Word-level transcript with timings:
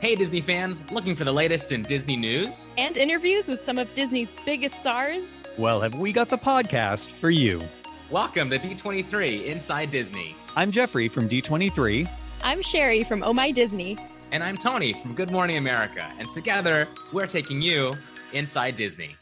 Hey, 0.00 0.14
Disney 0.14 0.40
fans, 0.40 0.82
looking 0.90 1.14
for 1.14 1.24
the 1.24 1.32
latest 1.32 1.72
in 1.72 1.82
Disney 1.82 2.16
news? 2.16 2.72
And 2.78 2.96
interviews 2.96 3.48
with 3.48 3.62
some 3.62 3.76
of 3.76 3.92
Disney's 3.92 4.34
biggest 4.46 4.76
stars? 4.76 5.28
Well, 5.58 5.78
have 5.82 5.94
we 5.94 6.10
got 6.10 6.30
the 6.30 6.38
podcast 6.38 7.10
for 7.10 7.28
you? 7.28 7.60
Welcome 8.08 8.48
to 8.48 8.58
D23 8.58 9.44
Inside 9.44 9.90
Disney. 9.90 10.34
I'm 10.56 10.70
Jeffrey 10.70 11.06
from 11.06 11.28
D23. 11.28 12.08
I'm 12.42 12.62
Sherry 12.62 13.04
from 13.04 13.22
Oh 13.22 13.34
My 13.34 13.50
Disney. 13.50 13.98
And 14.32 14.42
I'm 14.42 14.56
Tony 14.56 14.94
from 14.94 15.14
Good 15.14 15.30
Morning 15.30 15.58
America. 15.58 16.10
And 16.18 16.30
together, 16.30 16.88
we're 17.12 17.26
taking 17.26 17.60
you 17.60 17.92
inside 18.32 18.78
Disney. 18.78 19.16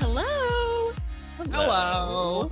Hello. 0.00 0.92
Hello. 1.48 2.50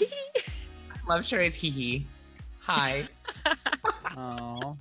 Love 1.06 1.26
Sherry's 1.26 1.56
hee 1.56 1.68
hee. 1.68 2.06
Hi. 2.64 3.04
Oh. 4.16 4.74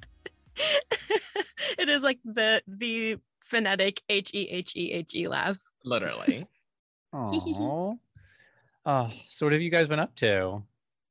it 1.80 1.90
is 1.90 2.04
like 2.04 2.20
the 2.24 2.62
the 2.68 3.18
phonetic 3.40 4.00
H 4.08 4.30
E 4.32 4.48
H 4.48 4.74
E 4.76 4.92
H 4.92 5.16
E 5.16 5.28
laugh. 5.28 5.60
Literally. 5.84 6.46
Oh. 7.16 8.00
oh. 8.88 9.12
So 9.28 9.46
what 9.46 9.54
have 9.54 9.62
you 9.62 9.70
guys 9.70 9.88
been 9.88 10.00
up 10.00 10.16
to? 10.16 10.64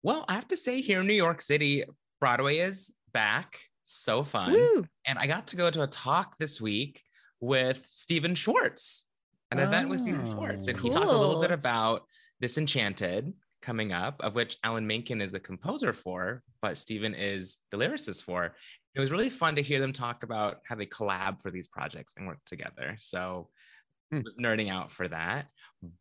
Well, 0.03 0.25
I 0.29 0.35
have 0.35 0.49
to 0.49 0.57
say, 0.57 0.81
here 0.81 1.01
in 1.01 1.07
New 1.07 1.15
York 1.15 1.41
City, 1.41 1.85
Broadway 2.19 2.59
is 2.59 2.91
back. 3.13 3.59
So 3.85 4.25
fun. 4.25 4.53
Woo. 4.53 4.85
And 5.07 5.17
I 5.17 5.29
got 5.29 5.47
to 5.49 5.57
go 5.57 5.71
to 5.71 5.83
a 5.83 5.87
talk 5.87 6.39
this 6.39 6.61
week 6.61 7.05
with 7.41 7.87
Stephen 7.87 8.35
Schwartz, 8.35 9.05
an 9.53 9.61
event 9.61 9.89
with 9.89 10.01
Stephen 10.01 10.27
Schwartz. 10.27 10.67
And 10.67 10.77
he 10.77 10.91
talked 10.91 11.07
a 11.07 11.17
little 11.17 11.41
bit 11.41 11.53
oh. 11.53 11.55
about 11.55 12.03
Disenchanted 12.41 13.33
coming 13.63 13.93
up, 13.93 14.21
of 14.21 14.35
which 14.35 14.57
Alan 14.65 14.87
Menken 14.87 15.21
is 15.23 15.33
the 15.33 15.41
composer 15.41 15.93
for, 15.93 16.43
but 16.61 16.77
Stephen 16.77 17.15
is 17.15 17.59
the 17.71 17.79
lyricist 17.79 18.23
for. 18.25 18.55
It 18.95 19.01
was 19.01 19.11
really 19.13 19.31
fun 19.31 19.55
to 19.57 19.63
hear 19.63 19.81
them 19.81 19.93
talk 19.93 20.23
about 20.23 20.59
how 20.69 20.75
they 20.75 20.87
collab 20.87 21.41
for 21.41 21.51
these 21.51 21.69
projects 21.69 22.15
and 22.17 22.27
work 22.27 22.39
together. 22.45 22.97
So 22.99 23.49
I 24.13 24.17
Hmm. 24.17 24.23
was 24.25 24.35
nerding 24.35 24.71
out 24.71 24.91
for 24.91 25.09
that. 25.09 25.47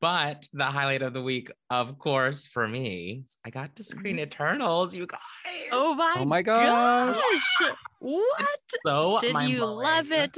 But 0.01 0.47
the 0.51 0.65
highlight 0.65 1.01
of 1.01 1.13
the 1.13 1.21
week, 1.21 1.49
of 1.69 1.97
course, 1.97 2.45
for 2.45 2.67
me, 2.67 3.23
I 3.45 3.49
got 3.49 3.75
to 3.77 3.83
screen 3.83 4.19
Eternals, 4.19 4.93
you 4.93 5.07
guys. 5.07 5.19
Oh 5.71 5.93
my, 5.95 6.15
Oh 6.17 6.25
my 6.25 6.41
gosh. 6.41 7.15
gosh. 7.15 7.71
What? 7.99 8.59
so 8.85 9.19
Did 9.21 9.41
you 9.43 9.65
love 9.65 10.11
it? 10.11 10.37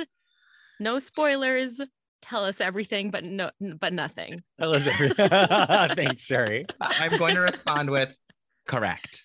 No 0.80 1.00
spoilers. 1.00 1.81
Tell 2.23 2.45
us 2.45 2.59
everything, 2.61 3.11
but 3.11 3.23
no, 3.23 3.52
but 3.79 3.93
nothing. 3.93 4.41
Elizabeth. 4.59 5.13
Thanks, 5.95 6.23
Sherry. 6.25 6.66
I'm 6.81 7.17
going 7.17 7.35
to 7.35 7.41
respond 7.41 7.89
with 7.89 8.16
correct. 8.67 9.23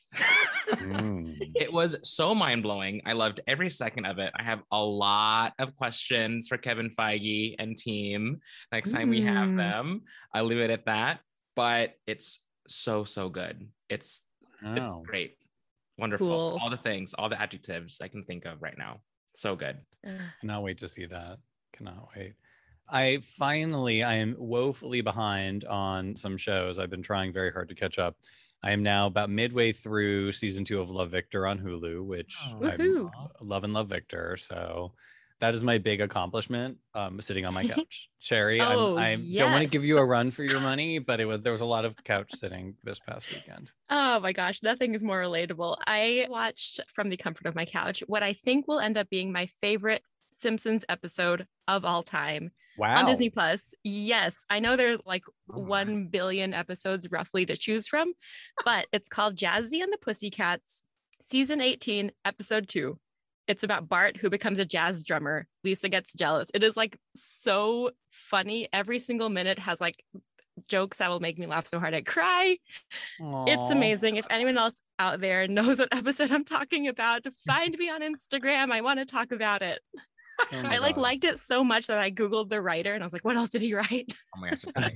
Mm. 0.70 1.36
It 1.54 1.72
was 1.72 1.96
so 2.02 2.34
mind 2.34 2.62
blowing. 2.62 3.00
I 3.06 3.12
loved 3.12 3.40
every 3.46 3.70
second 3.70 4.04
of 4.04 4.18
it. 4.18 4.32
I 4.36 4.42
have 4.42 4.60
a 4.72 4.82
lot 4.82 5.54
of 5.58 5.74
questions 5.76 6.48
for 6.48 6.58
Kevin 6.58 6.90
Feige 6.90 7.54
and 7.58 7.76
team 7.76 8.40
next 8.72 8.92
time 8.92 9.08
we 9.10 9.22
have 9.22 9.48
Mm. 9.48 9.56
them. 9.56 10.02
I'll 10.34 10.44
leave 10.44 10.58
it 10.58 10.70
at 10.70 10.86
that. 10.86 11.20
But 11.56 11.94
it's 12.06 12.42
so, 12.68 13.04
so 13.04 13.28
good. 13.28 13.68
It's, 13.88 14.22
it's 14.62 14.80
Oh. 14.80 15.02
great. 15.06 15.36
Wonderful. 15.98 16.26
Cool. 16.28 16.58
All 16.60 16.70
the 16.70 16.76
things, 16.76 17.14
all 17.14 17.28
the 17.28 17.40
adjectives 17.40 18.00
I 18.00 18.08
can 18.08 18.24
think 18.24 18.44
of 18.44 18.60
right 18.60 18.76
now. 18.76 19.00
So 19.34 19.56
good. 19.56 19.78
Cannot 20.40 20.62
wait 20.62 20.78
to 20.78 20.88
see 20.88 21.06
that. 21.06 21.38
Cannot 21.76 22.08
wait. 22.16 22.34
I 22.90 23.18
finally, 23.36 24.02
I 24.02 24.14
am 24.14 24.34
woefully 24.38 25.00
behind 25.00 25.64
on 25.64 26.16
some 26.16 26.36
shows. 26.36 26.78
I've 26.78 26.90
been 26.90 27.02
trying 27.02 27.32
very 27.32 27.52
hard 27.52 27.68
to 27.68 27.74
catch 27.74 27.98
up. 27.98 28.16
I 28.62 28.72
am 28.72 28.82
now 28.82 29.06
about 29.06 29.30
midway 29.30 29.72
through 29.72 30.32
season 30.32 30.64
two 30.64 30.80
of 30.80 30.90
Love 30.90 31.10
Victor 31.10 31.46
on 31.46 31.58
Hulu, 31.58 32.04
which 32.04 32.36
Oh. 32.44 32.66
I 32.66 33.44
love 33.44 33.64
and 33.64 33.72
love 33.72 33.88
Victor. 33.88 34.36
So 34.36 34.92
that 35.40 35.54
is 35.54 35.62
my 35.62 35.78
big 35.78 36.00
accomplishment. 36.00 36.78
Um, 36.94 37.20
sitting 37.20 37.44
on 37.44 37.54
my 37.54 37.64
couch, 37.68 38.08
Sherry. 38.18 38.60
Oh, 38.60 38.96
I'm, 38.96 39.20
I 39.20 39.36
don't 39.38 39.52
want 39.52 39.62
to 39.64 39.70
give 39.70 39.84
you 39.84 39.98
a 39.98 40.04
run 40.04 40.32
for 40.32 40.42
your 40.42 40.58
money, 40.58 40.98
but 40.98 41.20
it 41.20 41.26
was 41.26 41.42
there 41.42 41.52
was 41.52 41.60
a 41.60 41.64
lot 41.66 41.84
of 41.84 41.94
couch 42.02 42.30
sitting 42.34 42.74
this 42.82 42.98
past 42.98 43.30
weekend. 43.32 43.70
Oh 43.90 44.18
my 44.18 44.32
gosh, 44.32 44.60
nothing 44.62 44.94
is 44.94 45.04
more 45.04 45.20
relatable. 45.22 45.76
I 45.86 46.26
watched 46.28 46.80
from 46.92 47.10
the 47.10 47.16
comfort 47.16 47.46
of 47.46 47.54
my 47.54 47.64
couch 47.66 48.02
what 48.08 48.24
I 48.24 48.32
think 48.32 48.66
will 48.66 48.80
end 48.80 48.98
up 48.98 49.08
being 49.08 49.30
my 49.30 49.48
favorite 49.60 50.02
Simpsons 50.38 50.84
episode 50.88 51.46
of 51.66 51.84
all 51.84 52.02
time 52.02 52.50
Wow. 52.76 52.98
on 52.98 53.06
Disney 53.06 53.28
Plus. 53.28 53.74
Yes, 53.82 54.44
I 54.48 54.60
know 54.60 54.76
there 54.76 54.94
are 54.94 54.98
like 55.04 55.24
Oh 55.52 55.58
1 55.60 56.06
billion 56.08 56.54
episodes 56.54 57.10
roughly 57.10 57.44
to 57.46 57.56
choose 57.56 57.88
from, 57.88 58.12
but 58.64 58.86
it's 58.92 59.08
called 59.08 59.36
Jazzy 59.36 59.82
and 59.82 59.92
the 59.92 59.98
Pussycats, 59.98 60.82
season 61.22 61.60
18, 61.60 62.12
episode 62.24 62.68
2. 62.68 62.98
It's 63.48 63.64
about 63.64 63.88
Bart 63.88 64.18
who 64.18 64.30
becomes 64.30 64.58
a 64.58 64.64
jazz 64.64 65.02
drummer. 65.04 65.46
Lisa 65.64 65.88
gets 65.88 66.12
jealous. 66.12 66.50
It 66.54 66.62
is 66.62 66.76
like 66.76 66.98
so 67.16 67.90
funny. 68.10 68.68
Every 68.72 68.98
single 68.98 69.30
minute 69.30 69.58
has 69.58 69.80
like 69.80 70.04
jokes 70.68 70.98
that 70.98 71.08
will 71.08 71.20
make 71.20 71.38
me 71.38 71.46
laugh 71.46 71.66
so 71.66 71.80
hard 71.80 71.94
I 71.94 72.02
cry. 72.02 72.58
It's 73.20 73.70
amazing. 73.70 74.16
If 74.16 74.26
anyone 74.28 74.58
else 74.58 74.80
out 74.98 75.20
there 75.20 75.48
knows 75.48 75.78
what 75.78 75.88
episode 75.92 76.30
I'm 76.30 76.44
talking 76.44 76.88
about, 76.88 77.26
find 77.46 77.76
me 77.78 77.88
on 77.88 78.02
Instagram. 78.02 78.70
I 78.70 78.82
want 78.82 78.98
to 79.00 79.06
talk 79.06 79.32
about 79.32 79.62
it. 79.62 79.80
Oh 80.40 80.62
I 80.64 80.78
like 80.78 80.94
God. 80.94 81.02
liked 81.02 81.24
it 81.24 81.38
so 81.38 81.62
much 81.64 81.86
that 81.88 81.98
I 81.98 82.10
googled 82.10 82.48
the 82.48 82.60
writer 82.60 82.94
and 82.94 83.02
I 83.02 83.06
was 83.06 83.12
like, 83.12 83.24
what 83.24 83.36
else 83.36 83.50
did 83.50 83.62
he 83.62 83.74
write? 83.74 84.12
Oh 84.36 84.40
my 84.40 84.50
gosh. 84.50 84.92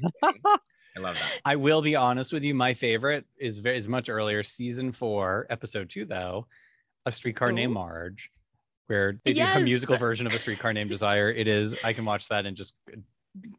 I 0.96 1.00
love 1.00 1.18
that. 1.18 1.40
I 1.44 1.56
will 1.56 1.82
be 1.82 1.96
honest 1.96 2.32
with 2.32 2.44
you. 2.44 2.54
My 2.54 2.74
favorite 2.74 3.24
is 3.38 3.58
very 3.58 3.78
is 3.78 3.88
much 3.88 4.08
earlier, 4.10 4.42
season 4.42 4.92
four, 4.92 5.46
episode 5.48 5.88
two, 5.90 6.04
though, 6.04 6.46
a 7.06 7.12
streetcar 7.12 7.50
named 7.50 7.72
Marge, 7.72 8.30
where 8.88 9.18
they 9.24 9.32
do 9.32 9.42
a 9.42 9.60
musical 9.60 9.96
version 9.96 10.26
of 10.26 10.34
a 10.34 10.38
streetcar 10.38 10.72
named 10.72 10.90
Desire. 10.90 11.30
It 11.30 11.48
is 11.48 11.74
I 11.82 11.92
can 11.92 12.04
watch 12.04 12.28
that 12.28 12.44
and 12.46 12.56
just 12.56 12.74
uh, 12.92 12.96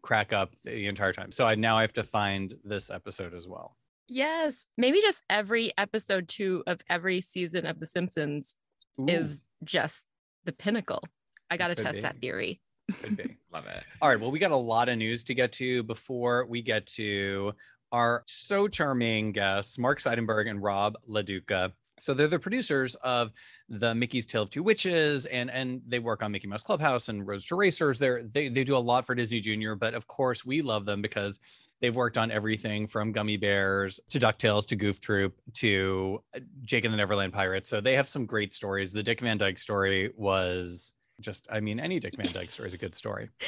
crack 0.01 0.31
up 0.31 0.53
the 0.63 0.87
entire 0.87 1.13
time. 1.13 1.31
So 1.31 1.45
I 1.45 1.55
now 1.55 1.77
I 1.77 1.81
have 1.81 1.93
to 1.93 2.03
find 2.03 2.53
this 2.63 2.91
episode 2.91 3.33
as 3.33 3.47
well. 3.47 3.75
Yes. 4.07 4.65
Maybe 4.77 5.01
just 5.01 5.23
every 5.29 5.71
episode 5.77 6.27
two 6.27 6.63
of 6.67 6.81
every 6.89 7.21
season 7.21 7.65
of 7.65 7.79
The 7.79 7.87
Simpsons 7.87 8.55
Ooh, 8.99 9.07
is 9.07 9.43
just 9.63 10.01
the 10.45 10.51
pinnacle. 10.51 11.03
I 11.53 11.57
got 11.57 11.67
to 11.67 11.75
test 11.75 12.01
that 12.01 12.19
theory. 12.19 12.59
could 13.01 13.15
be. 13.15 13.37
Love 13.53 13.67
it. 13.67 13.83
All 14.01 14.09
right. 14.09 14.19
Well, 14.19 14.31
we 14.31 14.39
got 14.39 14.51
a 14.51 14.57
lot 14.57 14.89
of 14.89 14.97
news 14.97 15.23
to 15.25 15.35
get 15.35 15.51
to 15.53 15.83
before 15.83 16.45
we 16.47 16.63
get 16.63 16.87
to 16.87 17.53
our 17.91 18.23
so 18.25 18.67
charming 18.67 19.31
guests, 19.31 19.77
Mark 19.77 20.01
Seidenberg 20.01 20.49
and 20.49 20.61
Rob 20.61 20.95
LaDuca. 21.07 21.71
So 21.99 22.15
they're 22.15 22.27
the 22.27 22.39
producers 22.39 22.95
of 23.03 23.31
the 23.69 23.93
Mickey's 23.93 24.25
Tale 24.25 24.41
of 24.41 24.49
Two 24.49 24.63
Witches, 24.63 25.27
and 25.27 25.51
and 25.51 25.79
they 25.87 25.99
work 25.99 26.23
on 26.23 26.31
Mickey 26.31 26.47
Mouse 26.47 26.63
Clubhouse 26.63 27.07
and 27.07 27.25
Roadster 27.25 27.55
Racers. 27.55 27.99
They're 27.99 28.23
they 28.23 28.49
they 28.49 28.63
do 28.63 28.75
a 28.75 28.79
lot 28.79 29.05
for 29.05 29.13
Disney 29.13 29.39
Junior, 29.39 29.75
but 29.75 29.93
of 29.93 30.07
course 30.07 30.43
we 30.43 30.63
love 30.63 30.85
them 30.85 31.03
because 31.03 31.39
they've 31.81 31.95
worked 31.95 32.17
on 32.17 32.31
everything 32.31 32.87
from 32.87 33.13
Gummi 33.13 33.39
Bears 33.39 33.99
to 34.09 34.19
Ducktales 34.19 34.65
to 34.69 34.75
Goof 34.75 34.99
Troop 34.99 35.39
to 35.53 36.23
uh, 36.35 36.39
Jake 36.63 36.85
and 36.85 36.93
the 36.93 36.97
Neverland 36.97 37.31
Pirates. 37.31 37.69
So 37.69 37.79
they 37.79 37.95
have 37.95 38.09
some 38.09 38.25
great 38.25 38.55
stories. 38.55 38.91
The 38.91 39.03
Dick 39.03 39.21
Van 39.21 39.37
Dyke 39.37 39.59
story 39.59 40.11
was 40.15 40.93
just, 41.19 41.47
I 41.51 41.59
mean, 41.59 41.79
any 41.79 41.99
Dick 41.99 42.15
Van 42.17 42.31
Dyke 42.31 42.51
story 42.51 42.67
is 42.67 42.73
a 42.73 42.77
good 42.77 42.95
story. 42.95 43.29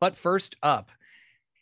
But 0.00 0.16
first 0.16 0.56
up, 0.62 0.90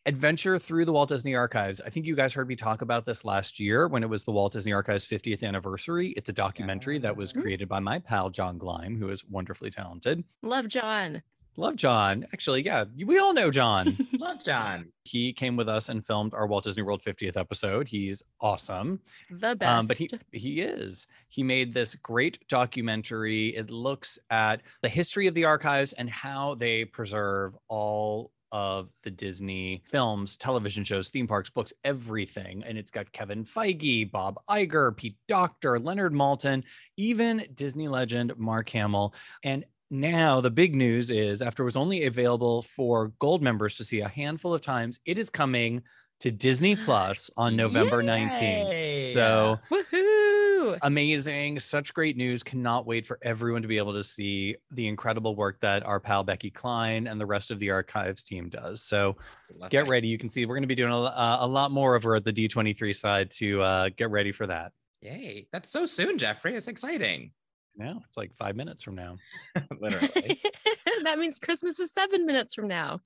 adventure 0.06 0.60
through 0.60 0.84
the 0.84 0.92
Walt 0.92 1.08
Disney 1.08 1.34
Archives. 1.34 1.80
I 1.84 1.90
think 1.90 2.06
you 2.06 2.14
guys 2.14 2.32
heard 2.32 2.46
me 2.46 2.54
talk 2.54 2.82
about 2.82 3.04
this 3.04 3.24
last 3.24 3.58
year 3.58 3.88
when 3.88 4.04
it 4.04 4.08
was 4.08 4.22
the 4.22 4.30
Walt 4.30 4.52
Disney 4.52 4.72
Archives 4.72 5.04
50th 5.04 5.42
anniversary. 5.42 6.14
It's 6.16 6.28
a 6.28 6.32
documentary 6.32 6.98
that 7.00 7.16
was 7.16 7.32
created 7.32 7.68
by 7.68 7.80
my 7.80 7.98
pal 7.98 8.30
John 8.30 8.60
Gleim, 8.60 8.96
who 8.96 9.10
is 9.10 9.24
wonderfully 9.24 9.70
talented. 9.70 10.22
Love 10.40 10.68
John. 10.68 11.22
Love 11.58 11.74
John. 11.74 12.24
Actually, 12.32 12.64
yeah, 12.64 12.84
we 13.04 13.18
all 13.18 13.34
know 13.34 13.50
John. 13.50 13.96
Love 14.18 14.44
John. 14.44 14.92
he 15.02 15.32
came 15.32 15.56
with 15.56 15.68
us 15.68 15.88
and 15.88 16.06
filmed 16.06 16.32
our 16.32 16.46
Walt 16.46 16.62
Disney 16.62 16.82
World 16.82 17.02
50th 17.02 17.36
episode. 17.36 17.88
He's 17.88 18.22
awesome. 18.40 19.00
The 19.28 19.56
best. 19.56 19.68
Um, 19.68 19.86
but 19.88 19.96
he 19.96 20.08
he 20.30 20.60
is. 20.60 21.08
He 21.28 21.42
made 21.42 21.72
this 21.72 21.96
great 21.96 22.38
documentary. 22.48 23.48
It 23.56 23.70
looks 23.70 24.20
at 24.30 24.62
the 24.82 24.88
history 24.88 25.26
of 25.26 25.34
the 25.34 25.46
archives 25.46 25.92
and 25.94 26.08
how 26.08 26.54
they 26.54 26.84
preserve 26.84 27.56
all 27.66 28.30
of 28.52 28.90
the 29.02 29.10
Disney 29.10 29.82
films, 29.84 30.36
television 30.36 30.84
shows, 30.84 31.08
theme 31.08 31.26
parks, 31.26 31.50
books, 31.50 31.72
everything. 31.84 32.62
And 32.64 32.78
it's 32.78 32.92
got 32.92 33.10
Kevin 33.12 33.44
Feige, 33.44 34.10
Bob 34.10 34.38
Iger, 34.48 34.96
Pete 34.96 35.16
Docter, 35.26 35.78
Leonard 35.78 36.12
Maltin, 36.14 36.62
even 36.96 37.46
Disney 37.54 37.88
legend 37.88 38.32
Mark 38.36 38.70
Hamill. 38.70 39.12
And 39.42 39.64
now 39.90 40.40
the 40.40 40.50
big 40.50 40.74
news 40.74 41.10
is 41.10 41.42
after 41.42 41.62
it 41.62 41.66
was 41.66 41.76
only 41.76 42.04
available 42.04 42.62
for 42.62 43.08
gold 43.18 43.42
members 43.42 43.76
to 43.76 43.84
see 43.84 44.00
a 44.00 44.08
handful 44.08 44.54
of 44.54 44.60
times, 44.60 45.00
it 45.04 45.18
is 45.18 45.30
coming 45.30 45.82
to 46.20 46.30
Disney 46.30 46.76
Plus 46.84 47.30
on 47.36 47.56
November 47.56 48.02
19th. 48.02 48.70
Yay! 48.70 49.12
So 49.12 49.58
Woohoo! 49.70 50.78
amazing, 50.82 51.58
such 51.60 51.94
great 51.94 52.16
news. 52.16 52.42
Cannot 52.42 52.86
wait 52.86 53.06
for 53.06 53.18
everyone 53.22 53.62
to 53.62 53.68
be 53.68 53.78
able 53.78 53.92
to 53.94 54.02
see 54.02 54.56
the 54.72 54.86
incredible 54.86 55.36
work 55.36 55.60
that 55.60 55.84
our 55.84 56.00
pal 56.00 56.24
Becky 56.24 56.50
Cline 56.50 57.06
and 57.06 57.20
the 57.20 57.26
rest 57.26 57.50
of 57.50 57.58
the 57.58 57.70
archives 57.70 58.24
team 58.24 58.48
does. 58.48 58.82
So 58.82 59.16
Love 59.56 59.70
get 59.70 59.84
that. 59.84 59.90
ready. 59.90 60.08
You 60.08 60.18
can 60.18 60.28
see 60.28 60.44
we're 60.46 60.56
going 60.56 60.62
to 60.62 60.68
be 60.68 60.74
doing 60.74 60.92
a, 60.92 61.38
a 61.40 61.46
lot 61.46 61.70
more 61.70 61.94
over 61.94 62.16
at 62.16 62.24
the 62.24 62.32
D23 62.32 62.94
side 62.94 63.30
to 63.32 63.62
uh, 63.62 63.88
get 63.96 64.10
ready 64.10 64.32
for 64.32 64.46
that. 64.46 64.72
Yay. 65.00 65.46
That's 65.52 65.70
so 65.70 65.86
soon, 65.86 66.18
Jeffrey. 66.18 66.56
It's 66.56 66.68
exciting. 66.68 67.30
No, 67.78 68.02
it's 68.08 68.16
like 68.16 68.34
five 68.36 68.56
minutes 68.56 68.82
from 68.82 68.96
now. 68.96 69.16
Literally. 69.80 70.40
that 71.04 71.18
means 71.18 71.38
Christmas 71.38 71.78
is 71.78 71.92
seven 71.92 72.26
minutes 72.26 72.54
from 72.54 72.66
now. 72.66 73.00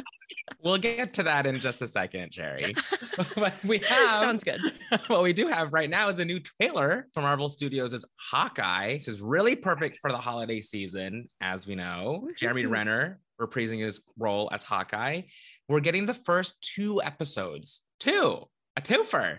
we'll 0.62 0.76
get 0.76 1.14
to 1.14 1.22
that 1.22 1.46
in 1.46 1.58
just 1.58 1.80
a 1.80 1.88
second, 1.88 2.30
Jerry. 2.30 2.74
but 3.16 3.54
we 3.64 3.78
have 3.78 4.20
Sounds 4.20 4.44
good. 4.44 4.60
what 5.06 5.22
we 5.22 5.32
do 5.32 5.48
have 5.48 5.72
right 5.72 5.88
now 5.88 6.10
is 6.10 6.18
a 6.18 6.24
new 6.24 6.38
trailer 6.38 7.08
from 7.14 7.22
Marvel 7.22 7.48
Studios' 7.48 8.04
Hawkeye. 8.16 8.98
This 8.98 9.08
is 9.08 9.22
really 9.22 9.56
perfect 9.56 9.98
for 10.02 10.12
the 10.12 10.18
holiday 10.18 10.60
season, 10.60 11.30
as 11.40 11.66
we 11.66 11.74
know. 11.74 12.28
Jeremy 12.36 12.66
Renner 12.66 13.20
reprising 13.40 13.80
his 13.80 14.02
role 14.18 14.50
as 14.52 14.62
Hawkeye. 14.62 15.22
We're 15.66 15.80
getting 15.80 16.04
the 16.04 16.12
first 16.12 16.60
two 16.60 17.02
episodes, 17.02 17.80
two, 17.98 18.44
a 18.76 18.82
twofer 18.82 19.38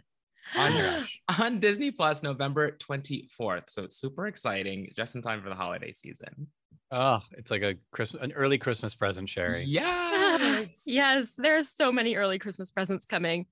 on, 0.56 1.06
on 1.40 1.60
Disney 1.60 1.92
Plus 1.92 2.24
November 2.24 2.72
24th. 2.72 3.70
So 3.70 3.84
it's 3.84 3.96
super 3.96 4.28
exciting, 4.28 4.92
just 4.96 5.16
in 5.16 5.22
time 5.22 5.42
for 5.42 5.50
the 5.50 5.56
holiday 5.56 5.94
season. 5.94 6.48
Oh, 6.92 7.22
it's 7.32 7.52
like 7.52 7.62
a 7.62 7.76
Christmas, 7.92 8.22
an 8.22 8.34
early 8.34 8.58
Christmas 8.58 8.94
present, 8.96 9.30
Sherry. 9.30 9.64
Yes. 9.66 10.84
yes, 10.86 11.36
there's 11.38 11.70
so 11.70 11.92
many 11.92 12.16
early 12.16 12.38
Christmas 12.38 12.70
presents 12.70 13.06
coming. 13.06 13.46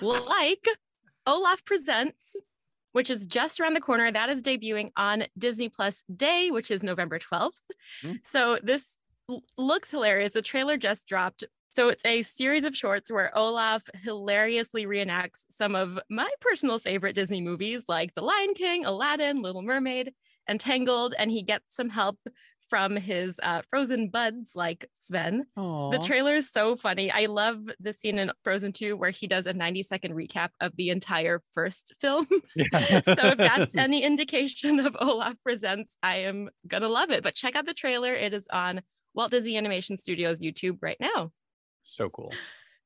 like 0.00 0.64
Olaf 1.26 1.64
Presents, 1.64 2.36
which 2.92 3.08
is 3.08 3.26
just 3.26 3.60
around 3.60 3.74
the 3.74 3.80
corner. 3.80 4.12
That 4.12 4.28
is 4.28 4.42
debuting 4.42 4.90
on 4.96 5.24
Disney 5.38 5.70
Plus 5.70 6.04
Day, 6.14 6.50
which 6.50 6.70
is 6.70 6.82
November 6.82 7.18
12th. 7.18 7.50
Hmm. 8.02 8.12
So 8.22 8.58
this 8.62 8.98
looks 9.56 9.90
hilarious. 9.90 10.32
The 10.32 10.42
trailer 10.42 10.76
just 10.76 11.08
dropped. 11.08 11.44
So 11.72 11.88
it's 11.88 12.04
a 12.04 12.22
series 12.22 12.64
of 12.64 12.76
shorts 12.76 13.10
where 13.10 13.36
Olaf 13.36 13.82
hilariously 14.02 14.84
reenacts 14.84 15.44
some 15.50 15.74
of 15.74 15.98
my 16.10 16.28
personal 16.40 16.78
favorite 16.78 17.14
Disney 17.14 17.40
movies 17.40 17.84
like 17.88 18.14
The 18.14 18.20
Lion 18.20 18.52
King, 18.54 18.84
Aladdin, 18.84 19.40
Little 19.40 19.62
Mermaid, 19.62 20.12
and 20.46 20.60
Tangled, 20.60 21.14
and 21.18 21.30
he 21.30 21.42
gets 21.42 21.74
some 21.74 21.88
help 21.88 22.18
from 22.68 22.96
his 22.96 23.40
uh, 23.42 23.62
frozen 23.70 24.08
buds 24.08 24.52
like 24.54 24.88
Sven. 24.94 25.46
The 25.92 25.98
trailer 25.98 26.34
is 26.34 26.50
so 26.50 26.76
funny. 26.76 27.10
I 27.10 27.26
love 27.26 27.58
the 27.80 27.92
scene 27.92 28.18
in 28.18 28.32
Frozen 28.44 28.72
2 28.72 28.96
where 28.96 29.10
he 29.10 29.26
does 29.26 29.46
a 29.46 29.52
90 29.52 29.82
second 29.82 30.14
recap 30.14 30.50
of 30.60 30.76
the 30.76 30.90
entire 30.90 31.42
first 31.54 31.94
film. 32.00 32.26
Yeah. 32.54 32.68
so 33.04 33.26
if 33.28 33.38
that's 33.38 33.76
any 33.76 34.02
indication 34.02 34.80
of 34.80 34.96
Olaf 35.00 35.34
Presents, 35.42 35.96
I 36.02 36.16
am 36.16 36.48
gonna 36.66 36.88
love 36.88 37.10
it. 37.10 37.22
But 37.22 37.34
check 37.34 37.56
out 37.56 37.66
the 37.66 37.74
trailer. 37.74 38.14
It 38.14 38.32
is 38.32 38.46
on 38.50 38.82
Walt 39.14 39.30
Disney 39.30 39.56
Animation 39.56 39.96
Studios 39.96 40.40
YouTube 40.40 40.78
right 40.80 40.98
now. 40.98 41.30
So 41.82 42.08
cool. 42.08 42.32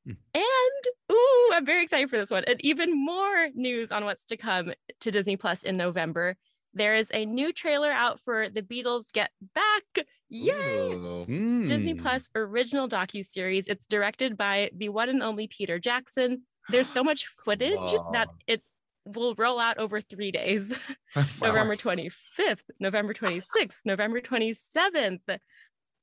And 0.06 0.84
ooh, 1.10 1.50
I'm 1.52 1.66
very 1.66 1.82
excited 1.82 2.08
for 2.10 2.16
this 2.16 2.30
one. 2.30 2.44
And 2.46 2.60
even 2.64 2.92
more 2.96 3.48
news 3.54 3.90
on 3.90 4.04
what's 4.04 4.24
to 4.26 4.36
come 4.36 4.72
to 5.00 5.10
Disney 5.10 5.36
Plus 5.36 5.62
in 5.64 5.76
November. 5.76 6.36
There 6.74 6.94
is 6.94 7.10
a 7.14 7.24
new 7.24 7.52
trailer 7.52 7.90
out 7.90 8.20
for 8.20 8.48
The 8.50 8.62
Beatles 8.62 9.10
Get 9.12 9.30
Back. 9.54 10.06
Yay! 10.28 10.52
Ooh. 10.92 11.64
Disney 11.66 11.94
Mm. 11.94 12.02
Plus 12.02 12.28
original 12.34 12.88
docu-series. 12.88 13.66
It's 13.66 13.86
directed 13.86 14.36
by 14.36 14.70
the 14.76 14.90
one 14.90 15.08
and 15.08 15.22
only 15.22 15.48
Peter 15.48 15.78
Jackson. 15.78 16.42
There's 16.68 16.90
so 16.90 17.02
much 17.02 17.26
footage 17.44 17.94
that 18.12 18.28
it 18.46 18.62
will 19.06 19.34
roll 19.36 19.58
out 19.58 19.78
over 19.78 20.00
three 20.00 20.30
days. 20.32 20.76
November 21.40 21.74
25th, 21.74 22.62
November 22.78 23.14
26th, 23.14 23.78
November 23.84 24.20
27th. 24.20 25.38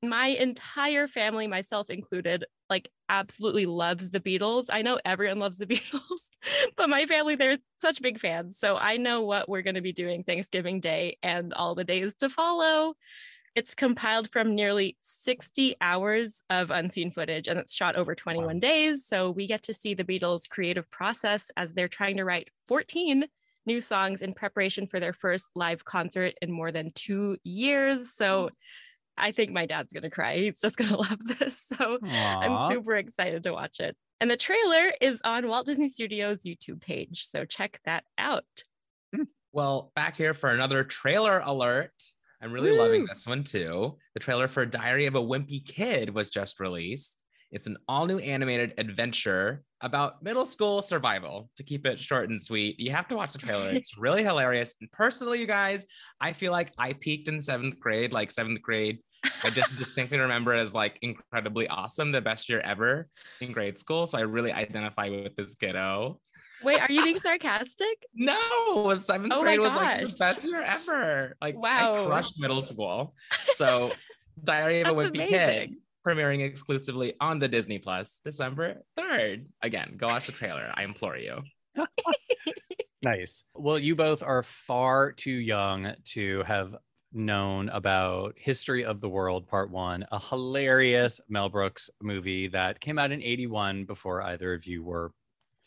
My 0.03 0.27
entire 0.27 1.07
family, 1.07 1.47
myself 1.47 1.89
included, 1.89 2.43
like 2.69 2.89
absolutely 3.07 3.65
loves 3.65 4.11
the 4.11 4.19
Beatles. 4.19 4.65
I 4.69 4.81
know 4.81 4.99
everyone 5.05 5.39
loves 5.39 5.59
the 5.59 5.65
Beatles, 5.67 6.29
but 6.75 6.89
my 6.89 7.05
family, 7.05 7.35
they're 7.35 7.59
such 7.79 8.01
big 8.01 8.19
fans. 8.19 8.57
So 8.59 8.75
I 8.75 8.97
know 8.97 9.21
what 9.21 9.47
we're 9.47 9.61
going 9.61 9.75
to 9.75 9.81
be 9.81 9.93
doing 9.93 10.23
Thanksgiving 10.23 10.81
Day 10.81 11.17
and 11.23 11.53
all 11.53 11.73
the 11.73 11.85
days 11.85 12.13
to 12.15 12.27
follow. 12.27 12.95
It's 13.55 13.75
compiled 13.75 14.29
from 14.29 14.55
nearly 14.55 14.97
60 15.03 15.75
hours 15.79 16.43
of 16.49 16.69
unseen 16.69 17.11
footage 17.11 17.47
and 17.47 17.57
it's 17.57 17.73
shot 17.73 17.95
over 17.95 18.13
21 18.13 18.59
days. 18.59 19.05
So 19.05 19.31
we 19.31 19.47
get 19.47 19.63
to 19.63 19.73
see 19.73 19.93
the 19.93 20.03
Beatles' 20.03 20.49
creative 20.49 20.91
process 20.91 21.49
as 21.55 21.73
they're 21.73 21.87
trying 21.87 22.17
to 22.17 22.25
write 22.25 22.49
14 22.67 23.25
new 23.65 23.79
songs 23.79 24.21
in 24.21 24.33
preparation 24.33 24.87
for 24.87 24.99
their 24.99 25.13
first 25.13 25.47
live 25.55 25.85
concert 25.85 26.33
in 26.41 26.51
more 26.51 26.71
than 26.73 26.91
two 26.93 27.37
years. 27.43 28.13
So 28.13 28.49
I 29.17 29.31
think 29.31 29.51
my 29.51 29.65
dad's 29.65 29.93
going 29.93 30.03
to 30.03 30.09
cry. 30.09 30.37
He's 30.37 30.59
just 30.59 30.77
going 30.77 30.89
to 30.91 30.97
love 30.97 31.19
this. 31.39 31.59
So 31.59 31.99
Aw. 32.03 32.39
I'm 32.39 32.71
super 32.71 32.95
excited 32.95 33.43
to 33.43 33.53
watch 33.53 33.79
it. 33.79 33.95
And 34.19 34.29
the 34.29 34.37
trailer 34.37 34.93
is 35.01 35.21
on 35.23 35.47
Walt 35.47 35.65
Disney 35.65 35.89
Studios 35.89 36.43
YouTube 36.43 36.81
page. 36.81 37.25
So 37.27 37.45
check 37.45 37.79
that 37.85 38.03
out. 38.17 38.45
Mm, 39.15 39.27
well, 39.51 39.91
back 39.95 40.15
here 40.15 40.33
for 40.33 40.49
another 40.49 40.83
trailer 40.83 41.39
alert. 41.39 41.91
I'm 42.41 42.51
really 42.51 42.77
loving 42.77 43.05
this 43.05 43.25
one 43.25 43.45
too. 43.45 43.97
The 44.15 44.19
trailer 44.19 44.49
for 44.49 44.65
Diary 44.65 45.05
of 45.05 45.15
a 45.15 45.21
Wimpy 45.21 45.65
Kid 45.65 46.13
was 46.13 46.29
just 46.29 46.59
released. 46.59 47.22
It's 47.53 47.67
an 47.67 47.77
all 47.87 48.07
new 48.07 48.17
animated 48.17 48.73
adventure 48.79 49.61
about 49.81 50.23
middle 50.23 50.45
school 50.45 50.81
survival. 50.81 51.51
To 51.57 51.63
keep 51.63 51.85
it 51.85 51.99
short 51.99 52.29
and 52.31 52.41
sweet, 52.41 52.79
you 52.79 52.89
have 52.91 53.07
to 53.09 53.15
watch 53.15 53.31
the 53.31 53.37
trailer. 53.37 53.69
It's 53.73 53.95
really 53.95 54.23
hilarious. 54.23 54.73
And 54.81 54.91
personally, 54.91 55.39
you 55.39 55.45
guys, 55.45 55.85
I 56.19 56.33
feel 56.33 56.51
like 56.51 56.73
I 56.79 56.93
peaked 56.93 57.29
in 57.29 57.39
seventh 57.39 57.79
grade, 57.79 58.11
like 58.11 58.31
seventh 58.31 58.63
grade. 58.63 58.99
I 59.43 59.51
just 59.51 59.75
distinctly 59.77 60.17
remember 60.17 60.55
it 60.55 60.61
as 60.61 60.73
like 60.73 60.97
incredibly 61.03 61.67
awesome, 61.67 62.11
the 62.11 62.21
best 62.21 62.49
year 62.49 62.59
ever 62.61 63.07
in 63.39 63.51
grade 63.51 63.77
school. 63.77 64.07
So 64.07 64.17
I 64.17 64.21
really 64.21 64.51
identify 64.51 65.09
with 65.09 65.35
this 65.35 65.53
kiddo. 65.53 66.19
Wait, 66.63 66.79
are 66.79 66.91
you 66.91 67.03
being 67.03 67.19
sarcastic? 67.19 68.03
No, 68.15 68.97
seventh 68.97 69.33
Oh 69.35 69.41
grade 69.43 69.59
was 69.59 69.73
like 69.73 70.07
the 70.07 70.15
best 70.17 70.43
year 70.43 70.61
ever. 70.61 71.35
Like, 71.39 71.55
Wow. 71.55 72.03
I 72.03 72.05
crushed 72.07 72.33
middle 72.39 72.61
school. 72.61 73.13
So, 73.55 73.91
Diary 74.43 74.81
of 74.81 74.87
a 74.87 74.93
Wimpy 74.93 75.27
Kid. 75.27 75.75
Premiering 76.05 76.43
exclusively 76.43 77.13
on 77.19 77.39
the 77.39 77.47
Disney 77.47 77.79
Plus 77.79 78.19
December 78.23 78.83
3rd. 78.97 79.45
Again, 79.61 79.95
go 79.97 80.07
watch 80.07 80.25
the 80.27 80.31
trailer. 80.31 80.71
I 80.75 80.83
implore 80.83 81.17
you. 81.17 81.41
Nice. 83.03 83.43
Well, 83.53 83.77
you 83.77 83.97
both 83.97 84.23
are 84.23 84.43
far 84.43 85.11
too 85.11 85.33
young 85.33 85.93
to 86.11 86.41
have 86.43 86.73
known 87.11 87.67
about 87.67 88.35
History 88.37 88.85
of 88.85 89.01
the 89.01 89.09
World 89.09 89.45
Part 89.45 89.69
1, 89.69 90.05
a 90.09 90.19
hilarious 90.19 91.19
Mel 91.27 91.49
Brooks 91.49 91.89
movie 92.01 92.47
that 92.47 92.79
came 92.79 92.97
out 92.97 93.11
in 93.11 93.21
81 93.21 93.83
before 93.83 94.21
either 94.21 94.53
of 94.53 94.65
you 94.65 94.83
were 94.83 95.11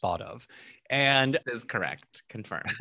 thought 0.00 0.22
of. 0.22 0.48
And 0.88 1.38
This 1.44 1.56
is 1.56 1.64
correct. 1.64 2.22
Confirmed. 2.30 2.72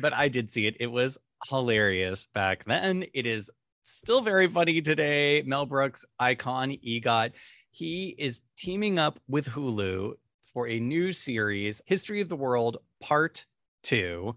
but 0.00 0.12
I 0.12 0.28
did 0.28 0.50
see 0.50 0.66
it. 0.66 0.76
It 0.80 0.88
was 0.88 1.18
hilarious 1.48 2.26
back 2.34 2.64
then. 2.64 3.04
It 3.14 3.26
is 3.26 3.52
still 3.86 4.20
very 4.20 4.48
funny 4.48 4.82
today. 4.82 5.42
Mel 5.46 5.64
Brooks 5.64 6.04
icon 6.18 6.76
EGOT. 6.84 7.34
He 7.70 8.14
is 8.18 8.40
teaming 8.56 8.98
up 8.98 9.20
with 9.28 9.46
Hulu 9.46 10.14
for 10.52 10.68
a 10.68 10.80
new 10.80 11.12
series, 11.12 11.80
History 11.86 12.20
of 12.20 12.28
the 12.28 12.36
World 12.36 12.78
Part 13.00 13.46
2. 13.84 14.34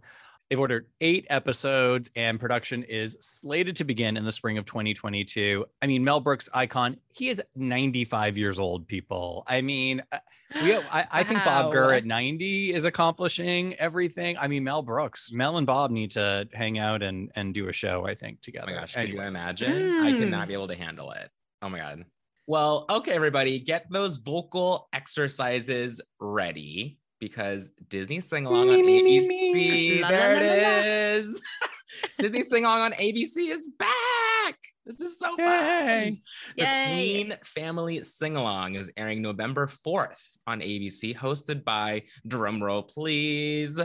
They've 0.50 0.60
ordered 0.60 0.88
eight 1.00 1.27
episodes, 1.29 2.10
and 2.15 2.39
production 2.39 2.82
is 2.84 3.15
slated 3.20 3.75
to 3.75 3.84
begin 3.84 4.18
in 4.18 4.25
the 4.25 4.32
spring 4.32 4.58
of 4.58 4.65
2022. 4.65 5.63
I 5.82 5.86
mean, 5.86 6.03
Mel 6.03 6.20
Brooks 6.20 6.50
icon, 6.53 6.98
he 7.13 7.29
is 7.29 7.39
95 7.56 8.36
years 8.36 8.58
old, 8.58 8.88
people. 8.88 9.44
I 9.46 9.62
mean, 9.62 10.01
uh, 10.12 10.18
we, 10.63 10.75
I, 10.75 11.08
I 11.12 11.24
think 11.24 11.44
Bob 11.44 11.65
Wow. 11.65 11.72
Gurr 11.72 11.94
at 11.94 12.06
90 12.06 12.74
is 12.74 12.86
accomplishing 12.86 13.75
everything. 13.75 14.39
I 14.39 14.48
mean, 14.48 14.63
Mel 14.63 14.82
Brooks, 14.82 15.29
Mel 15.32 15.58
and 15.58 15.68
Bob 15.68 15.91
need 15.91 16.10
to 16.12 16.48
hang 16.53 16.79
out 16.79 17.03
and 17.03 17.32
and 17.36 17.53
do 17.53 17.70
a 17.70 17.74
show, 17.74 18.08
I 18.08 18.15
think, 18.15 18.41
together. 18.41 18.63
Oh 18.72 18.72
together. 18.72 18.75
my 18.77 18.82
gosh, 18.82 18.94
could 18.96 19.01
you 19.01 19.08
Anyway. 19.20 19.27
imagine? 19.27 20.01
I 20.01 20.12
could 20.13 20.27
Mm. 20.29 20.32
not 20.32 20.48
be 20.48 20.56
able 20.56 20.70
to 20.70 20.75
handle 20.75 21.12
it. 21.12 21.29
Oh 21.62 21.70
my 21.70 21.77
god. 21.77 22.06
Well, 22.48 22.88
okay, 22.89 23.12
everybody, 23.12 23.60
get 23.60 23.86
those 23.91 24.18
vocal 24.18 24.89
exercises 24.94 26.01
ready 26.20 26.98
because 27.19 27.69
Disney 27.89 28.19
Sing 28.21 28.45
Along 28.45 28.69
on 28.69 28.75
Me, 28.75 28.83
me, 28.83 29.01
me, 29.03 29.19
ABC. 29.21 29.53
me. 29.53 30.01
La, 30.01 30.07
There 30.09 30.35
la, 30.35 30.41
la, 30.41 30.47
la, 30.47 30.53
la. 30.69 30.77
it 30.79 30.85
is. 31.25 31.41
Disney 32.19 32.43
Sing 32.43 32.65
Along 32.65 32.81
on 32.81 32.91
ABC 32.93 33.49
is 33.51 33.69
back. 33.77 34.55
This 34.85 35.01
is 35.01 35.19
so 35.19 35.35
fun. 35.35 35.45
Yay. 35.47 36.21
The 36.57 36.63
Yay. 36.63 36.85
Queen 36.88 37.38
Family 37.43 38.03
Sing 38.03 38.35
Along 38.35 38.75
is 38.75 38.91
airing 38.97 39.21
November 39.21 39.67
4th 39.67 40.38
on 40.47 40.61
ABC, 40.61 41.15
hosted 41.15 41.63
by 41.63 42.03
drumroll, 42.27 42.88
please. 42.89 43.79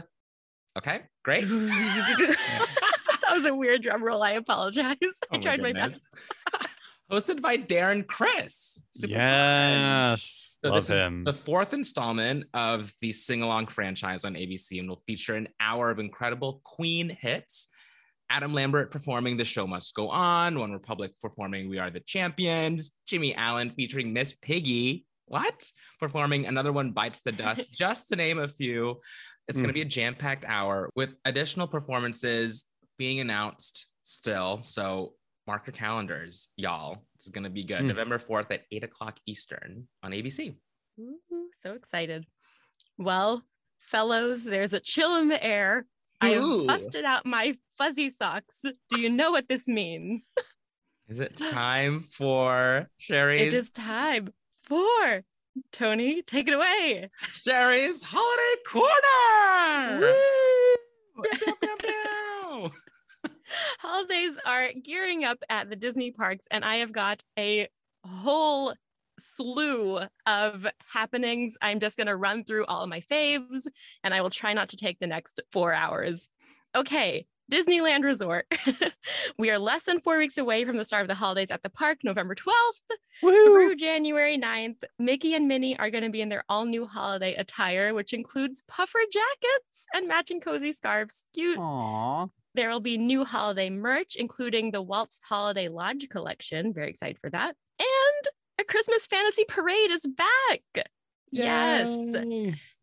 Okay, 0.77 1.03
great. 1.23 1.45
that 1.49 3.31
was 3.33 3.45
a 3.47 3.55
weird 3.55 3.83
drum 3.83 4.03
roll. 4.03 4.23
I 4.23 4.33
apologize. 4.33 4.97
Oh 5.03 5.07
I 5.33 5.37
Oh 5.37 5.37
my 5.37 5.41
tried 5.41 5.61
my 5.63 5.73
goodness. 5.73 6.05
best. 6.51 6.61
Hosted 7.11 7.43
by 7.43 7.57
Darren 7.59 8.07
Criss. 8.07 8.83
Super. 8.95 9.13
Yes, 9.13 10.59
So 10.65 10.71
love 10.71 10.77
this 10.77 10.91
is 10.91 10.99
him. 10.99 11.23
the 11.23 11.35
fourth 11.35 11.75
installment 11.75 12.45
of 12.55 12.93
the 13.01 13.13
sing 13.13 13.43
along 13.43 13.67
franchise 13.67 14.25
on 14.25 14.35
ABC 14.35 14.79
and 14.81 14.89
will 14.89 15.03
feature 15.07 15.35
an 15.35 15.49
hour 15.61 15.91
of 15.91 15.99
incredible 15.99 16.61
Queen 16.65 17.11
hits. 17.11 17.69
Adam 18.31 18.55
Lambert 18.55 18.91
performing 18.91 19.37
The 19.37 19.45
Show 19.45 19.67
Must 19.67 19.95
Go 19.95 20.09
On, 20.09 20.59
One 20.59 20.73
Republic 20.73 21.13
performing 21.21 21.69
We 21.69 21.79
Are 21.79 21.91
the 21.91 22.01
Champions, 22.01 22.91
Jimmy 23.07 23.35
Allen 23.35 23.71
featuring 23.71 24.15
Miss 24.15 24.33
Piggy. 24.33 25.05
What? 25.27 25.71
Performing 26.01 26.47
another 26.47 26.73
one 26.73 26.93
bites 26.93 27.21
the 27.21 27.33
dust, 27.33 27.73
just 27.75 28.09
to 28.09 28.17
name 28.17 28.39
a 28.39 28.49
few. 28.49 29.01
It's 29.47 29.61
going 29.61 29.69
to 29.69 29.73
Mm. 29.73 29.75
be 29.75 29.83
a 29.83 29.85
jam 29.85 30.15
packed 30.15 30.47
hour 30.47 30.89
with 30.97 31.11
additional 31.27 31.69
performances 31.69 32.65
being 32.99 33.21
announced 33.21 33.89
still. 34.01 34.63
So 34.63 35.13
mark 35.47 35.67
your 35.67 35.75
calendars, 35.75 36.49
y'all. 36.57 37.05
This 37.17 37.27
is 37.27 37.33
going 37.33 37.45
to 37.45 37.51
be 37.51 37.65
good. 37.65 37.83
Mm. 37.83 37.87
November 37.87 38.19
4th 38.19 38.51
at 38.51 38.63
8 38.71 38.85
o'clock 38.85 39.19
Eastern 39.27 39.89
on 40.03 40.13
ABC. 40.13 40.57
Ooh, 40.99 41.19
so 41.61 41.75
excited. 41.75 42.27
Well, 42.99 43.45
fellows, 43.79 44.45
there's 44.45 44.73
a 44.73 44.81
chill 44.81 45.17
in 45.17 45.29
the 45.29 45.43
air. 45.43 45.87
I 46.21 46.31
have 46.31 46.67
busted 46.67 47.05
out 47.05 47.27
my 47.27 47.57
fuzzy 47.77 48.11
socks. 48.11 48.63
Do 48.63 49.01
you 49.01 49.11
know 49.11 49.31
what 49.31 49.49
this 49.49 49.69
means? 49.69 50.31
Is 51.09 51.21
it 51.21 51.37
time 51.53 52.01
for 52.01 52.89
Sherry's, 52.97 53.49
It 53.49 53.55
is 53.55 53.69
time 53.69 54.33
for 54.67 55.23
Tony. 55.71 56.23
Take 56.23 56.49
it 56.49 56.55
away. 56.55 57.11
Sherry's 57.43 58.03
Holiday 58.03 58.63
Corner? 58.67 60.15
Holidays 63.81 64.39
are 64.45 64.73
gearing 64.73 65.25
up 65.25 65.39
at 65.49 65.71
the 65.71 65.77
Disney 65.77 66.11
parks, 66.11 66.47
and 66.51 66.65
I 66.65 66.77
have 66.77 66.93
got 66.93 67.23
a 67.39 67.69
whole 68.05 68.75
slew 69.19 70.01
of 70.27 70.67
happenings. 70.93 71.57
I'm 71.63 71.81
just 71.81 71.97
going 71.97 72.07
to 72.07 72.17
run 72.17 72.45
through 72.45 72.67
all 72.67 72.83
of 72.83 72.89
my 72.89 73.01
faves, 73.01 73.67
and 74.03 74.15
I 74.15 74.21
will 74.21 74.31
try 74.31 74.53
not 74.53 74.69
to 74.71 74.77
take 74.77 74.99
the 74.99 75.07
next 75.07 75.41
four 75.53 75.73
hours. 75.73 76.29
Okay. 76.75 77.27
Disneyland 77.53 78.05
Resort. 78.05 78.47
we 79.39 79.51
are 79.51 79.59
less 79.59 79.85
than 79.85 80.01
four 80.01 80.19
weeks 80.19 80.39
away 80.39 80.65
from 80.65 80.79
the 80.79 80.85
start 80.85 81.03
of 81.03 81.09
the 81.09 81.15
holidays 81.15 81.51
at 81.51 81.63
the 81.63 81.69
park, 81.69 81.99
November 82.03 82.35
12th 82.35 82.97
through 83.21 83.77
January 83.77 84.39
9th. 84.39 84.83
Mickey 84.99 85.35
and 85.35 85.47
Minnie 85.47 85.79
are 85.79 85.91
going 85.91 86.05
to 86.05 86.11
be 86.11 86.23
in 86.23 86.31
their 86.31 86.45
all 86.49 86.65
new 86.65 86.87
holiday 86.87 87.35
attire, 87.35 87.93
which 87.93 88.15
includes 88.15 88.63
puffer 88.67 89.01
jackets 89.13 89.87
and 89.93 90.09
matching 90.09 90.41
cozy 90.41 90.73
scarves. 90.73 91.25
Cute. 91.35 91.59
Aw. 91.59 92.29
There 92.55 92.71
will 92.71 92.81
be 92.81 92.97
new 92.99 93.25
holiday 93.25 93.69
merch, 93.71 94.15
including 94.17 94.71
the 94.71 94.83
Waltz 94.83 95.21
Holiday 95.25 95.69
Lodge 95.69 96.09
collection. 96.09 96.73
Very 96.73 96.91
excited 96.91 97.19
for 97.19 97.31
that. 97.31 97.57
And 97.81 98.29
a 98.61 98.65
Christmas 98.65 99.07
fantasy 99.07 99.45
parade 99.49 99.91
is 99.91 100.07
back. 100.07 100.87
Yes. 101.33 101.89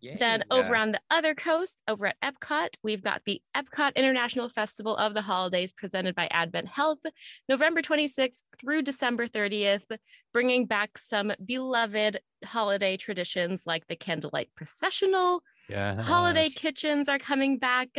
Yay. 0.01 0.17
Then 0.19 0.39
Yay. 0.51 0.57
over 0.57 0.75
on 0.75 0.91
the 0.91 0.99
other 1.09 1.33
coast, 1.33 1.81
over 1.87 2.07
at 2.07 2.19
Epcot, 2.21 2.69
we've 2.83 3.01
got 3.03 3.21
the 3.25 3.41
Epcot 3.55 3.95
International 3.95 4.49
Festival 4.49 4.97
of 4.97 5.13
the 5.13 5.21
Holidays 5.21 5.71
presented 5.71 6.15
by 6.15 6.27
Advent 6.31 6.67
Health, 6.67 6.99
November 7.47 7.81
26th 7.81 8.41
through 8.59 8.81
December 8.81 9.27
30th, 9.27 9.85
bringing 10.33 10.65
back 10.65 10.97
some 10.97 11.31
beloved 11.45 12.19
holiday 12.43 12.97
traditions 12.97 13.63
like 13.65 13.87
the 13.87 13.95
Candlelight 13.95 14.49
Processional, 14.53 15.43
Yeah. 15.69 16.01
Holiday 16.01 16.49
kitchens 16.49 17.07
are 17.07 17.19
coming 17.19 17.57
back. 17.57 17.89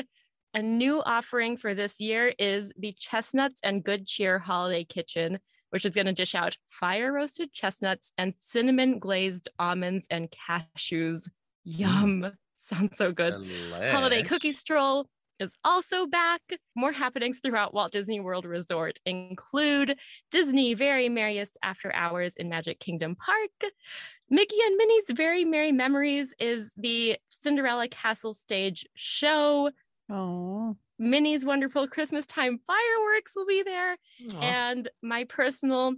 A 0.55 0.61
new 0.61 1.03
offering 1.03 1.57
for 1.57 1.75
this 1.75 1.99
year 1.99 2.35
is 2.39 2.73
the 2.79 2.93
Chestnuts 2.99 3.61
and 3.65 3.83
Good 3.83 4.07
Cheer 4.07 4.39
Holiday 4.39 4.85
Kitchen, 4.85 5.39
which 5.71 5.87
is 5.87 5.93
going 5.93 6.07
to 6.07 6.13
dish 6.13 6.35
out 6.35 6.59
fire 6.69 7.11
roasted 7.11 7.55
chestnuts 7.55 8.13
and 8.19 8.35
cinnamon 8.39 8.99
glazed 8.99 9.49
almonds 9.59 10.07
and 10.11 10.31
cashews. 10.31 11.29
Mm. 11.67 11.79
Yum. 11.79 12.33
Sounds 12.57 12.99
so 12.99 13.13
good. 13.13 13.33
Holiday 13.91 14.23
Delish. 14.23 14.29
Cookie 14.29 14.53
Stroll 14.53 15.07
is 15.41 15.57
also 15.65 16.07
back. 16.07 16.43
More 16.77 16.93
happenings 16.93 17.41
throughout 17.43 17.73
Walt 17.73 17.91
Disney 17.91 18.21
World 18.21 18.45
Resort 18.45 18.99
include 19.07 19.99
Disney 20.31 20.75
Very 20.75 21.09
Merriest 21.09 21.57
After 21.63 21.93
Hours 21.95 22.37
in 22.37 22.51
Magic 22.51 22.79
Kingdom 22.79 23.17
Park. 23.17 23.73
Mickey 24.29 24.57
and 24.67 24.77
Minnie's 24.77 25.11
Very 25.13 25.47
Merry 25.47 25.73
Memories 25.73 26.35
is 26.39 26.73
the 26.77 27.17
Cinderella 27.31 27.89
Castle 27.89 28.35
stage 28.35 28.87
show. 28.95 29.71
Aw. 30.11 30.73
Minnie's 30.99 31.45
Wonderful 31.45 31.89
Christmas 31.89 32.27
Time 32.27 32.59
Fireworks 32.67 33.35
will 33.35 33.47
be 33.47 33.63
there. 33.63 33.97
Aw. 34.31 34.41
And 34.41 34.89
my 35.03 35.25
personal 35.25 35.95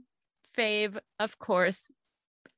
fave, 0.57 0.99
of 1.19 1.39
course, 1.39 1.91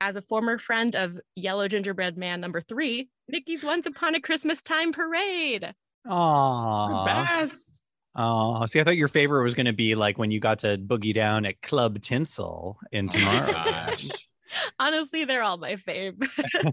as 0.00 0.16
a 0.16 0.22
former 0.22 0.58
friend 0.58 0.94
of 0.94 1.18
Yellow 1.34 1.68
Gingerbread 1.68 2.16
Man 2.16 2.40
number 2.40 2.60
three, 2.60 3.08
Mickey's 3.28 3.64
Once 3.64 3.86
Upon 3.86 4.14
a 4.14 4.20
Christmas 4.20 4.62
Time 4.62 4.92
Parade. 4.92 5.72
Aw. 6.08 7.04
best. 7.04 7.82
Oh, 8.14 8.64
see, 8.64 8.80
I 8.80 8.84
thought 8.84 8.96
your 8.96 9.08
favorite 9.08 9.42
was 9.42 9.54
going 9.54 9.66
to 9.66 9.74
be 9.74 9.94
like 9.94 10.16
when 10.16 10.30
you 10.30 10.40
got 10.40 10.60
to 10.60 10.78
boogie 10.78 11.14
down 11.14 11.44
at 11.44 11.60
Club 11.60 12.00
Tinsel 12.00 12.78
in 12.90 13.08
Oh 13.08 13.10
tomorrow. 13.10 13.92
Honestly, 14.78 15.24
they're 15.24 15.42
all 15.42 15.58
my 15.58 15.76
fave. 15.76 16.26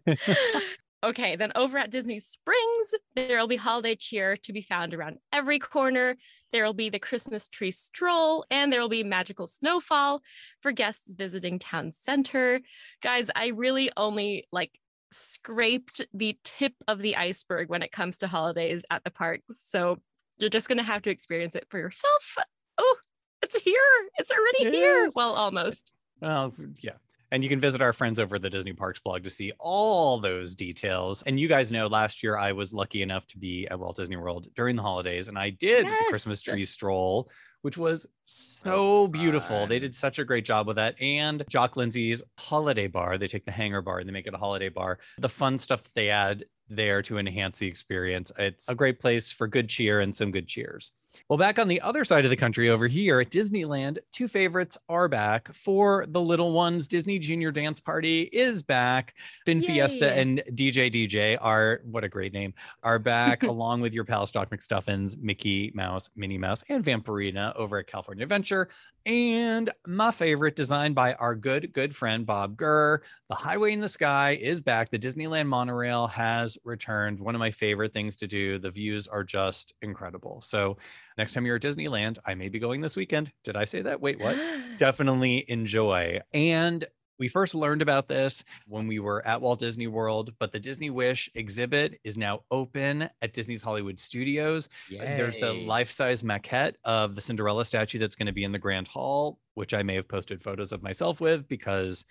okay, 1.03 1.35
then 1.35 1.51
over 1.55 1.77
at 1.77 1.91
Disney 1.91 2.19
Springs, 2.19 2.95
there 3.15 3.37
will 3.39 3.47
be 3.47 3.57
holiday 3.57 3.95
cheer 3.95 4.37
to 4.37 4.53
be 4.53 4.61
found 4.61 4.93
around 4.93 5.17
every 5.31 5.59
corner. 5.59 6.15
There 6.51 6.65
will 6.65 6.73
be 6.73 6.89
the 6.89 6.99
Christmas 6.99 7.49
tree 7.49 7.71
stroll, 7.71 8.45
and 8.49 8.71
there 8.71 8.79
will 8.81 8.89
be 8.89 9.03
magical 9.03 9.47
snowfall 9.47 10.21
for 10.61 10.71
guests 10.71 11.13
visiting 11.13 11.59
town 11.59 11.91
center. 11.91 12.61
Guys, 13.01 13.29
I 13.35 13.47
really 13.47 13.91
only 13.97 14.47
like 14.51 14.71
scraped 15.11 16.01
the 16.13 16.37
tip 16.43 16.73
of 16.87 16.99
the 16.99 17.15
iceberg 17.15 17.69
when 17.69 17.83
it 17.83 17.91
comes 17.91 18.17
to 18.19 18.27
holidays 18.27 18.83
at 18.89 19.03
the 19.03 19.11
parks. 19.11 19.59
So 19.59 19.99
you're 20.39 20.49
just 20.49 20.67
going 20.67 20.79
to 20.79 20.83
have 20.83 21.03
to 21.03 21.09
experience 21.09 21.55
it 21.55 21.67
for 21.69 21.77
yourself. 21.77 22.35
Oh, 22.77 22.97
it's 23.41 23.59
here. 23.59 23.77
It's 24.17 24.31
already 24.31 24.75
here. 24.75 25.09
Well, 25.15 25.33
almost. 25.33 25.91
Well, 26.21 26.53
yeah. 26.81 26.93
And 27.33 27.43
you 27.43 27.49
can 27.49 27.59
visit 27.59 27.81
our 27.81 27.93
friends 27.93 28.19
over 28.19 28.35
at 28.35 28.43
the 28.43 28.49
Disney 28.51 28.73
Parks 28.73 28.99
blog 28.99 29.23
to 29.23 29.29
see 29.31 29.51
all 29.57 30.19
those 30.19 30.53
details. 30.53 31.23
And 31.23 31.39
you 31.39 31.47
guys 31.47 31.71
know 31.71 31.87
last 31.87 32.21
year 32.21 32.37
I 32.37 32.51
was 32.51 32.75
lucky 32.75 33.01
enough 33.01 33.25
to 33.29 33.39
be 33.39 33.67
at 33.71 33.79
Walt 33.79 33.95
Disney 33.95 34.17
World 34.17 34.49
during 34.55 34.75
the 34.75 34.83
holidays, 34.83 35.27
and 35.27 35.35
I 35.35 35.49
did 35.49 35.87
the 35.87 36.05
Christmas 36.09 36.41
tree 36.41 36.63
stroll, 36.63 37.31
which 37.63 37.75
was 37.75 38.05
so 38.27 39.07
beautiful. 39.07 39.65
They 39.65 39.79
did 39.79 39.95
such 39.95 40.19
a 40.19 40.23
great 40.23 40.45
job 40.45 40.67
with 40.67 40.75
that. 40.75 40.93
And 41.01 41.43
Jock 41.49 41.75
Lindsey's 41.75 42.21
holiday 42.37 42.85
bar, 42.85 43.17
they 43.17 43.27
take 43.27 43.45
the 43.45 43.51
hangar 43.51 43.81
bar 43.81 43.97
and 43.97 44.07
they 44.07 44.13
make 44.13 44.27
it 44.27 44.35
a 44.35 44.37
holiday 44.37 44.69
bar. 44.69 44.99
The 45.17 45.27
fun 45.27 45.57
stuff 45.57 45.81
that 45.81 45.95
they 45.95 46.09
add 46.09 46.45
there 46.69 47.01
to 47.01 47.17
enhance 47.17 47.57
the 47.57 47.67
experience. 47.67 48.31
It's 48.37 48.69
a 48.69 48.75
great 48.75 48.99
place 48.99 49.33
for 49.33 49.47
good 49.47 49.69
cheer 49.69 50.01
and 50.01 50.15
some 50.15 50.29
good 50.29 50.47
cheers. 50.47 50.91
Well, 51.29 51.37
back 51.37 51.59
on 51.59 51.67
the 51.67 51.81
other 51.81 52.03
side 52.03 52.25
of 52.25 52.31
the 52.31 52.37
country 52.37 52.69
over 52.69 52.87
here 52.87 53.21
at 53.21 53.29
Disneyland, 53.29 53.99
two 54.11 54.27
favorites 54.27 54.77
are 54.89 55.07
back 55.07 55.53
for 55.53 56.05
the 56.09 56.21
little 56.21 56.51
ones. 56.51 56.87
Disney 56.87 57.19
Junior 57.19 57.51
Dance 57.51 57.79
Party 57.79 58.23
is 58.33 58.61
back. 58.61 59.13
Fin 59.45 59.61
Fiesta 59.61 60.13
and 60.13 60.43
DJ 60.51 60.91
DJ 60.91 61.37
are, 61.39 61.81
what 61.83 62.03
a 62.03 62.09
great 62.09 62.33
name, 62.33 62.53
are 62.83 62.99
back 62.99 63.43
along 63.53 63.81
with 63.81 63.93
your 63.93 64.05
pal 64.05 64.23
Doc 64.25 64.49
McStuffins, 64.49 65.17
Mickey 65.17 65.71
Mouse, 65.75 66.09
Minnie 66.15 66.37
Mouse, 66.37 66.63
and 66.69 66.83
Vampirina 66.83 67.55
over 67.55 67.77
at 67.77 67.87
California 67.87 68.23
Adventure. 68.23 68.69
And 69.05 69.69
my 69.85 70.11
favorite, 70.11 70.55
designed 70.55 70.95
by 70.95 71.13
our 71.15 71.35
good, 71.35 71.73
good 71.73 71.93
friend 71.93 72.25
Bob 72.25 72.55
Gurr, 72.55 73.01
The 73.27 73.35
Highway 73.35 73.73
in 73.73 73.81
the 73.81 73.89
Sky 73.89 74.39
is 74.41 74.61
back. 74.61 74.89
The 74.89 74.99
Disneyland 74.99 75.47
monorail 75.47 76.07
has 76.07 76.57
returned. 76.63 77.19
One 77.19 77.35
of 77.35 77.39
my 77.39 77.51
favorite 77.51 77.91
things 77.91 78.15
to 78.17 78.27
do. 78.27 78.59
The 78.59 78.71
views 78.71 79.07
are 79.07 79.25
just 79.25 79.73
incredible. 79.81 80.41
So, 80.41 80.77
next 81.17 81.33
time 81.33 81.45
you're 81.45 81.55
at 81.57 81.61
Disneyland, 81.61 82.17
I 82.25 82.35
may 82.35 82.49
be 82.49 82.59
going 82.59 82.81
this 82.81 82.95
weekend. 82.95 83.31
Did 83.43 83.55
I 83.55 83.65
say 83.65 83.81
that? 83.81 84.01
Wait, 84.01 84.19
what? 84.19 84.37
Definitely 84.77 85.45
enjoy. 85.47 86.19
And 86.33 86.85
we 87.19 87.27
first 87.27 87.55
learned 87.55 87.81
about 87.81 88.07
this 88.07 88.43
when 88.67 88.87
we 88.87 88.99
were 88.99 89.25
at 89.25 89.39
Walt 89.39 89.59
Disney 89.59 89.87
World, 89.87 90.33
but 90.39 90.51
the 90.51 90.59
Disney 90.59 90.89
Wish 90.89 91.29
exhibit 91.35 91.99
is 92.03 92.17
now 92.17 92.41
open 92.49 93.09
at 93.21 93.33
Disney's 93.33 93.63
Hollywood 93.63 93.99
Studios. 93.99 94.67
There's 94.89 95.37
the 95.37 95.53
life-size 95.53 96.23
maquette 96.23 96.73
of 96.83 97.15
the 97.15 97.21
Cinderella 97.21 97.65
statue 97.65 97.99
that's 97.99 98.15
going 98.15 98.25
to 98.25 98.33
be 98.33 98.43
in 98.43 98.51
the 98.51 98.59
Grand 98.59 98.87
Hall, 98.87 99.39
which 99.53 99.73
I 99.73 99.83
may 99.83 99.95
have 99.95 100.07
posted 100.07 100.41
photos 100.41 100.71
of 100.71 100.81
myself 100.81 101.21
with 101.21 101.47
because 101.47 102.03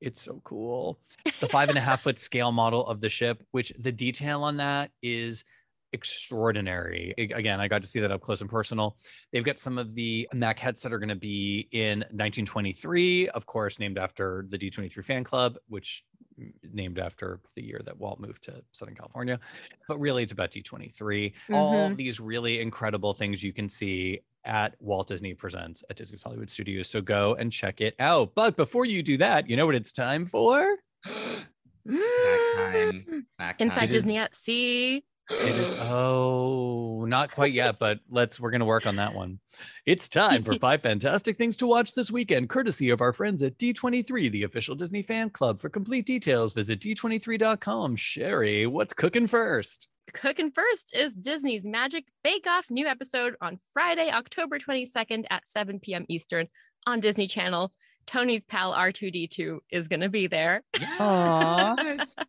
it's 0.00 0.20
so 0.20 0.40
cool. 0.44 1.00
The 1.40 1.48
five 1.48 1.68
and 1.68 1.78
a 1.78 1.80
half 1.80 2.02
foot 2.02 2.18
scale 2.20 2.52
model 2.52 2.86
of 2.86 3.00
the 3.00 3.08
ship, 3.08 3.42
which 3.52 3.72
the 3.78 3.92
detail 3.92 4.42
on 4.42 4.58
that 4.58 4.90
is 5.02 5.44
extraordinary. 5.92 7.14
Again, 7.18 7.60
I 7.60 7.68
got 7.68 7.82
to 7.82 7.88
see 7.88 8.00
that 8.00 8.10
up 8.10 8.20
close 8.20 8.40
and 8.40 8.50
personal. 8.50 8.96
They've 9.32 9.44
got 9.44 9.58
some 9.58 9.78
of 9.78 9.94
the 9.94 10.28
maquettes 10.34 10.80
that 10.82 10.92
are 10.92 10.98
going 10.98 11.08
to 11.08 11.14
be 11.16 11.68
in 11.72 12.00
1923, 12.10 13.28
of 13.30 13.46
course, 13.46 13.78
named 13.78 13.98
after 13.98 14.46
the 14.48 14.58
D23 14.58 15.04
fan 15.04 15.24
club, 15.24 15.56
which 15.68 16.04
named 16.72 16.98
after 16.98 17.40
the 17.54 17.62
year 17.62 17.80
that 17.84 17.96
Walt 17.98 18.20
moved 18.20 18.42
to 18.44 18.62
Southern 18.72 18.94
California. 18.94 19.38
But 19.88 19.98
really, 19.98 20.22
it's 20.22 20.32
about 20.32 20.50
D23. 20.50 21.32
All 21.52 21.90
Mhm. 21.90 21.96
these 21.96 22.20
really 22.20 22.60
incredible 22.60 23.14
things 23.14 23.42
you 23.42 23.52
can 23.52 23.68
see 23.68 24.20
at 24.44 24.74
Walt 24.80 25.08
Disney 25.08 25.34
Presents 25.34 25.82
at 25.90 25.96
Disney's 25.96 26.22
Hollywood 26.22 26.50
Studios. 26.50 26.88
So 26.88 27.00
go 27.00 27.34
and 27.34 27.50
check 27.50 27.80
it 27.80 27.94
out. 27.98 28.32
But 28.34 28.54
before 28.56 28.84
you 28.84 29.02
do 29.02 29.16
that, 29.16 29.48
you 29.48 29.56
know 29.56 29.66
what 29.66 29.74
it's 29.74 29.90
time 29.92 30.26
for? 30.26 30.76
Snack 31.04 31.46
time. 32.56 33.26
Snack 33.36 33.60
Inside 33.60 33.74
time. 33.76 33.84
It 33.84 33.90
Disney 33.90 34.16
is- 34.16 34.22
at 34.22 34.36
Sea. 34.36 35.04
It 35.30 35.56
is 35.56 35.72
oh, 35.76 37.04
not 37.06 37.32
quite 37.32 37.52
yet, 37.52 37.78
but 37.78 38.00
let's 38.08 38.38
we're 38.38 38.50
gonna 38.50 38.64
work 38.64 38.86
on 38.86 38.96
that 38.96 39.14
one. 39.14 39.40
It's 39.84 40.08
time 40.08 40.42
for 40.42 40.54
five 40.58 40.82
fantastic 40.82 41.36
things 41.36 41.56
to 41.58 41.66
watch 41.66 41.94
this 41.94 42.10
weekend, 42.10 42.48
courtesy 42.48 42.90
of 42.90 43.00
our 43.00 43.12
friends 43.12 43.42
at 43.42 43.58
D23, 43.58 44.30
the 44.30 44.44
official 44.44 44.74
Disney 44.74 45.02
fan 45.02 45.30
club. 45.30 45.60
For 45.60 45.68
complete 45.68 46.06
details, 46.06 46.54
visit 46.54 46.80
d23.com. 46.80 47.96
Sherry, 47.96 48.66
what's 48.66 48.92
cooking 48.92 49.26
first? 49.26 49.88
cooking 50.12 50.50
first 50.50 50.94
is 50.94 51.12
Disney's 51.12 51.64
Magic 51.64 52.04
Bake 52.24 52.46
Off 52.46 52.70
new 52.70 52.86
episode 52.86 53.34
on 53.40 53.58
Friday, 53.72 54.10
October 54.10 54.58
22nd 54.58 55.24
at 55.30 55.46
7 55.46 55.80
p.m. 55.80 56.06
Eastern 56.08 56.48
on 56.86 57.00
Disney 57.00 57.26
Channel. 57.26 57.72
Tony's 58.06 58.44
pal 58.44 58.72
R2D2 58.72 59.58
is 59.70 59.88
going 59.88 60.00
to 60.00 60.08
be 60.08 60.26
there. 60.26 60.62
Yes. 60.78 62.16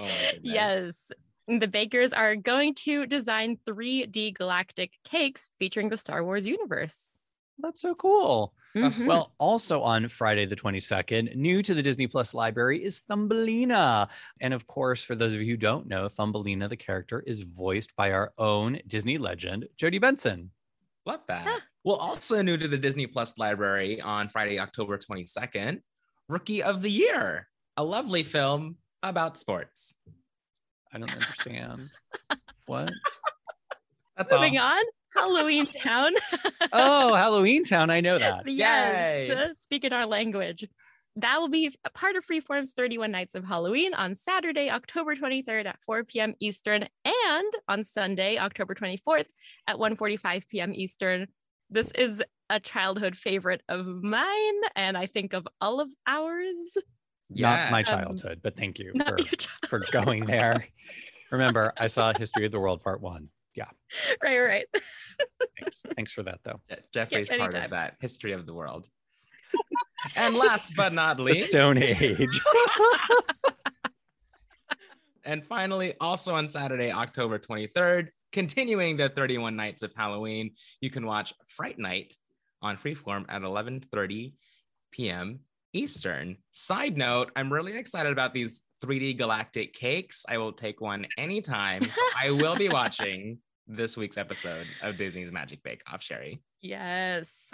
Oh. 0.00 0.06
Yes. 0.42 1.10
The 1.48 1.66
bakers 1.66 2.12
are 2.12 2.36
going 2.36 2.74
to 2.74 3.06
design 3.06 3.58
3D 3.66 4.34
galactic 4.34 4.92
cakes 5.02 5.50
featuring 5.58 5.88
the 5.88 5.96
Star 5.96 6.22
Wars 6.22 6.46
universe. 6.46 7.10
That's 7.58 7.80
so 7.80 7.94
cool. 7.94 8.52
Mhm. 8.76 9.06
Well, 9.06 9.32
also 9.38 9.80
on 9.80 10.08
Friday 10.08 10.44
the 10.44 10.54
22nd, 10.54 11.34
new 11.34 11.62
to 11.62 11.72
the 11.72 11.82
Disney 11.82 12.06
Plus 12.06 12.34
library 12.34 12.84
is 12.84 13.00
Thumbelina. 13.00 14.10
And 14.42 14.52
of 14.52 14.66
course, 14.66 15.02
for 15.02 15.14
those 15.14 15.32
of 15.34 15.40
you 15.40 15.46
who 15.52 15.56
don't 15.56 15.86
know, 15.88 16.08
Thumbelina, 16.08 16.68
the 16.68 16.76
character, 16.76 17.20
is 17.26 17.42
voiced 17.42 17.96
by 17.96 18.12
our 18.12 18.32
own 18.36 18.80
Disney 18.86 19.16
legend, 19.16 19.68
Jodi 19.76 19.98
Benson. 19.98 20.50
Love 21.06 21.22
that. 21.28 21.46
Yeah. 21.46 21.58
Well, 21.82 21.96
also 21.96 22.42
new 22.42 22.58
to 22.58 22.68
the 22.68 22.76
Disney 22.76 23.06
Plus 23.06 23.38
library 23.38 24.02
on 24.02 24.28
Friday, 24.28 24.60
October 24.60 24.98
22nd, 24.98 25.80
Rookie 26.28 26.62
of 26.62 26.82
the 26.82 26.90
Year, 26.90 27.48
a 27.78 27.82
lovely 27.82 28.22
film 28.22 28.76
about 29.02 29.38
sports. 29.38 29.94
I 30.92 30.98
don't 30.98 31.12
understand. 31.12 31.90
what? 32.66 32.92
That's 34.16 34.32
all. 34.32 34.42
On, 34.42 34.82
Halloween 35.14 35.66
Town. 35.66 36.12
Oh, 36.72 37.14
Halloween 37.14 37.64
Town. 37.64 37.88
I 37.88 38.00
know 38.00 38.18
that. 38.18 38.46
yes, 38.46 39.28
Yay. 39.28 39.30
uh, 39.30 39.48
speaking 39.56 39.92
our 39.92 40.06
language. 40.06 40.66
That 41.16 41.40
will 41.40 41.48
be 41.48 41.74
a 41.84 41.90
part 41.90 42.14
of 42.16 42.24
Freeform's 42.26 42.72
31 42.72 43.10
Nights 43.10 43.34
of 43.34 43.44
Halloween 43.44 43.94
on 43.94 44.14
Saturday, 44.14 44.70
October 44.70 45.14
23rd 45.16 45.66
at 45.66 45.82
4 45.82 46.04
p.m. 46.04 46.34
Eastern, 46.40 46.86
and 47.04 47.52
on 47.68 47.84
Sunday, 47.84 48.38
October 48.38 48.74
24th 48.74 49.26
at 49.66 49.76
1:45 49.76 50.46
p.m. 50.48 50.72
Eastern. 50.74 51.26
This 51.70 51.90
is 51.92 52.22
a 52.50 52.60
childhood 52.60 53.16
favorite 53.16 53.62
of 53.68 53.86
mine, 53.86 54.60
and 54.76 54.96
I 54.98 55.06
think 55.06 55.32
of 55.32 55.48
all 55.60 55.80
of 55.80 55.90
ours. 56.06 56.76
Not 57.30 57.70
my 57.70 57.80
Yes. 57.80 57.88
Um, 57.90 57.98
childhood, 57.98 58.40
but 58.42 58.56
thank 58.56 58.78
you 58.78 58.92
for, 59.06 59.18
for 59.68 59.84
going 59.92 60.24
there. 60.24 60.64
Remember, 61.30 61.72
I 61.76 61.86
saw 61.88 62.12
History 62.16 62.46
of 62.46 62.52
the 62.52 62.60
World 62.60 62.82
Part 62.82 63.00
One. 63.00 63.28
Yeah. 63.54 63.66
right, 64.22 64.38
right. 64.38 64.66
Thanks. 65.58 65.84
Thanks 65.96 66.12
for 66.12 66.22
that, 66.22 66.40
though. 66.44 66.60
Je- 66.70 66.76
Jeffrey's 66.92 67.28
part 67.28 67.54
of 67.54 67.70
that 67.70 67.96
history 68.00 68.32
of 68.32 68.46
the 68.46 68.54
world. 68.54 68.88
and 70.16 70.36
last 70.36 70.74
but 70.76 70.92
not 70.92 71.16
The 71.16 71.24
least, 71.24 71.50
Stone 71.50 71.78
Age. 71.78 72.40
and 75.24 75.44
finally, 75.44 75.94
also 76.00 76.34
on 76.34 76.48
Saturday, 76.48 76.92
October 76.92 77.38
23rd, 77.38 78.08
continuing 78.32 78.96
the 78.96 79.08
31 79.08 79.56
nights 79.56 79.82
of 79.82 79.92
Halloween, 79.94 80.52
you 80.80 80.90
can 80.90 81.04
watch 81.06 81.32
Fright 81.48 81.78
Night 81.78 82.14
on 82.62 82.76
Freeform 82.76 83.24
at 83.28 83.42
11:30 83.42 84.32
p.m. 84.92 85.40
Eastern. 85.78 86.36
Side 86.50 86.96
note, 86.96 87.30
I'm 87.36 87.52
really 87.52 87.76
excited 87.76 88.12
about 88.12 88.34
these 88.34 88.62
3D 88.84 89.16
galactic 89.16 89.72
cakes. 89.72 90.24
I 90.28 90.38
will 90.38 90.52
take 90.52 90.80
one 90.80 91.06
anytime. 91.16 91.82
So 91.82 92.00
I 92.20 92.30
will 92.30 92.56
be 92.56 92.68
watching 92.68 93.38
this 93.68 93.96
week's 93.96 94.18
episode 94.18 94.66
of 94.82 94.96
Disney's 94.96 95.30
Magic 95.30 95.62
Bake 95.62 95.82
Off, 95.92 96.02
Sherry. 96.02 96.40
Yes. 96.60 97.52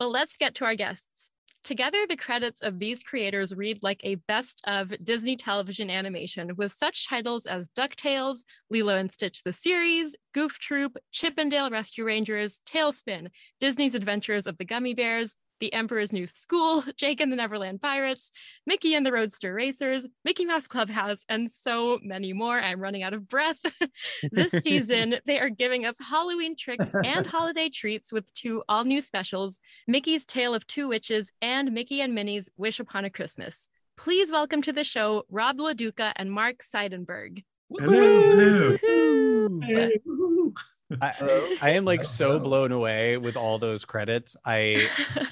Well, 0.00 0.10
let's 0.10 0.36
get 0.36 0.56
to 0.56 0.64
our 0.64 0.74
guests. 0.74 1.30
Together, 1.62 2.06
the 2.06 2.16
credits 2.16 2.60
of 2.60 2.78
these 2.78 3.02
creators 3.02 3.54
read 3.54 3.78
like 3.82 4.00
a 4.02 4.16
best 4.16 4.60
of 4.66 4.92
Disney 5.02 5.34
television 5.34 5.88
animation 5.88 6.54
with 6.56 6.72
such 6.72 7.08
titles 7.08 7.46
as 7.46 7.70
DuckTales, 7.70 8.40
Lilo 8.68 8.96
and 8.96 9.10
Stitch 9.10 9.42
the 9.44 9.52
series, 9.54 10.14
Goof 10.34 10.58
Troop, 10.58 10.98
Chip 11.10 11.34
'n 11.38 11.48
Dale 11.48 11.70
Rescue 11.70 12.04
Rangers, 12.04 12.60
TaleSpin, 12.66 13.28
Disney's 13.60 13.94
Adventures 13.94 14.46
of 14.46 14.58
the 14.58 14.66
Gummi 14.66 14.94
Bears, 14.94 15.36
The 15.60 15.72
Emperor's 15.72 16.12
New 16.12 16.26
School, 16.26 16.84
Jake 16.96 17.20
and 17.20 17.30
the 17.32 17.36
Neverland 17.36 17.80
Pirates, 17.80 18.30
Mickey 18.66 18.94
and 18.94 19.04
the 19.04 19.12
Roadster 19.12 19.54
Racers, 19.54 20.06
Mickey 20.24 20.44
Mouse 20.44 20.66
Clubhouse, 20.66 21.24
and 21.28 21.50
so 21.50 21.98
many 22.02 22.32
more. 22.32 22.58
I'm 22.58 22.80
running 22.80 23.02
out 23.02 23.14
of 23.14 23.28
breath. 23.28 23.58
this 24.32 24.52
season, 24.52 25.16
they 25.26 25.38
are 25.38 25.50
giving 25.50 25.84
us 25.84 25.96
Halloween 25.98 26.56
tricks 26.56 26.94
and 27.04 27.26
holiday 27.26 27.68
treats 27.68 28.12
with 28.12 28.32
two 28.34 28.62
all 28.68 28.84
new 28.84 29.00
specials 29.00 29.60
Mickey's 29.86 30.24
Tale 30.24 30.54
of 30.54 30.66
Two 30.66 30.88
Witches 30.88 31.30
and 31.40 31.72
Mickey 31.72 32.00
and 32.00 32.14
Minnie's 32.14 32.48
Wish 32.56 32.80
Upon 32.80 33.04
a 33.04 33.10
Christmas. 33.10 33.70
Please 33.96 34.30
welcome 34.30 34.62
to 34.62 34.72
the 34.72 34.84
show 34.84 35.24
Rob 35.30 35.58
LaDuca 35.58 36.12
and 36.16 36.30
Mark 36.30 36.56
Seidenberg. 36.62 37.44
Hello. 37.70 38.76
Woohoo! 38.76 40.52
I, 41.00 41.58
I 41.62 41.70
am 41.70 41.84
like 41.84 42.04
so 42.04 42.38
blown 42.38 42.72
away 42.72 43.16
with 43.16 43.36
all 43.36 43.58
those 43.58 43.84
credits. 43.84 44.36
I 44.44 44.88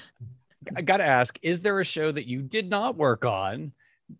I 0.75 0.81
gotta 0.81 1.03
ask, 1.03 1.37
is 1.41 1.61
there 1.61 1.79
a 1.79 1.85
show 1.85 2.11
that 2.11 2.27
you 2.27 2.41
did 2.41 2.69
not 2.69 2.95
work 2.95 3.25
on 3.25 3.73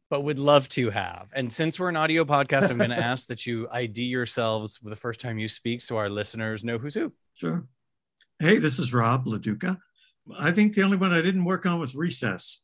but 0.09 0.21
would 0.21 0.39
love 0.39 0.69
to 0.69 0.89
have? 0.89 1.27
And 1.33 1.51
since 1.51 1.79
we're 1.79 1.89
an 1.89 1.95
audio 1.95 2.25
podcast, 2.25 2.69
I'm 2.69 2.77
gonna 2.77 2.95
ask 2.97 3.27
that 3.27 3.45
you 3.45 3.67
ID 3.71 4.03
yourselves 4.03 4.79
the 4.83 4.95
first 4.95 5.19
time 5.19 5.37
you 5.39 5.47
speak 5.47 5.81
so 5.81 5.97
our 5.97 6.09
listeners 6.09 6.63
know 6.63 6.77
who's 6.77 6.95
who. 6.95 7.13
Sure. 7.35 7.65
Hey, 8.39 8.57
this 8.57 8.79
is 8.79 8.93
Rob 8.93 9.25
LaDuca. 9.25 9.77
I 10.37 10.51
think 10.51 10.73
the 10.73 10.83
only 10.83 10.97
one 10.97 11.11
I 11.11 11.21
didn't 11.21 11.43
work 11.43 11.65
on 11.65 11.79
was 11.79 11.95
Recess. 11.95 12.61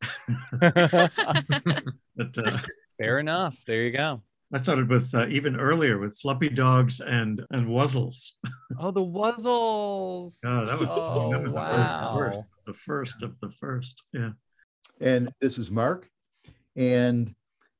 But 0.60 2.38
uh, 2.38 2.58
Fair 2.98 3.20
enough. 3.20 3.58
There 3.66 3.84
you 3.84 3.92
go. 3.92 4.22
I 4.52 4.58
started 4.58 4.90
with 4.90 5.14
uh, 5.14 5.28
even 5.28 5.56
earlier 5.56 6.00
with 6.00 6.18
Fluppy 6.20 6.50
Dogs 6.50 7.02
and 7.02 7.46
and 7.52 7.68
Wuzzles. 7.68 8.32
Oh, 8.80 8.92
the 8.92 9.02
Wuzzles. 9.02 10.38
Oh, 10.46 10.66
that 10.66 10.80
was, 10.80 10.88
Oh, 10.90 11.32
that 11.32 11.42
was 11.42 11.54
wow. 11.54 12.14
the, 12.14 12.20
first, 12.20 12.44
the 12.66 12.74
first 12.74 13.24
of 13.24 13.40
the 13.42 13.52
first. 13.52 14.02
Yeah. 14.12 14.32
And 15.00 15.32
this 15.40 15.58
is 15.58 15.70
Mark. 15.70 16.10
And 16.76 17.34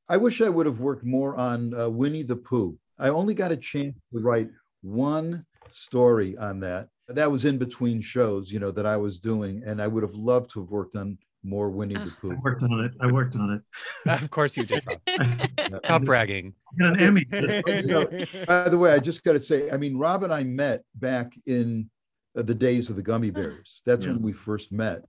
I 0.08 0.18
wish 0.18 0.42
I 0.42 0.50
would 0.50 0.66
have 0.66 0.80
worked 0.80 1.04
more 1.04 1.36
on 1.36 1.74
uh, 1.74 1.90
Winnie 1.90 2.24
the 2.24 2.36
Pooh. 2.36 2.78
I 3.00 3.10
only 3.10 3.34
got 3.34 3.52
a 3.52 3.58
chance 3.58 3.96
to 4.14 4.20
write 4.20 4.50
one 4.82 5.46
story 5.70 6.38
on 6.38 6.60
that. 6.62 6.90
That 7.08 7.32
was 7.32 7.46
in 7.46 7.58
between 7.58 8.02
shows, 8.02 8.52
you 8.52 8.60
know, 8.60 8.72
that 8.72 8.86
I 8.86 8.98
was 8.98 9.20
doing. 9.20 9.64
And 9.66 9.82
I 9.82 9.88
would 9.88 10.04
have 10.04 10.16
loved 10.16 10.52
to 10.52 10.62
have 10.62 10.70
worked 10.70 10.96
on 10.96 11.18
more 11.44 11.70
Winnie 11.70 11.96
the 11.96 12.12
Ah. 12.24 12.32
I 12.32 12.36
worked 12.44 12.64
on 12.64 12.80
it. 12.84 12.92
I 13.00 13.12
worked 13.12 13.36
on 13.36 13.52
it. 13.52 13.62
Of 14.24 14.30
course 14.30 14.58
you 14.58 14.64
did. 14.66 14.84
Rob. 14.86 15.80
Stop 15.86 16.04
bragging. 16.04 16.54
I 16.74 16.84
got 16.84 16.94
an 16.94 17.00
Emmy. 17.00 17.24
By 18.46 18.70
the 18.70 18.78
way, 18.78 18.92
I 18.92 19.00
just 19.00 19.24
got 19.24 19.34
to 19.34 19.40
say, 19.40 19.72
I 19.72 19.78
mean, 19.78 19.98
Rob 19.98 20.24
and 20.24 20.34
I 20.34 20.44
met 20.44 20.84
back 20.96 21.34
in 21.46 21.90
uh, 22.38 22.42
the 22.42 22.54
days 22.56 22.90
of 22.90 22.96
the 22.96 23.04
Gummi 23.04 23.34
Bears. 23.34 23.82
That's 23.86 24.06
Yeah. 24.06 24.12
when 24.14 24.22
we 24.22 24.34
first 24.34 24.72
met. 24.72 25.04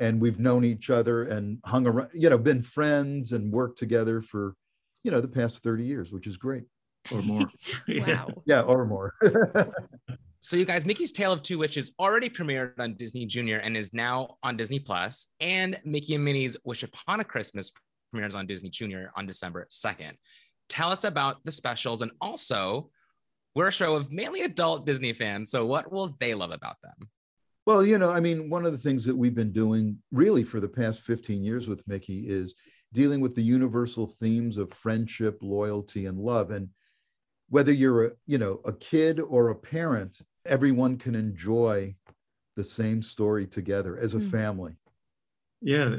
And 0.00 0.20
we've 0.20 0.40
known 0.40 0.64
each 0.64 0.90
other 0.90 1.22
and 1.24 1.58
hung 1.64 1.86
around, 1.86 2.10
you 2.14 2.28
know, 2.28 2.38
been 2.38 2.62
friends 2.62 3.32
and 3.32 3.52
worked 3.52 3.78
together 3.78 4.20
for, 4.22 4.54
you 5.04 5.10
know, 5.10 5.20
the 5.20 5.28
past 5.28 5.62
30 5.62 5.84
years, 5.84 6.10
which 6.12 6.26
is 6.26 6.36
great. 6.36 6.64
or 7.12 7.22
more. 7.22 7.46
Wow. 7.88 8.28
Yeah, 8.46 8.62
or 8.62 8.84
more. 8.86 9.14
So, 10.46 10.56
you 10.56 10.66
guys, 10.66 10.84
Mickey's 10.84 11.10
Tale 11.10 11.32
of 11.32 11.42
Two 11.42 11.56
Witches 11.56 11.92
already 11.98 12.28
premiered 12.28 12.78
on 12.78 12.96
Disney 12.96 13.24
Junior 13.24 13.60
and 13.60 13.74
is 13.78 13.94
now 13.94 14.36
on 14.42 14.58
Disney 14.58 14.84
And 15.40 15.80
Mickey 15.86 16.16
and 16.16 16.22
Minnie's 16.22 16.54
Wish 16.64 16.82
Upon 16.82 17.20
a 17.20 17.24
Christmas 17.24 17.72
premieres 18.10 18.34
on 18.34 18.46
Disney 18.46 18.68
Junior 18.68 19.10
on 19.16 19.26
December 19.26 19.66
2nd. 19.70 20.12
Tell 20.68 20.90
us 20.90 21.04
about 21.04 21.42
the 21.46 21.50
specials. 21.50 22.02
And 22.02 22.10
also, 22.20 22.90
we're 23.54 23.68
a 23.68 23.72
show 23.72 23.94
of 23.94 24.12
mainly 24.12 24.42
adult 24.42 24.84
Disney 24.84 25.14
fans. 25.14 25.50
So, 25.50 25.64
what 25.64 25.90
will 25.90 26.14
they 26.20 26.34
love 26.34 26.50
about 26.50 26.76
them? 26.82 27.08
Well, 27.64 27.82
you 27.82 27.96
know, 27.96 28.10
I 28.10 28.20
mean, 28.20 28.50
one 28.50 28.66
of 28.66 28.72
the 28.72 28.78
things 28.78 29.06
that 29.06 29.16
we've 29.16 29.34
been 29.34 29.50
doing 29.50 29.96
really 30.12 30.44
for 30.44 30.60
the 30.60 30.68
past 30.68 31.00
15 31.00 31.42
years 31.42 31.68
with 31.68 31.88
Mickey 31.88 32.28
is 32.28 32.54
dealing 32.92 33.22
with 33.22 33.34
the 33.34 33.42
universal 33.42 34.08
themes 34.20 34.58
of 34.58 34.74
friendship, 34.74 35.38
loyalty, 35.40 36.04
and 36.04 36.18
love. 36.18 36.50
And 36.50 36.68
whether 37.48 37.72
you're 37.72 38.04
a, 38.04 38.10
you 38.26 38.36
know, 38.36 38.60
a 38.66 38.74
kid 38.74 39.20
or 39.20 39.48
a 39.48 39.54
parent, 39.54 40.20
everyone 40.46 40.96
can 40.98 41.14
enjoy 41.14 41.94
the 42.56 42.64
same 42.64 43.02
story 43.02 43.46
together 43.46 43.96
as 43.96 44.14
a 44.14 44.18
Hmm. 44.18 44.30
family. 44.30 44.72
yeah, 45.60 45.96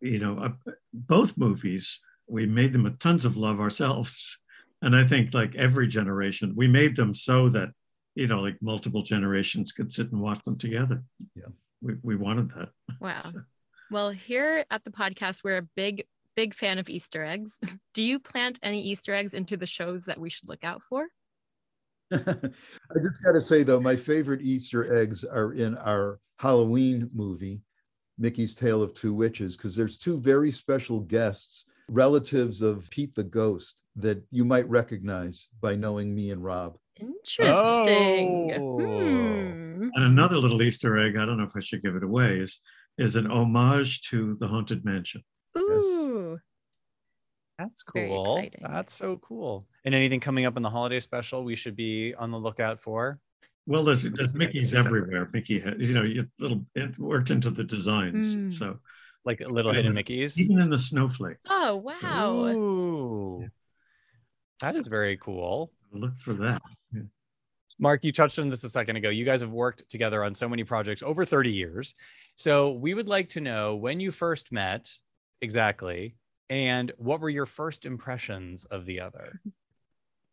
you 0.00 0.18
know, 0.20 0.38
uh, 0.38 0.72
both 0.94 1.36
movies, 1.36 2.00
we 2.28 2.46
made 2.46 2.72
them 2.72 2.84
with 2.84 2.98
tons 3.00 3.24
of 3.24 3.36
love 3.36 3.58
ourselves. 3.60 4.38
And 4.82 4.94
I 4.94 5.06
think 5.06 5.34
like 5.34 5.54
every 5.56 5.88
generation, 5.88 6.54
we 6.56 6.68
made 6.68 6.94
them 6.96 7.12
so 7.12 7.48
that, 7.50 7.70
you 8.14 8.28
know, 8.28 8.40
like 8.40 8.56
multiple 8.62 9.02
generations 9.02 9.72
could 9.72 9.90
sit 9.92 10.12
and 10.12 10.20
watch 10.22 10.42
them 10.44 10.56
together. 10.56 11.02
Yeah. 11.34 11.48
We, 11.82 11.94
we 12.02 12.16
wanted 12.16 12.50
that. 12.56 12.68
Wow. 13.00 13.22
Well, 13.90 14.10
here 14.10 14.64
at 14.70 14.84
the 14.84 14.90
podcast, 14.92 15.42
we're 15.42 15.56
a 15.58 15.68
big, 15.74 16.04
big 16.36 16.54
fan 16.54 16.78
of 16.78 16.88
Easter 16.88 17.24
eggs. 17.24 17.58
Do 17.92 18.04
you 18.04 18.20
plant 18.20 18.60
any 18.62 18.80
Easter 18.82 19.12
eggs 19.12 19.34
into 19.34 19.56
the 19.56 19.66
shows 19.66 20.04
that 20.04 20.20
we 20.20 20.30
should 20.30 20.48
look 20.48 20.62
out 20.62 20.80
for? 20.88 21.08
I 22.12 22.98
just 23.02 23.22
got 23.24 23.32
to 23.32 23.40
say, 23.40 23.62
though, 23.62 23.80
my 23.80 23.96
favorite 23.96 24.42
Easter 24.42 24.96
eggs 24.96 25.24
are 25.24 25.52
in 25.52 25.76
our 25.78 26.20
Halloween 26.38 27.08
movie, 27.14 27.60
Mickey's 28.18 28.54
Tale 28.54 28.82
of 28.82 28.94
Two 28.94 29.14
Witches, 29.14 29.56
because 29.56 29.76
there's 29.76 29.98
two 29.98 30.18
very 30.18 30.50
special 30.50 31.00
guests 31.00 31.66
relatives 31.90 32.62
of 32.62 32.88
Pete 32.90 33.14
the 33.14 33.24
Ghost 33.24 33.82
that 33.96 34.22
you 34.30 34.44
might 34.44 34.68
recognize 34.68 35.48
by 35.60 35.74
knowing 35.74 36.14
me 36.14 36.30
and 36.30 36.42
Rob. 36.42 36.76
Interesting. 36.98 38.54
Oh. 38.58 38.78
Hmm. 38.78 39.88
And 39.94 40.04
another 40.04 40.36
little 40.36 40.62
Easter 40.62 40.98
egg, 40.98 41.16
I 41.16 41.26
don't 41.26 41.36
know 41.36 41.44
if 41.44 41.56
I 41.56 41.60
should 41.60 41.82
give 41.82 41.96
it 41.96 42.04
away, 42.04 42.38
is, 42.38 42.60
is 42.98 43.16
an 43.16 43.30
homage 43.30 44.02
to 44.10 44.36
the 44.38 44.46
Haunted 44.46 44.84
Mansion. 44.84 45.22
Ooh. 45.58 46.38
That's 47.60 47.82
cool. 47.82 48.42
That's 48.62 48.94
so 48.94 49.18
cool. 49.18 49.66
And 49.84 49.94
anything 49.94 50.18
coming 50.20 50.46
up 50.46 50.56
in 50.56 50.62
the 50.62 50.70
holiday 50.70 50.98
special 51.00 51.44
we 51.44 51.56
should 51.56 51.76
be 51.76 52.14
on 52.14 52.30
the 52.30 52.38
lookout 52.38 52.80
for? 52.80 53.18
Well, 53.66 53.82
there's, 53.82 54.02
there's 54.02 54.32
Mickey's 54.32 54.74
everywhere. 54.74 55.28
Mickey, 55.32 55.60
has, 55.60 55.74
you 55.78 55.92
know, 55.94 56.02
you 56.02 56.26
little 56.38 56.64
it 56.74 56.98
worked 56.98 57.30
into 57.30 57.50
the 57.50 57.62
designs. 57.62 58.34
Mm. 58.36 58.52
So 58.52 58.78
Like 59.26 59.42
a 59.42 59.48
little 59.48 59.72
Yeah, 59.74 59.82
hidden 59.82 59.94
Mickeys? 59.94 60.38
even 60.38 60.58
in 60.58 60.70
the 60.70 60.78
snowflake, 60.78 61.36
Oh, 61.50 61.76
wow. 61.76 62.46
Ooh. 62.46 63.48
That 64.60 64.76
is 64.76 64.88
very 64.88 65.18
cool. 65.18 65.70
look 65.92 66.18
for 66.18 66.32
that. 66.34 66.62
Mark, 67.78 68.04
you 68.04 68.12
touched 68.12 68.38
on 68.38 68.50
this 68.50 68.64
a 68.64 68.68
second 68.68 68.96
ago. 68.96 69.08
You 69.08 69.24
guys 69.24 69.40
have 69.40 69.50
worked 69.52 69.88
together 69.88 70.22
on 70.24 70.34
so 70.34 70.48
many 70.48 70.64
projects 70.64 71.02
over 71.02 71.24
30 71.24 71.50
years. 71.50 71.94
So 72.36 72.72
we 72.72 72.92
would 72.94 73.08
like 73.08 73.30
to 73.30 73.40
know 73.40 73.76
when 73.76 74.00
you 74.00 74.10
first 74.10 74.52
met 74.52 74.90
exactly, 75.40 76.16
and 76.50 76.92
what 76.98 77.20
were 77.20 77.30
your 77.30 77.46
first 77.46 77.86
impressions 77.86 78.66
of 78.66 78.84
the 78.84 79.00
other? 79.00 79.40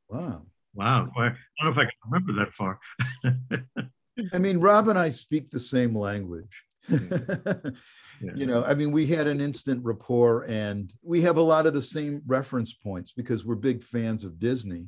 Wow. 0.09 0.41
Wow. 0.73 1.09
I 1.15 1.29
don't 1.29 1.35
know 1.63 1.69
if 1.69 1.77
I 1.77 1.83
can 1.83 1.91
remember 2.09 2.33
that 2.33 2.51
far. 2.51 2.79
I 4.33 4.39
mean, 4.39 4.57
Rob 4.57 4.87
and 4.89 4.97
I 4.97 5.11
speak 5.11 5.49
the 5.49 5.59
same 5.59 5.95
language. 5.95 6.63
Yeah. 8.19 8.31
you 8.33 8.47
know, 8.47 8.63
I 8.63 8.73
mean, 8.73 8.91
we 8.91 9.05
had 9.05 9.27
an 9.27 9.39
instant 9.39 9.83
rapport 9.83 10.43
and 10.49 10.91
we 11.03 11.21
have 11.21 11.37
a 11.37 11.41
lot 11.41 11.67
of 11.67 11.75
the 11.75 11.83
same 11.83 12.23
reference 12.25 12.73
points 12.73 13.11
because 13.11 13.45
we're 13.45 13.53
big 13.53 13.83
fans 13.83 14.23
of 14.23 14.39
Disney. 14.39 14.87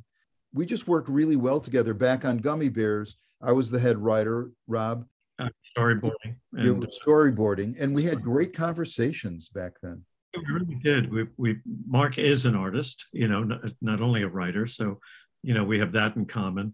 We 0.51 0.65
just 0.65 0.87
worked 0.87 1.09
really 1.09 1.35
well 1.35 1.59
together 1.59 1.93
back 1.93 2.25
on 2.25 2.39
Gummi 2.39 2.73
Bears. 2.73 3.17
I 3.39 3.51
was 3.51 3.69
the 3.69 3.79
head 3.79 3.99
writer, 3.99 4.49
Rob. 4.67 5.05
Uh, 5.37 5.49
storyboarding. 5.77 6.37
You 6.57 6.73
And 6.73 6.79
were 6.79 6.87
storyboarding, 6.87 7.79
and 7.79 7.93
we 7.93 8.03
had 8.03 8.23
great 8.23 8.51
conversations 8.51 9.49
back 9.49 9.73
then. 9.83 10.03
We 10.47 10.53
really 10.53 10.75
did. 10.83 11.11
We, 11.11 11.27
we, 11.37 11.57
Mark 11.87 12.17
is 12.17 12.45
an 12.45 12.55
artist, 12.55 13.05
you 13.11 13.27
know, 13.27 13.43
not, 13.43 13.61
not 13.81 14.01
only 14.01 14.23
a 14.23 14.27
writer. 14.27 14.67
So, 14.67 14.99
you 15.43 15.53
know, 15.53 15.63
we 15.63 15.79
have 15.79 15.91
that 15.93 16.15
in 16.15 16.25
common 16.25 16.73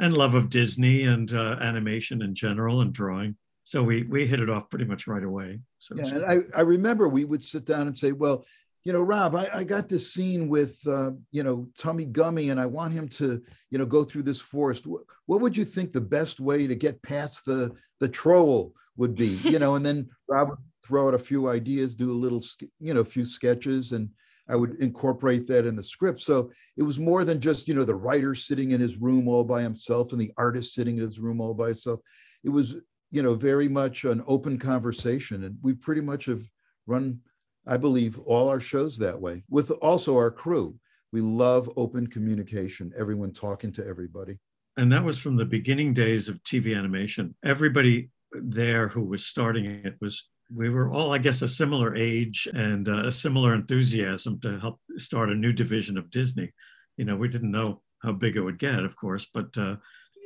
and 0.00 0.16
love 0.16 0.34
of 0.34 0.50
Disney 0.50 1.04
and 1.04 1.32
uh, 1.32 1.56
animation 1.60 2.22
in 2.22 2.34
general 2.34 2.80
and 2.82 2.92
drawing. 2.92 3.36
So 3.64 3.82
we, 3.82 4.04
we 4.04 4.26
hit 4.26 4.40
it 4.40 4.50
off 4.50 4.70
pretty 4.70 4.84
much 4.84 5.06
right 5.06 5.24
away. 5.24 5.60
So 5.78 5.96
Yeah, 5.96 6.06
and 6.06 6.24
I, 6.24 6.38
I 6.56 6.60
remember 6.60 7.08
we 7.08 7.24
would 7.24 7.42
sit 7.42 7.64
down 7.64 7.86
and 7.88 7.96
say, 7.96 8.12
well, 8.12 8.44
you 8.84 8.92
know, 8.92 9.02
Rob, 9.02 9.34
I, 9.34 9.48
I 9.52 9.64
got 9.64 9.88
this 9.88 10.12
scene 10.12 10.48
with, 10.48 10.78
uh, 10.86 11.10
you 11.32 11.42
know, 11.42 11.68
Tummi 11.76 12.12
Gummi, 12.12 12.52
and 12.52 12.60
I 12.60 12.66
want 12.66 12.92
him 12.92 13.08
to, 13.08 13.42
you 13.70 13.78
know, 13.78 13.86
go 13.86 14.04
through 14.04 14.22
this 14.22 14.40
forest. 14.40 14.84
Wh- 14.84 15.02
What 15.28 15.40
would 15.40 15.56
you 15.56 15.64
think 15.64 15.92
the 15.92 16.00
best 16.00 16.38
way 16.38 16.68
to 16.68 16.76
get 16.76 17.02
past 17.02 17.44
the 17.44 17.74
the 17.98 18.08
troll 18.08 18.74
would 18.96 19.16
be? 19.16 19.40
You 19.42 19.58
know, 19.58 19.74
and 19.74 19.84
then 19.84 20.08
Rob 20.28 20.56
throw 20.86 21.08
out 21.08 21.14
a 21.14 21.18
few 21.18 21.48
ideas, 21.48 21.94
do 21.94 22.10
a 22.10 22.12
little, 22.12 22.42
you 22.80 22.94
know, 22.94 23.00
a 23.00 23.04
few 23.04 23.24
sketches, 23.24 23.92
and 23.92 24.08
I 24.48 24.56
would 24.56 24.76
incorporate 24.80 25.46
that 25.48 25.66
in 25.66 25.74
the 25.74 25.82
script. 25.82 26.20
So 26.20 26.50
it 26.76 26.82
was 26.82 26.98
more 26.98 27.24
than 27.24 27.40
just, 27.40 27.66
you 27.66 27.74
know, 27.74 27.84
the 27.84 27.94
writer 27.94 28.34
sitting 28.34 28.70
in 28.70 28.80
his 28.80 28.96
room 28.96 29.26
all 29.26 29.44
by 29.44 29.62
himself 29.62 30.12
and 30.12 30.20
the 30.20 30.32
artist 30.36 30.74
sitting 30.74 30.98
in 30.98 31.04
his 31.04 31.18
room 31.18 31.40
all 31.40 31.54
by 31.54 31.68
himself. 31.68 32.00
It 32.44 32.50
was, 32.50 32.76
you 33.10 33.22
know, 33.22 33.34
very 33.34 33.68
much 33.68 34.04
an 34.04 34.22
open 34.26 34.58
conversation, 34.58 35.44
and 35.44 35.56
we 35.62 35.74
pretty 35.74 36.00
much 36.00 36.26
have 36.26 36.42
run 36.86 37.20
I 37.66 37.76
believe, 37.76 38.18
all 38.20 38.48
our 38.48 38.60
shows 38.60 38.96
that 38.98 39.20
way, 39.20 39.42
with 39.50 39.70
also 39.82 40.16
our 40.16 40.30
crew. 40.30 40.76
We 41.12 41.20
love 41.20 41.70
open 41.76 42.06
communication, 42.06 42.92
everyone 42.96 43.32
talking 43.32 43.72
to 43.72 43.86
everybody. 43.86 44.38
and 44.76 44.92
that 44.92 45.04
was 45.04 45.18
from 45.18 45.36
the 45.36 45.44
beginning 45.44 45.94
days 45.94 46.28
of 46.28 46.42
TV 46.42 46.76
animation. 46.76 47.34
Everybody 47.44 48.10
there 48.32 48.88
who 48.88 49.02
was 49.02 49.24
starting 49.24 49.64
it 49.64 49.96
was 50.00 50.28
we 50.54 50.70
were 50.70 50.90
all, 50.90 51.12
I 51.12 51.18
guess, 51.18 51.42
a 51.42 51.48
similar 51.48 51.96
age 51.96 52.48
and 52.52 52.88
uh, 52.88 53.06
a 53.06 53.12
similar 53.12 53.54
enthusiasm 53.54 54.40
to 54.40 54.58
help 54.58 54.80
start 54.96 55.30
a 55.30 55.34
new 55.34 55.52
division 55.52 55.98
of 55.98 56.10
Disney. 56.10 56.52
You 56.96 57.04
know, 57.04 57.16
we 57.16 57.28
didn't 57.28 57.50
know 57.50 57.82
how 58.02 58.12
big 58.12 58.36
it 58.36 58.40
would 58.40 58.58
get, 58.58 58.84
of 58.84 58.96
course, 58.96 59.26
but 59.32 59.56
uh, 59.58 59.76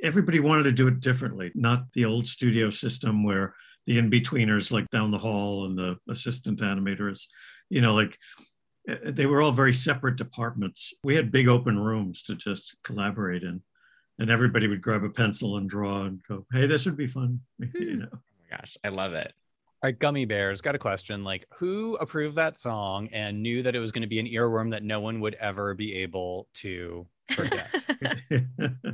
everybody 0.02 0.40
wanted 0.40 0.64
to 0.64 0.72
do 0.72 0.88
it 0.88 1.00
differently, 1.00 1.50
not 1.54 1.92
the 1.94 2.04
old 2.04 2.26
studio 2.26 2.70
system 2.70 3.24
where 3.24 3.54
the 3.86 3.98
in-betweeners 3.98 4.70
like 4.70 4.88
down 4.90 5.10
the 5.10 5.18
hall 5.18 5.66
and 5.66 5.78
the 5.78 5.96
assistant 6.10 6.60
animators, 6.60 7.24
you 7.70 7.80
know, 7.80 7.94
like 7.94 8.18
eh, 8.88 8.96
they 9.04 9.26
were 9.26 9.40
all 9.40 9.52
very 9.52 9.72
separate 9.72 10.16
departments. 10.16 10.92
We 11.02 11.16
had 11.16 11.32
big 11.32 11.48
open 11.48 11.78
rooms 11.78 12.22
to 12.24 12.34
just 12.34 12.76
collaborate 12.84 13.42
in 13.42 13.62
and 14.20 14.30
everybody 14.30 14.68
would 14.68 14.82
grab 14.82 15.02
a 15.02 15.08
pencil 15.08 15.56
and 15.56 15.68
draw 15.68 16.02
and 16.02 16.20
go, 16.28 16.46
"Hey, 16.52 16.66
this 16.66 16.84
would 16.84 16.96
be 16.96 17.06
fun." 17.06 17.40
You 17.74 17.96
know, 17.96 18.08
Oh 18.12 18.18
my 18.50 18.56
gosh, 18.56 18.76
I 18.84 18.90
love 18.90 19.14
it. 19.14 19.32
All 19.82 19.88
right, 19.88 19.98
Gummi 19.98 20.28
Bears, 20.28 20.60
got 20.60 20.74
a 20.74 20.78
question. 20.78 21.24
Like, 21.24 21.46
who 21.54 21.96
approved 21.96 22.36
that 22.36 22.58
song 22.58 23.08
and 23.12 23.42
knew 23.42 23.62
that 23.62 23.74
it 23.74 23.78
was 23.78 23.92
going 23.92 24.02
to 24.02 24.08
be 24.08 24.18
an 24.18 24.26
earworm 24.26 24.72
that 24.72 24.82
no 24.82 25.00
one 25.00 25.20
would 25.20 25.36
ever 25.36 25.72
be 25.72 25.94
able 26.02 26.48
to 26.56 27.06
forget? 27.30 27.74
uh, 28.60 28.92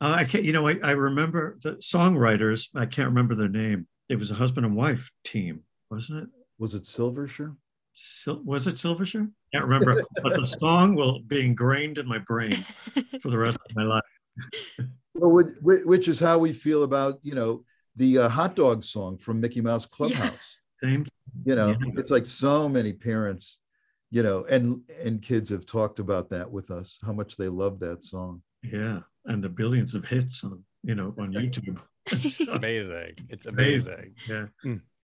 I 0.00 0.24
can't. 0.24 0.42
You 0.42 0.52
know, 0.52 0.66
I, 0.66 0.80
I 0.82 0.90
remember 0.90 1.56
the 1.62 1.74
songwriters. 1.74 2.68
I 2.74 2.86
can't 2.86 3.10
remember 3.10 3.36
their 3.36 3.48
name. 3.48 3.86
It 4.08 4.16
was 4.16 4.32
a 4.32 4.34
husband 4.34 4.66
and 4.66 4.74
wife 4.74 5.12
team, 5.22 5.62
wasn't 5.88 6.24
it? 6.24 6.28
Was 6.58 6.74
it 6.74 6.82
Silversher? 6.82 7.54
Sil- 7.94 8.42
was 8.44 8.66
it 8.66 8.74
Silversher? 8.74 9.30
Can't 9.54 9.66
remember, 9.66 10.02
but 10.24 10.34
the 10.34 10.46
song 10.46 10.96
will 10.96 11.20
be 11.20 11.44
ingrained 11.44 11.98
in 11.98 12.08
my 12.08 12.18
brain 12.18 12.66
for 13.22 13.30
the 13.30 13.38
rest 13.38 13.58
of 13.70 13.76
my 13.76 13.84
life. 13.84 14.02
Well, 15.14 15.30
which, 15.30 15.84
which 15.84 16.08
is 16.08 16.18
how 16.18 16.38
we 16.38 16.52
feel 16.52 16.82
about, 16.82 17.20
you 17.22 17.36
know, 17.36 17.62
the 17.96 18.18
uh, 18.18 18.28
hot 18.28 18.54
dog 18.56 18.84
song 18.84 19.18
from 19.18 19.40
Mickey 19.40 19.60
Mouse 19.60 19.86
Clubhouse. 19.96 20.56
Same. 20.82 21.06
You 21.44 21.54
know, 21.56 21.68
Yeah. 21.70 21.76
it's 21.96 22.10
like 22.10 22.26
so 22.26 22.68
many 22.68 22.92
parents, 22.92 23.60
you 24.10 24.22
know, 24.22 24.44
and 24.48 24.82
and 25.02 25.22
kids 25.22 25.48
have 25.50 25.66
talked 25.66 25.98
about 25.98 26.30
that 26.30 26.50
with 26.50 26.70
us, 26.70 26.98
how 27.04 27.12
much 27.12 27.36
they 27.36 27.48
love 27.48 27.80
that 27.80 28.02
song. 28.04 28.42
Yeah, 28.62 29.00
and 29.24 29.42
the 29.42 29.48
billions 29.48 29.94
of 29.94 30.04
hits 30.04 30.44
on 30.44 30.62
you 30.82 30.94
know 30.94 31.14
on 31.18 31.32
YouTube. 31.32 31.78
It's 32.12 32.40
amazing. 32.40 33.14
It's 33.30 33.46
Amazing. 33.46 34.14
amazing. 34.28 34.50
yeah. 34.64 34.74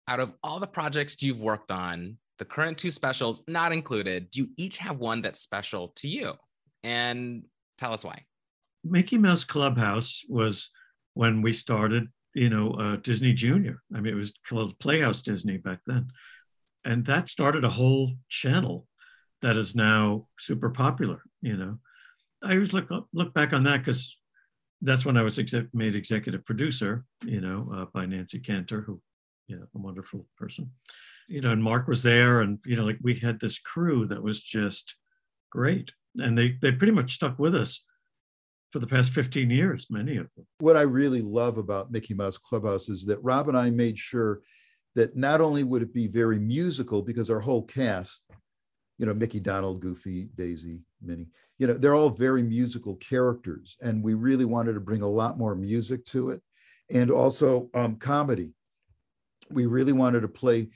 Out 0.08 0.22
of 0.22 0.32
all 0.42 0.60
the 0.62 0.68
projects 0.68 1.22
you've 1.22 1.42
worked 1.42 1.70
on, 1.70 2.18
the 2.40 2.46
current 2.46 2.78
two 2.78 2.92
specials 2.92 3.44
not 3.46 3.74
included, 3.74 4.32
do 4.32 4.40
you 4.42 4.50
each 4.56 4.78
have 4.78 4.98
one 5.00 5.22
that's 5.22 5.42
special 5.42 5.90
to 5.98 6.08
you? 6.08 6.34
And 6.84 7.44
tell 7.78 7.92
us 7.92 8.06
why. 8.06 8.24
Mickey 8.86 9.18
Mouse 9.18 9.44
Clubhouse 9.44 10.24
was 10.30 10.70
when 11.13 11.42
we 11.42 11.52
started, 11.52 12.08
you 12.38 12.52
know, 12.52 12.71
uh, 12.73 12.95
Disney 12.97 13.34
Junior. 13.34 13.82
I 13.95 14.00
mean, 14.00 14.13
it 14.13 14.17
was 14.17 14.32
called 14.47 14.78
Playhouse 14.78 15.23
Disney 15.23 15.58
back 15.58 15.80
then. 15.88 16.12
And 16.86 17.04
that 17.06 17.30
started 17.30 17.65
a 17.65 17.69
whole 17.69 18.13
channel 18.30 18.88
that 19.41 19.58
is 19.58 19.76
now 19.76 20.28
super 20.38 20.69
popular, 20.69 21.23
you 21.41 21.58
know. 21.58 21.80
I 22.43 22.54
always 22.54 22.73
look 22.73 22.89
look 23.12 23.34
back 23.34 23.54
on 23.54 23.63
that 23.63 23.80
because 23.80 24.15
that's 24.84 25.04
when 25.04 25.17
I 25.17 25.23
was 25.23 25.39
exec- 25.39 25.73
made 25.73 25.95
executive 25.95 26.45
producer, 26.45 27.06
you 27.26 27.41
know, 27.41 27.71
uh, 27.73 27.86
by 27.91 28.06
Nancy 28.06 28.39
Kanter, 28.39 28.86
who, 28.86 29.02
you 29.47 29.56
know, 29.56 29.65
a 29.73 29.80
wonderful 29.80 30.28
person. 30.38 30.71
You 31.28 31.41
know, 31.41 31.52
and 31.52 31.63
Mark 31.63 31.88
was 31.88 32.04
there, 32.04 32.41
and 32.41 32.60
you 32.65 32.76
know, 32.76 32.86
like 32.86 33.00
we 33.02 33.15
had 33.15 33.39
this 33.39 33.58
crew 33.58 34.06
that 34.08 34.21
was 34.21 34.43
just 34.43 34.95
great, 35.52 35.91
and 36.19 36.38
they 36.38 36.56
they 36.62 36.71
pretty 36.71 36.93
much 36.93 37.15
stuck 37.15 37.39
with 37.39 37.56
us 37.56 37.82
for 38.71 38.80
the 38.80 38.88
past 38.88 39.12
15 39.12 39.49
years, 39.49 39.88
many 39.89 40.17
of 40.17 40.27
them. 40.36 40.45
What 40.60 40.77
I 40.77 40.82
really 40.82 41.21
love 41.21 41.58
about 41.58 41.91
Mickey 41.91 42.13
Mouse 42.13 42.38
Clubhouse 42.38 42.89
is 42.89 43.06
that 43.06 43.23
Rob 43.23 43.47
and 43.47 43.58
I 43.58 43.69
made 43.69 43.97
sure 43.97 44.41
that 44.95 45.15
not 45.15 45.41
only 45.41 45.63
would 45.63 45.82
it 45.82 45.93
be 45.93 46.08
very 46.08 46.39
musical 46.39 47.01
because 47.01 47.30
our 47.30 47.39
whole 47.39 47.63
cast, 47.63 48.23
you 48.97 49.06
know, 49.06 49.13
Mickey, 49.13 49.39
Donald, 49.39 49.80
Goofy, 49.80 50.30
Daisy, 50.36 50.80
Minnie, 51.01 51.27
you 51.60 51.67
know, 51.67 51.73
they're 51.73 51.95
all 51.95 52.10
very 52.10 52.43
musical 52.43 52.95
characters. 52.95 53.77
And 53.82 54.03
we 54.03 54.15
really 54.15 54.45
wanted 54.45 54.73
to 54.73 54.80
bring 54.80 55.01
a 55.01 55.10
lot 55.10 55.38
more 55.38 55.56
music 55.56 56.03
to 56.06 56.32
it 56.32 56.41
and 56.91 57.12
also 57.12 57.69
um, 57.73 57.95
comedy. 57.97 58.51
We 59.49 59.65
really 59.65 59.93
wanted 59.93 60.21
to 60.21 60.27
play 60.27 60.69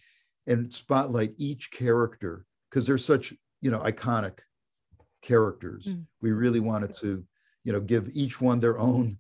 and 0.48 0.74
spotlight 0.74 1.34
each 1.38 1.72
character 1.72 2.46
because 2.70 2.88
they're 2.88 2.98
such, 2.98 3.34
you 3.62 3.70
know, 3.70 3.80
iconic 3.80 4.40
characters. 5.22 5.88
Mm. 5.88 6.06
We 6.22 6.32
really 6.32 6.60
wanted 6.60 6.96
to, 6.98 7.24
you 7.64 7.74
know, 7.74 7.80
give 7.80 8.10
each 8.14 8.42
one 8.42 8.60
their 8.60 8.78
own, 8.78 9.18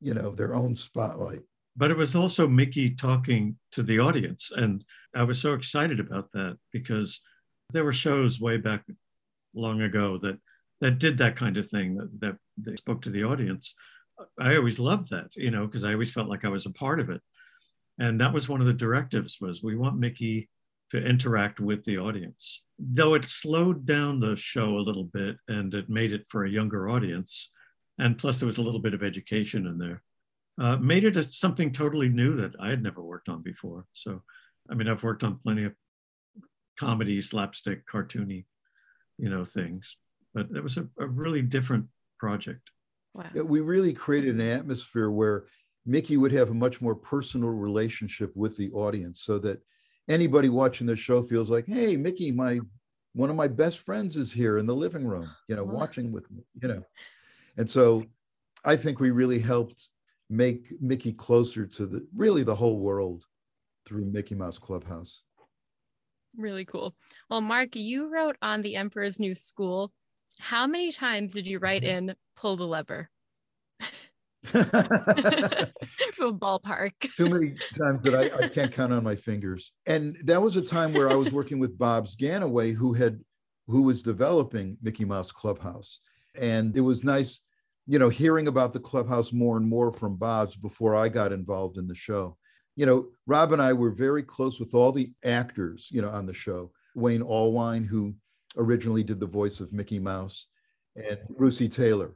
you 0.00 0.14
know, 0.14 0.30
their 0.30 0.54
own 0.54 0.74
spotlight. 0.76 1.42
But 1.76 1.90
it 1.90 1.96
was 1.96 2.14
also 2.14 2.48
Mickey 2.48 2.90
talking 2.90 3.58
to 3.72 3.82
the 3.82 4.00
audience. 4.00 4.50
And 4.54 4.84
I 5.14 5.24
was 5.24 5.40
so 5.40 5.52
excited 5.52 6.00
about 6.00 6.32
that 6.32 6.58
because 6.72 7.20
there 7.70 7.84
were 7.84 7.92
shows 7.92 8.40
way 8.40 8.56
back 8.56 8.84
long 9.54 9.82
ago 9.82 10.18
that 10.18 10.38
that 10.80 10.98
did 10.98 11.18
that 11.18 11.36
kind 11.36 11.56
of 11.56 11.68
thing 11.68 11.96
that, 11.96 12.20
that 12.20 12.36
they 12.58 12.76
spoke 12.76 13.02
to 13.02 13.10
the 13.10 13.24
audience. 13.24 13.74
I 14.38 14.56
always 14.56 14.78
loved 14.78 15.10
that, 15.10 15.34
you 15.34 15.50
know, 15.50 15.66
because 15.66 15.84
I 15.84 15.92
always 15.92 16.10
felt 16.10 16.28
like 16.28 16.44
I 16.44 16.48
was 16.48 16.66
a 16.66 16.70
part 16.70 17.00
of 17.00 17.10
it. 17.10 17.20
And 17.98 18.20
that 18.20 18.32
was 18.32 18.48
one 18.48 18.60
of 18.60 18.66
the 18.66 18.74
directives 18.74 19.38
was 19.40 19.62
we 19.62 19.76
want 19.76 19.98
Mickey 19.98 20.48
to 20.90 21.04
interact 21.04 21.60
with 21.60 21.84
the 21.84 21.98
audience. 21.98 22.62
Though 22.78 23.14
it 23.14 23.24
slowed 23.24 23.86
down 23.86 24.20
the 24.20 24.36
show 24.36 24.76
a 24.76 24.84
little 24.84 25.04
bit 25.04 25.36
and 25.48 25.74
it 25.74 25.88
made 25.88 26.12
it 26.12 26.26
for 26.28 26.44
a 26.44 26.50
younger 26.50 26.88
audience, 26.88 27.50
and 27.98 28.18
plus 28.18 28.38
there 28.38 28.46
was 28.46 28.58
a 28.58 28.62
little 28.62 28.80
bit 28.80 28.94
of 28.94 29.02
education 29.02 29.66
in 29.66 29.78
there, 29.78 30.02
uh, 30.60 30.76
made 30.76 31.04
it 31.04 31.16
a, 31.16 31.22
something 31.22 31.72
totally 31.72 32.08
new 32.08 32.36
that 32.36 32.54
I 32.60 32.70
had 32.70 32.82
never 32.82 33.02
worked 33.02 33.28
on 33.28 33.42
before. 33.42 33.86
So, 33.92 34.22
I 34.70 34.74
mean, 34.74 34.88
I've 34.88 35.02
worked 35.02 35.24
on 35.24 35.38
plenty 35.38 35.64
of 35.64 35.74
comedy, 36.78 37.20
slapstick, 37.22 37.86
cartoony, 37.86 38.44
you 39.18 39.30
know, 39.30 39.44
things, 39.44 39.96
but 40.34 40.48
it 40.54 40.62
was 40.62 40.76
a, 40.76 40.88
a 40.98 41.06
really 41.06 41.42
different 41.42 41.86
project. 42.18 42.70
Wow. 43.14 43.24
Yeah, 43.34 43.42
we 43.42 43.60
really 43.60 43.92
created 43.92 44.34
an 44.34 44.40
atmosphere 44.46 45.10
where 45.10 45.46
Mickey 45.86 46.16
would 46.16 46.32
have 46.32 46.50
a 46.50 46.54
much 46.54 46.80
more 46.80 46.94
personal 46.94 47.48
relationship 47.48 48.32
with 48.34 48.56
the 48.56 48.70
audience 48.72 49.22
so 49.22 49.38
that 49.38 49.60
anybody 50.08 50.48
watching 50.48 50.86
the 50.86 50.96
show 50.96 51.22
feels 51.22 51.48
like, 51.48 51.66
hey, 51.66 51.96
Mickey, 51.96 52.32
my 52.32 52.60
one 53.14 53.30
of 53.30 53.36
my 53.36 53.48
best 53.48 53.78
friends 53.78 54.16
is 54.16 54.30
here 54.30 54.58
in 54.58 54.66
the 54.66 54.74
living 54.74 55.06
room, 55.06 55.30
you 55.48 55.56
know, 55.56 55.64
Wow. 55.64 55.72
watching 55.72 56.12
with 56.12 56.30
me, 56.30 56.42
you 56.60 56.68
know. 56.68 56.82
And 57.56 57.70
so 57.70 58.04
I 58.64 58.76
think 58.76 59.00
we 59.00 59.10
really 59.10 59.38
helped 59.38 59.90
make 60.28 60.72
Mickey 60.80 61.12
closer 61.12 61.66
to 61.66 61.86
the 61.86 62.06
really 62.14 62.42
the 62.42 62.54
whole 62.54 62.78
world 62.78 63.24
through 63.86 64.04
Mickey 64.06 64.34
Mouse 64.34 64.58
Clubhouse. 64.58 65.22
Really 66.36 66.64
cool. 66.64 66.94
Well, 67.30 67.40
Mark, 67.40 67.76
you 67.76 68.12
wrote 68.12 68.36
on 68.42 68.60
The 68.62 68.76
Emperor's 68.76 69.18
New 69.18 69.34
School. 69.34 69.92
How 70.38 70.66
many 70.66 70.92
times 70.92 71.32
did 71.32 71.46
you 71.46 71.58
write 71.58 71.82
mm-hmm. 71.82 72.08
in 72.08 72.14
pull 72.36 72.56
the 72.56 72.66
lever 72.66 73.08
from 74.42 76.38
ballpark? 76.38 76.92
too 77.16 77.30
many 77.30 77.54
times 77.78 78.02
that 78.02 78.14
I, 78.14 78.44
I 78.44 78.48
can't 78.48 78.70
count 78.70 78.92
on 78.92 79.02
my 79.02 79.16
fingers. 79.16 79.72
And 79.86 80.18
that 80.24 80.42
was 80.42 80.56
a 80.56 80.62
time 80.62 80.92
where 80.92 81.08
I 81.08 81.14
was 81.14 81.32
working 81.32 81.58
with 81.58 81.78
Bobs 81.78 82.16
Gannaway, 82.16 82.74
who 82.74 82.92
had 82.92 83.20
who 83.66 83.82
was 83.82 84.02
developing 84.02 84.76
Mickey 84.82 85.04
Mouse 85.04 85.32
Clubhouse. 85.32 86.00
And 86.38 86.76
it 86.76 86.82
was 86.82 87.02
nice, 87.02 87.40
you 87.86 87.98
know, 87.98 88.08
hearing 88.08 88.48
about 88.48 88.72
the 88.72 88.80
clubhouse 88.80 89.32
more 89.32 89.56
and 89.56 89.66
more 89.66 89.92
from 89.92 90.16
Bobs 90.16 90.56
before 90.56 90.94
I 90.94 91.08
got 91.08 91.32
involved 91.32 91.78
in 91.78 91.86
the 91.86 91.94
show. 91.94 92.36
You 92.74 92.86
know, 92.86 93.08
Rob 93.26 93.52
and 93.52 93.62
I 93.62 93.72
were 93.72 93.90
very 93.90 94.22
close 94.22 94.60
with 94.60 94.74
all 94.74 94.92
the 94.92 95.12
actors, 95.24 95.88
you 95.90 96.02
know, 96.02 96.10
on 96.10 96.26
the 96.26 96.34
show. 96.34 96.72
Wayne 96.94 97.22
Allwine, 97.22 97.86
who 97.86 98.14
originally 98.56 99.04
did 99.04 99.20
the 99.20 99.26
voice 99.26 99.60
of 99.60 99.72
Mickey 99.72 99.98
Mouse, 99.98 100.46
and 100.96 101.18
Russi 101.38 101.72
Taylor. 101.72 102.14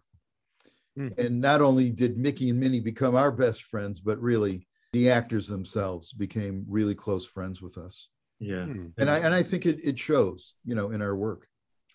Hmm. 0.97 1.09
And 1.19 1.41
not 1.41 1.63
only 1.63 1.91
did 1.91 2.19
Mickey 2.19 2.51
and 2.51 2.59
Minnie 2.59 2.81
become 2.81 3.15
our 3.15 3.31
best 3.31 3.63
friends, 3.65 4.01
but 4.01 4.21
really 4.21 4.67
the 4.93 5.11
actors 5.11 5.47
themselves 5.47 6.13
became 6.13 6.65
really 6.69 6.95
close 6.95 7.27
friends 7.27 7.63
with 7.63 7.79
us. 7.79 8.09
Yeah. 8.41 8.65
Hmm. 8.65 8.87
And 8.99 9.11
I 9.11 9.19
and 9.19 9.35
I 9.35 9.43
think 9.43 9.67
it, 9.67 9.81
it 9.85 9.99
shows, 9.99 10.55
you 10.65 10.75
know, 10.75 10.91
in 10.91 11.01
our 11.03 11.15
work. 11.15 11.47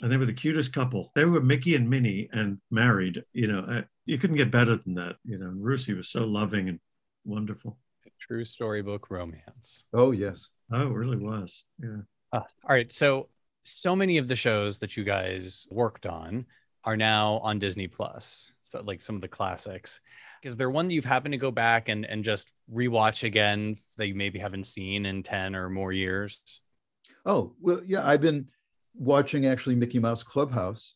And 0.02 0.12
they 0.12 0.18
were 0.18 0.26
the 0.26 0.34
cutest 0.34 0.74
couple. 0.74 1.12
They 1.16 1.26
were 1.26 1.42
Mickey 1.42 1.76
and 1.76 1.90
Minnie 1.90 2.30
and 2.34 2.60
married. 2.70 3.24
You 3.34 3.48
know, 3.48 3.60
uh, 3.60 3.82
you 4.06 4.18
couldn't 4.18 4.38
get 4.38 4.52
better 4.52 4.76
than 4.76 4.96
that. 4.96 5.16
You 5.24 5.38
know, 5.38 5.48
and 5.48 5.64
Russi 5.64 5.96
was 5.96 6.10
so 6.10 6.22
loving 6.22 6.70
and 6.70 6.80
wonderful. 7.24 7.78
True 8.20 8.46
storybook 8.46 9.12
romance. 9.12 9.86
Oh 9.94 10.12
yes. 10.12 10.50
Oh, 10.72 10.88
it 10.88 10.94
really 10.94 11.18
was. 11.18 11.64
Yeah. 11.82 12.02
Uh, 12.34 12.40
all 12.40 12.70
right. 12.70 12.92
So, 12.92 13.30
so 13.64 13.96
many 13.96 14.18
of 14.18 14.28
the 14.28 14.36
shows 14.36 14.80
that 14.80 14.98
you 14.98 15.04
guys 15.04 15.68
worked 15.72 16.06
on 16.06 16.46
are 16.84 16.98
now 16.98 17.40
on 17.44 17.60
Disney 17.60 17.88
Plus. 17.88 18.54
So, 18.62 18.82
like 18.84 19.02
some 19.02 19.16
of 19.16 19.22
the 19.22 19.28
classics. 19.28 20.00
Is 20.44 20.58
there 20.58 20.70
one 20.70 20.88
that 20.88 20.94
you've 20.94 21.06
happened 21.06 21.34
to 21.34 21.40
go 21.40 21.52
back 21.52 21.90
and, 21.90 22.06
and 22.06 22.24
just 22.24 22.52
rewatch 22.72 23.24
again 23.24 23.78
that 23.98 24.08
you 24.08 24.16
maybe 24.16 24.38
haven't 24.38 24.66
seen 24.66 25.06
in 25.06 25.24
10 25.24 25.56
or 25.56 25.70
more 25.70 25.92
years? 25.92 26.62
Oh, 27.26 27.54
well, 27.60 27.82
yeah, 27.86 28.08
I've 28.08 28.22
been 28.22 28.48
watching 28.98 29.46
actually 29.46 29.76
Mickey 29.76 30.00
Mouse 30.00 30.24
Clubhouse, 30.24 30.96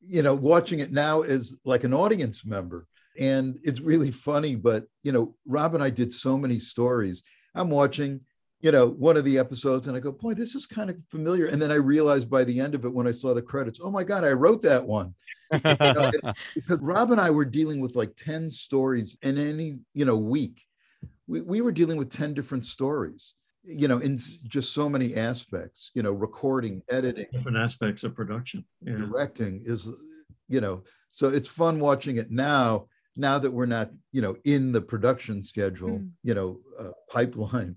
you 0.00 0.22
know, 0.22 0.34
watching 0.34 0.80
it 0.80 0.92
now 0.92 1.22
as 1.22 1.56
like 1.64 1.84
an 1.84 1.94
audience 1.94 2.44
member. 2.44 2.86
And 3.18 3.58
it's 3.62 3.80
really 3.80 4.10
funny, 4.10 4.56
but 4.56 4.86
you 5.02 5.12
know, 5.12 5.36
Rob 5.46 5.74
and 5.74 5.82
I 5.82 5.90
did 5.90 6.12
so 6.12 6.36
many 6.36 6.58
stories. 6.58 7.22
I'm 7.54 7.70
watching, 7.70 8.20
you 8.60 8.72
know, 8.72 8.88
one 8.88 9.16
of 9.16 9.24
the 9.24 9.38
episodes 9.38 9.86
and 9.86 9.96
I 9.96 10.00
go, 10.00 10.10
boy, 10.10 10.34
this 10.34 10.54
is 10.54 10.66
kind 10.66 10.90
of 10.90 10.96
familiar. 11.10 11.46
And 11.46 11.60
then 11.60 11.70
I 11.70 11.76
realized 11.76 12.28
by 12.28 12.44
the 12.44 12.60
end 12.60 12.74
of 12.74 12.84
it, 12.84 12.92
when 12.92 13.06
I 13.06 13.12
saw 13.12 13.34
the 13.34 13.42
credits, 13.42 13.78
oh 13.82 13.90
my 13.90 14.02
God, 14.02 14.24
I 14.24 14.32
wrote 14.32 14.62
that 14.62 14.84
one. 14.84 15.14
because 15.50 16.80
Rob 16.80 17.12
and 17.12 17.20
I 17.20 17.30
were 17.30 17.44
dealing 17.44 17.80
with 17.80 17.94
like 17.94 18.16
10 18.16 18.50
stories 18.50 19.16
in 19.22 19.38
any, 19.38 19.78
you 19.92 20.04
know, 20.04 20.16
week. 20.16 20.62
We, 21.26 21.42
we 21.42 21.60
were 21.60 21.72
dealing 21.72 21.96
with 21.96 22.10
10 22.10 22.34
different 22.34 22.66
stories, 22.66 23.34
you 23.64 23.88
know, 23.88 23.98
in 23.98 24.20
just 24.46 24.72
so 24.72 24.88
many 24.88 25.14
aspects, 25.14 25.90
you 25.94 26.02
know, 26.02 26.12
recording, 26.12 26.82
editing, 26.90 27.26
Different 27.32 27.56
aspects 27.56 28.04
of 28.04 28.14
production. 28.14 28.64
Yeah. 28.82 28.96
directing 28.96 29.62
is, 29.64 29.88
you 30.48 30.60
know, 30.60 30.82
so 31.10 31.28
it's 31.28 31.48
fun 31.48 31.80
watching 31.80 32.16
it 32.16 32.30
now, 32.30 32.86
now 33.16 33.38
that 33.38 33.50
we're 33.50 33.66
not, 33.66 33.90
you 34.12 34.20
know, 34.20 34.36
in 34.44 34.72
the 34.72 34.82
production 34.82 35.42
schedule, 35.42 35.98
Mm. 35.98 36.10
you 36.22 36.34
know, 36.34 36.60
uh, 36.78 36.90
pipeline. 37.10 37.76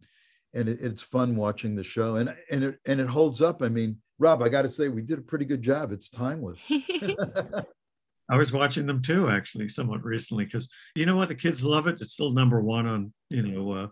And 0.54 0.68
it, 0.68 0.80
it's 0.82 1.02
fun 1.02 1.36
watching 1.36 1.76
the 1.76 1.84
show 1.84 2.16
and, 2.16 2.34
and 2.52 2.64
it, 2.64 2.80
and 2.86 3.00
it 3.00 3.08
holds 3.08 3.42
up. 3.42 3.62
I 3.62 3.70
mean, 3.70 3.98
Rob, 4.20 4.42
I 4.42 4.50
got 4.50 4.64
to 4.64 4.70
say, 4.70 4.90
we 4.90 5.04
did 5.04 5.20
a 5.20 5.22
pretty 5.22 5.46
good 5.46 5.62
job. 5.62 5.92
It's 5.92 6.10
timeless. 6.10 6.60
I 8.30 8.36
was 8.36 8.52
watching 8.52 8.88
them 8.88 9.02
too, 9.02 9.30
actually, 9.30 9.70
somewhat 9.70 10.04
recently, 10.04 10.46
because 10.46 10.68
you 10.96 11.06
know 11.06 11.16
what? 11.16 11.30
The 11.30 11.36
kids 11.36 11.64
love 11.64 11.88
it. 11.88 12.02
It's 12.02 12.14
still 12.14 12.32
number 12.32 12.60
one 12.60 12.86
on, 12.86 13.14
you 13.30 13.42
know, 13.44 13.72
uh, 13.72 13.88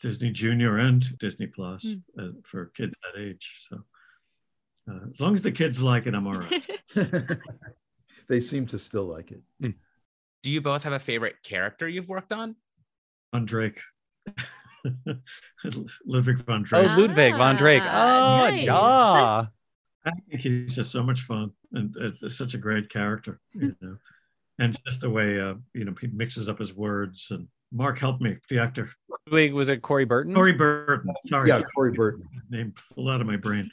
Disney 0.00 0.30
Junior 0.30 0.78
and 0.78 1.18
Disney 1.18 1.46
Plus 1.46 1.84
Mm. 1.84 2.02
uh, 2.18 2.32
for 2.44 2.66
kids 2.76 2.94
that 3.02 3.20
age. 3.20 3.66
So 3.68 3.82
uh, 4.90 5.00
as 5.10 5.20
long 5.20 5.34
as 5.34 5.42
the 5.42 5.52
kids 5.52 5.80
like 5.82 6.06
it, 6.06 6.14
I'm 6.14 6.26
all 6.26 6.34
right. 6.34 6.66
they 8.28 8.40
seem 8.40 8.66
to 8.66 8.78
still 8.78 9.04
like 9.04 9.30
it. 9.32 9.74
Do 10.42 10.50
you 10.50 10.60
both 10.60 10.84
have 10.84 10.92
a 10.92 10.98
favorite 11.00 11.36
character 11.42 11.88
you've 11.88 12.08
worked 12.08 12.32
on? 12.32 12.54
on 13.32 13.44
Drake. 13.52 13.80
Ludwig 16.06 16.38
von 16.44 16.62
Drake. 16.62 16.86
oh, 16.90 16.96
Ludwig 17.00 17.34
von 17.36 17.56
Drake. 17.56 17.82
Oh, 17.82 17.88
Ah, 17.90 18.48
nice. 18.50 18.64
yeah. 18.64 19.46
I 20.06 20.10
think 20.30 20.40
he's 20.42 20.74
just 20.76 20.90
so 20.92 21.02
much 21.02 21.20
fun 21.22 21.50
and 21.72 21.94
it's, 21.98 22.22
it's 22.22 22.36
such 22.38 22.54
a 22.54 22.58
great 22.58 22.88
character, 22.88 23.40
you 23.52 23.74
know. 23.80 23.96
And 24.58 24.78
just 24.86 25.00
the 25.02 25.10
way 25.10 25.38
uh, 25.40 25.54
you 25.74 25.84
know 25.84 25.94
he 26.00 26.06
mixes 26.08 26.48
up 26.48 26.58
his 26.58 26.74
words 26.74 27.28
and 27.30 27.46
Mark 27.72 27.98
helped 27.98 28.20
me, 28.20 28.36
the 28.48 28.58
actor. 28.58 28.90
Ludwig, 29.26 29.52
was 29.52 29.68
it 29.68 29.82
Corey 29.82 30.04
Burton? 30.04 30.34
Corey 30.34 30.52
Burton. 30.52 31.12
Sorry, 31.26 31.48
Yeah, 31.48 31.60
Corey 31.74 31.92
Burton. 31.92 32.26
his 32.32 32.50
name 32.50 32.72
flew 32.76 33.10
out 33.10 33.20
of 33.20 33.26
my 33.26 33.36
brain. 33.36 33.68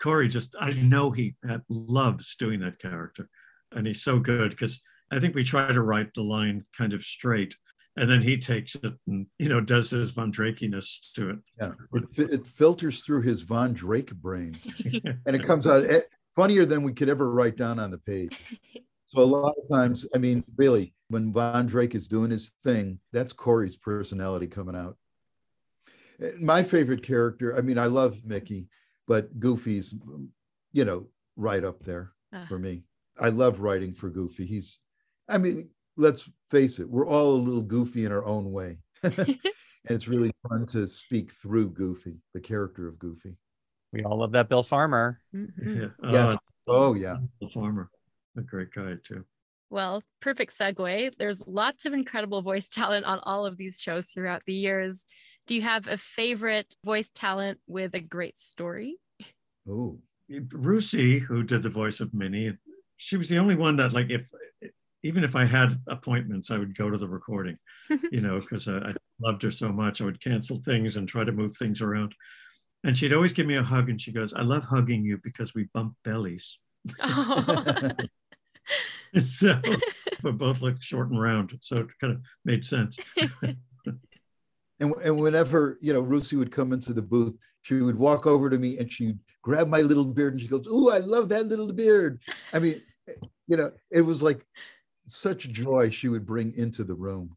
Corey 0.00 0.28
just 0.28 0.54
I 0.60 0.72
know 0.72 1.10
he 1.10 1.34
loves 1.68 2.36
doing 2.36 2.60
that 2.60 2.78
character. 2.78 3.28
And 3.72 3.86
he's 3.86 4.02
so 4.02 4.18
good 4.18 4.50
because 4.50 4.82
I 5.10 5.20
think 5.20 5.34
we 5.34 5.44
try 5.44 5.72
to 5.72 5.82
write 5.82 6.14
the 6.14 6.22
line 6.22 6.64
kind 6.76 6.92
of 6.92 7.02
straight. 7.02 7.56
And 7.96 8.10
then 8.10 8.22
he 8.22 8.38
takes 8.38 8.74
it 8.74 8.94
and 9.06 9.26
you 9.38 9.48
know 9.48 9.60
does 9.60 9.90
his 9.90 10.12
Von 10.12 10.32
Drakiness 10.32 11.12
to 11.14 11.30
it. 11.30 11.38
Yeah, 11.60 11.72
it, 11.92 12.30
it 12.32 12.46
filters 12.46 13.04
through 13.04 13.22
his 13.22 13.42
Von 13.42 13.74
Drake 13.74 14.14
brain, 14.14 14.58
and 15.26 15.36
it 15.36 15.42
comes 15.42 15.66
out 15.66 15.84
eh, 15.84 16.00
funnier 16.34 16.64
than 16.64 16.84
we 16.84 16.94
could 16.94 17.10
ever 17.10 17.30
write 17.30 17.56
down 17.56 17.78
on 17.78 17.90
the 17.90 17.98
page. 17.98 18.38
So 19.14 19.20
a 19.20 19.24
lot 19.24 19.54
of 19.62 19.68
times, 19.68 20.06
I 20.14 20.18
mean, 20.18 20.42
really, 20.56 20.94
when 21.08 21.32
Von 21.32 21.66
Drake 21.66 21.94
is 21.94 22.08
doing 22.08 22.30
his 22.30 22.52
thing, 22.64 22.98
that's 23.12 23.32
Corey's 23.34 23.76
personality 23.76 24.46
coming 24.46 24.74
out. 24.74 24.96
Eh, 26.20 26.32
My 26.40 26.62
favorite 26.62 27.02
character, 27.02 27.54
I 27.56 27.60
mean, 27.60 27.78
I 27.78 27.86
love 27.86 28.24
Mickey, 28.24 28.68
but 29.06 29.38
Goofy's, 29.38 29.94
you 30.72 30.84
know, 30.86 31.06
right 31.36 31.62
up 31.64 31.84
there 31.84 32.12
Ah. 32.32 32.46
for 32.48 32.58
me. 32.58 32.84
I 33.20 33.28
love 33.28 33.60
writing 33.60 33.92
for 33.92 34.08
Goofy. 34.08 34.46
He's, 34.46 34.78
I 35.28 35.36
mean, 35.36 35.68
let's 35.98 36.28
face 36.50 36.78
it, 36.78 36.88
we're 36.88 37.06
all 37.06 37.32
a 37.32 37.44
little 37.44 37.62
goofy 37.62 38.06
in 38.06 38.12
our 38.12 38.24
own 38.24 38.50
way. 38.50 38.78
and 39.02 39.38
it's 39.84 40.08
really 40.08 40.32
fun 40.48 40.64
to 40.66 40.88
speak 40.88 41.30
through 41.32 41.68
Goofy, 41.70 42.16
the 42.32 42.40
character 42.40 42.88
of 42.88 42.98
Goofy. 42.98 43.36
We 43.92 44.02
all 44.04 44.20
love 44.20 44.32
that 44.32 44.48
Bill 44.48 44.62
Farmer. 44.62 45.20
Mhm. 45.34 45.92
Yeah. 46.02 46.10
Yeah. 46.10 46.32
Oh, 46.32 46.38
Oh 46.68 46.94
yeah. 46.94 47.18
the 47.42 47.48
farmer, 47.48 47.90
a 48.36 48.42
great 48.42 48.72
guy 48.72 48.94
too. 49.02 49.24
Well, 49.70 50.02
perfect 50.20 50.56
segue. 50.58 51.12
There's 51.18 51.42
lots 51.46 51.86
of 51.86 51.94
incredible 51.94 52.42
voice 52.42 52.68
talent 52.68 53.06
on 53.06 53.20
all 53.22 53.46
of 53.46 53.56
these 53.56 53.80
shows 53.80 54.08
throughout 54.08 54.44
the 54.44 54.52
years. 54.52 55.06
Do 55.46 55.54
you 55.54 55.62
have 55.62 55.86
a 55.86 55.96
favorite 55.96 56.74
voice 56.84 57.10
talent 57.10 57.58
with 57.66 57.94
a 57.94 58.00
great 58.00 58.36
story? 58.36 58.98
Oh. 59.68 59.98
Russi, 60.30 61.20
who 61.20 61.42
did 61.42 61.62
the 61.62 61.68
voice 61.68 62.00
of 62.00 62.14
Minnie, 62.14 62.56
she 62.96 63.16
was 63.16 63.28
the 63.28 63.38
only 63.38 63.54
one 63.54 63.76
that, 63.76 63.92
like, 63.92 64.10
if 64.10 64.30
even 65.02 65.24
if 65.24 65.34
I 65.34 65.44
had 65.44 65.80
appointments, 65.88 66.50
I 66.50 66.58
would 66.58 66.76
go 66.76 66.88
to 66.88 66.96
the 66.98 67.08
recording, 67.08 67.58
you 68.12 68.20
know, 68.20 68.38
because 68.38 68.68
I, 68.68 68.76
I 68.76 68.94
loved 69.20 69.42
her 69.42 69.50
so 69.50 69.72
much. 69.72 70.00
I 70.00 70.04
would 70.04 70.22
cancel 70.22 70.62
things 70.62 70.96
and 70.96 71.08
try 71.08 71.24
to 71.24 71.32
move 71.32 71.56
things 71.56 71.80
around. 71.82 72.14
And 72.84 72.96
she'd 72.96 73.12
always 73.12 73.32
give 73.32 73.46
me 73.46 73.56
a 73.56 73.62
hug, 73.62 73.88
and 73.88 74.00
she 74.00 74.12
goes, 74.12 74.34
"I 74.34 74.42
love 74.42 74.64
hugging 74.64 75.04
you 75.04 75.18
because 75.22 75.54
we 75.54 75.68
bump 75.74 75.94
bellies." 76.04 76.58
Oh. 77.00 77.90
so 79.22 79.60
we 80.22 80.32
both 80.32 80.62
look 80.62 80.82
short 80.82 81.10
and 81.10 81.20
round, 81.20 81.56
so 81.60 81.78
it 81.78 81.86
kind 82.00 82.14
of 82.14 82.20
made 82.44 82.64
sense. 82.64 82.98
And, 84.80 84.92
and 85.04 85.16
whenever 85.16 85.78
you 85.80 85.92
know 85.92 86.02
Russi 86.02 86.36
would 86.36 86.50
come 86.50 86.72
into 86.72 86.92
the 86.92 87.02
booth, 87.02 87.36
she 87.62 87.74
would 87.74 87.96
walk 87.96 88.26
over 88.26 88.50
to 88.50 88.58
me 88.58 88.78
and 88.78 88.92
she'd 88.92 89.16
grab 89.40 89.68
my 89.68 89.80
little 89.80 90.04
beard 90.04 90.32
and 90.32 90.42
she 90.42 90.48
goes, 90.48 90.66
"Ooh, 90.66 90.90
I 90.90 90.98
love 90.98 91.28
that 91.28 91.46
little 91.46 91.72
beard." 91.72 92.20
I 92.52 92.58
mean, 92.58 92.82
you 93.46 93.56
know, 93.56 93.70
it 93.92 94.00
was 94.00 94.24
like 94.24 94.44
such 95.06 95.48
joy 95.50 95.90
she 95.90 96.08
would 96.08 96.26
bring 96.26 96.52
into 96.56 96.82
the 96.82 96.94
room. 96.94 97.36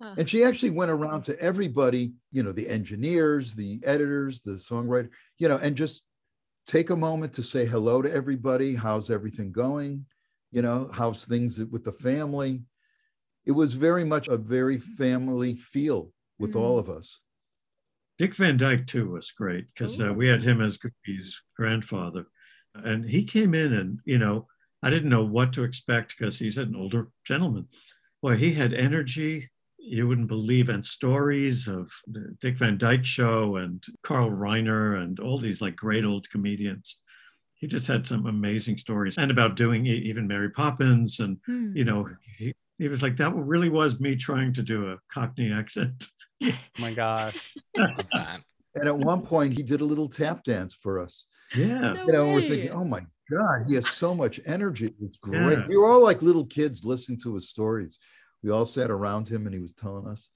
Huh. 0.00 0.14
And 0.18 0.28
she 0.28 0.44
actually 0.44 0.70
went 0.70 0.92
around 0.92 1.22
to 1.22 1.40
everybody, 1.40 2.12
you 2.30 2.44
know, 2.44 2.52
the 2.52 2.68
engineers, 2.68 3.54
the 3.54 3.80
editors, 3.84 4.42
the 4.42 4.52
songwriter, 4.52 5.08
you 5.38 5.48
know, 5.48 5.56
and 5.56 5.74
just 5.74 6.04
take 6.68 6.90
a 6.90 6.96
moment 6.96 7.32
to 7.32 7.42
say 7.42 7.66
hello 7.66 8.00
to 8.00 8.12
everybody. 8.12 8.76
How's 8.76 9.10
everything 9.10 9.50
going? 9.50 10.06
You 10.52 10.62
know, 10.62 10.90
how's 10.92 11.24
things 11.24 11.58
with 11.58 11.84
the 11.84 11.92
family? 11.92 12.62
It 13.44 13.52
was 13.52 13.74
very 13.74 14.04
much 14.04 14.28
a 14.28 14.36
very 14.36 14.78
family 14.78 15.54
feel 15.54 16.12
with 16.38 16.52
Mhm. 16.54 16.60
all 16.60 16.78
of 16.78 16.88
us. 16.88 17.20
Dick 18.18 18.34
Van 18.34 18.56
Dyke 18.56 18.86
too 18.86 19.10
was 19.10 19.30
great 19.30 19.66
because 19.72 20.00
uh, 20.00 20.12
we 20.12 20.26
had 20.28 20.42
him 20.42 20.60
as 20.62 20.78
Goofy's 20.78 21.42
grandfather, 21.56 22.26
and 22.74 23.04
he 23.04 23.24
came 23.24 23.54
in 23.54 23.72
and 23.74 24.00
you 24.04 24.18
know 24.18 24.48
I 24.82 24.90
didn't 24.90 25.10
know 25.10 25.24
what 25.24 25.52
to 25.54 25.64
expect 25.64 26.16
because 26.16 26.38
he's 26.38 26.58
an 26.58 26.74
older 26.76 27.08
gentleman. 27.24 27.68
Boy, 28.22 28.36
he 28.36 28.54
had 28.54 28.72
energy 28.72 29.50
you 29.78 30.08
wouldn't 30.08 30.26
believe, 30.26 30.68
and 30.68 30.84
stories 30.84 31.68
of 31.68 31.92
the 32.08 32.36
Dick 32.40 32.56
Van 32.58 32.76
Dyke 32.76 33.04
Show 33.04 33.56
and 33.56 33.84
Carl 34.02 34.30
Reiner 34.30 35.00
and 35.00 35.20
all 35.20 35.38
these 35.38 35.60
like 35.60 35.76
great 35.76 36.04
old 36.04 36.28
comedians. 36.28 37.00
He 37.56 37.66
just 37.66 37.86
had 37.86 38.06
some 38.06 38.26
amazing 38.26 38.76
stories 38.78 39.16
and 39.18 39.30
about 39.30 39.56
doing 39.56 39.86
even 39.86 40.26
Mary 40.26 40.50
Poppins 40.50 41.20
and 41.20 41.38
Hmm. 41.46 41.76
you 41.76 41.84
know 41.84 42.08
he, 42.36 42.54
he 42.78 42.88
was 42.88 43.02
like 43.02 43.16
that 43.16 43.34
really 43.34 43.70
was 43.70 43.98
me 44.00 44.14
trying 44.16 44.52
to 44.54 44.62
do 44.62 44.90
a 44.92 44.98
Cockney 45.12 45.50
accent. 45.52 46.04
Oh 46.44 46.52
my 46.78 46.92
gosh. 46.92 47.36
And 48.78 48.88
at 48.88 48.98
one 48.98 49.22
point, 49.22 49.54
he 49.54 49.62
did 49.62 49.80
a 49.80 49.84
little 49.86 50.06
tap 50.06 50.44
dance 50.44 50.74
for 50.74 51.00
us. 51.00 51.24
Yeah. 51.56 51.94
No 51.94 52.04
You 52.04 52.12
know, 52.12 52.26
we're 52.32 52.42
thinking, 52.42 52.70
oh 52.72 52.84
my 52.84 53.00
God, 53.30 53.64
he 53.66 53.74
has 53.76 53.88
so 53.88 54.14
much 54.14 54.38
energy. 54.44 54.88
It 54.88 54.94
was 55.00 55.16
great. 55.22 55.58
Yeah. 55.60 55.66
We 55.66 55.78
were 55.78 55.86
all 55.86 56.02
like 56.02 56.20
little 56.20 56.44
kids 56.44 56.84
listening 56.84 57.18
to 57.22 57.34
his 57.36 57.48
stories. 57.48 57.98
We 58.42 58.50
all 58.50 58.66
sat 58.66 58.90
around 58.90 59.28
him 59.28 59.46
and 59.46 59.54
he 59.54 59.60
was 59.62 59.72
telling 59.72 60.06
us, 60.06 60.28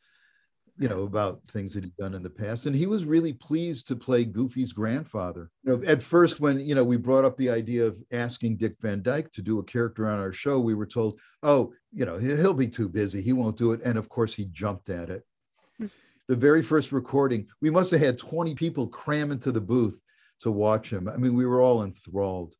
you 0.81 0.89
know, 0.89 1.03
about 1.03 1.45
things 1.47 1.75
that 1.75 1.85
he'd 1.85 1.97
done 1.97 2.15
in 2.15 2.23
the 2.23 2.31
past. 2.31 2.65
And 2.65 2.75
he 2.75 2.87
was 2.87 3.05
really 3.05 3.35
pleased 3.35 3.87
to 3.89 3.97
play 3.97 4.25
Goofy's 4.25 4.73
grandfather. 4.73 5.51
You 5.63 5.77
know, 5.77 5.87
at 5.87 6.01
first, 6.01 6.41
when, 6.41 6.59
you 6.59 6.75
know, 6.75 6.83
we 6.83 6.97
brought 6.97 7.27
up 7.27 7.37
the 7.37 7.51
idea 7.51 7.85
of 7.87 7.99
asking 8.13 8.57
Dick 8.57 8.73
Van 8.81 9.03
Dyke 9.03 9.31
to 9.33 9.43
do 9.43 9.59
a 9.59 9.63
character 9.63 10.09
on 10.09 10.19
our 10.19 10.33
show, 10.33 10.59
we 10.59 10.75
were 10.75 10.87
told, 10.87 11.21
oh, 11.43 11.75
you 11.93 12.07
know, 12.07 12.17
he- 12.17 12.35
he'll 12.35 12.55
be 12.55 12.67
too 12.67 12.89
busy. 12.89 13.21
He 13.21 13.35
won't 13.35 13.59
do 13.59 13.73
it. 13.73 13.83
And 13.85 13.99
of 13.99 14.09
course, 14.09 14.33
he 14.33 14.47
jumped 14.47 14.89
at 14.89 15.11
it. 15.11 15.23
Hmm. 15.77 15.87
The 16.29 16.37
very 16.37 16.63
first 16.63 16.93
recording, 16.93 17.47
we 17.61 17.69
must 17.69 17.91
have 17.91 18.01
had 18.01 18.17
20 18.17 18.55
people 18.55 18.89
cram 18.89 19.31
into 19.33 19.53
the 19.53 19.61
booth 19.61 20.01
to 20.41 20.51
watch 20.51 20.91
him. 20.91 21.11
I 21.11 21.19
mean, 21.19 21.35
we 21.35 21.45
were 21.45 21.61
all 21.61 21.85
enthralled 21.85 22.55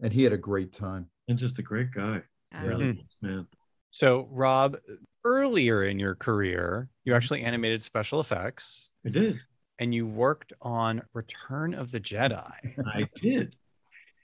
and 0.00 0.12
he 0.12 0.24
had 0.24 0.32
a 0.32 0.38
great 0.38 0.72
time. 0.72 1.08
And 1.28 1.38
just 1.38 1.60
a 1.60 1.62
great 1.62 1.92
guy. 1.92 2.22
Yeah. 2.50 2.66
Really 2.66 2.92
was, 2.92 3.16
man. 3.22 3.46
So, 3.92 4.28
Rob, 4.32 4.76
earlier 5.24 5.84
in 5.84 5.98
your 5.98 6.14
career, 6.14 6.88
you 7.04 7.10
mm-hmm. 7.10 7.16
actually 7.16 7.42
animated 7.42 7.82
special 7.82 8.20
effects 8.20 8.90
I 9.04 9.10
did. 9.10 9.40
and 9.78 9.94
you 9.94 10.06
worked 10.06 10.52
on 10.60 11.02
Return 11.14 11.74
of 11.74 11.90
the 11.90 12.00
Jedi. 12.00 12.52
I 12.86 13.08
did. 13.20 13.56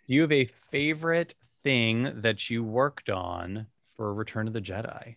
Do 0.07 0.15
you 0.15 0.23
have 0.23 0.33
a 0.33 0.45
favorite 0.45 1.35
thing 1.65 2.21
that 2.21 2.49
you 2.49 2.63
worked 2.63 3.11
on 3.11 3.67
for 3.97 4.15
Return 4.15 4.47
of 4.47 4.53
the 4.53 4.61
Jedi? 4.61 5.17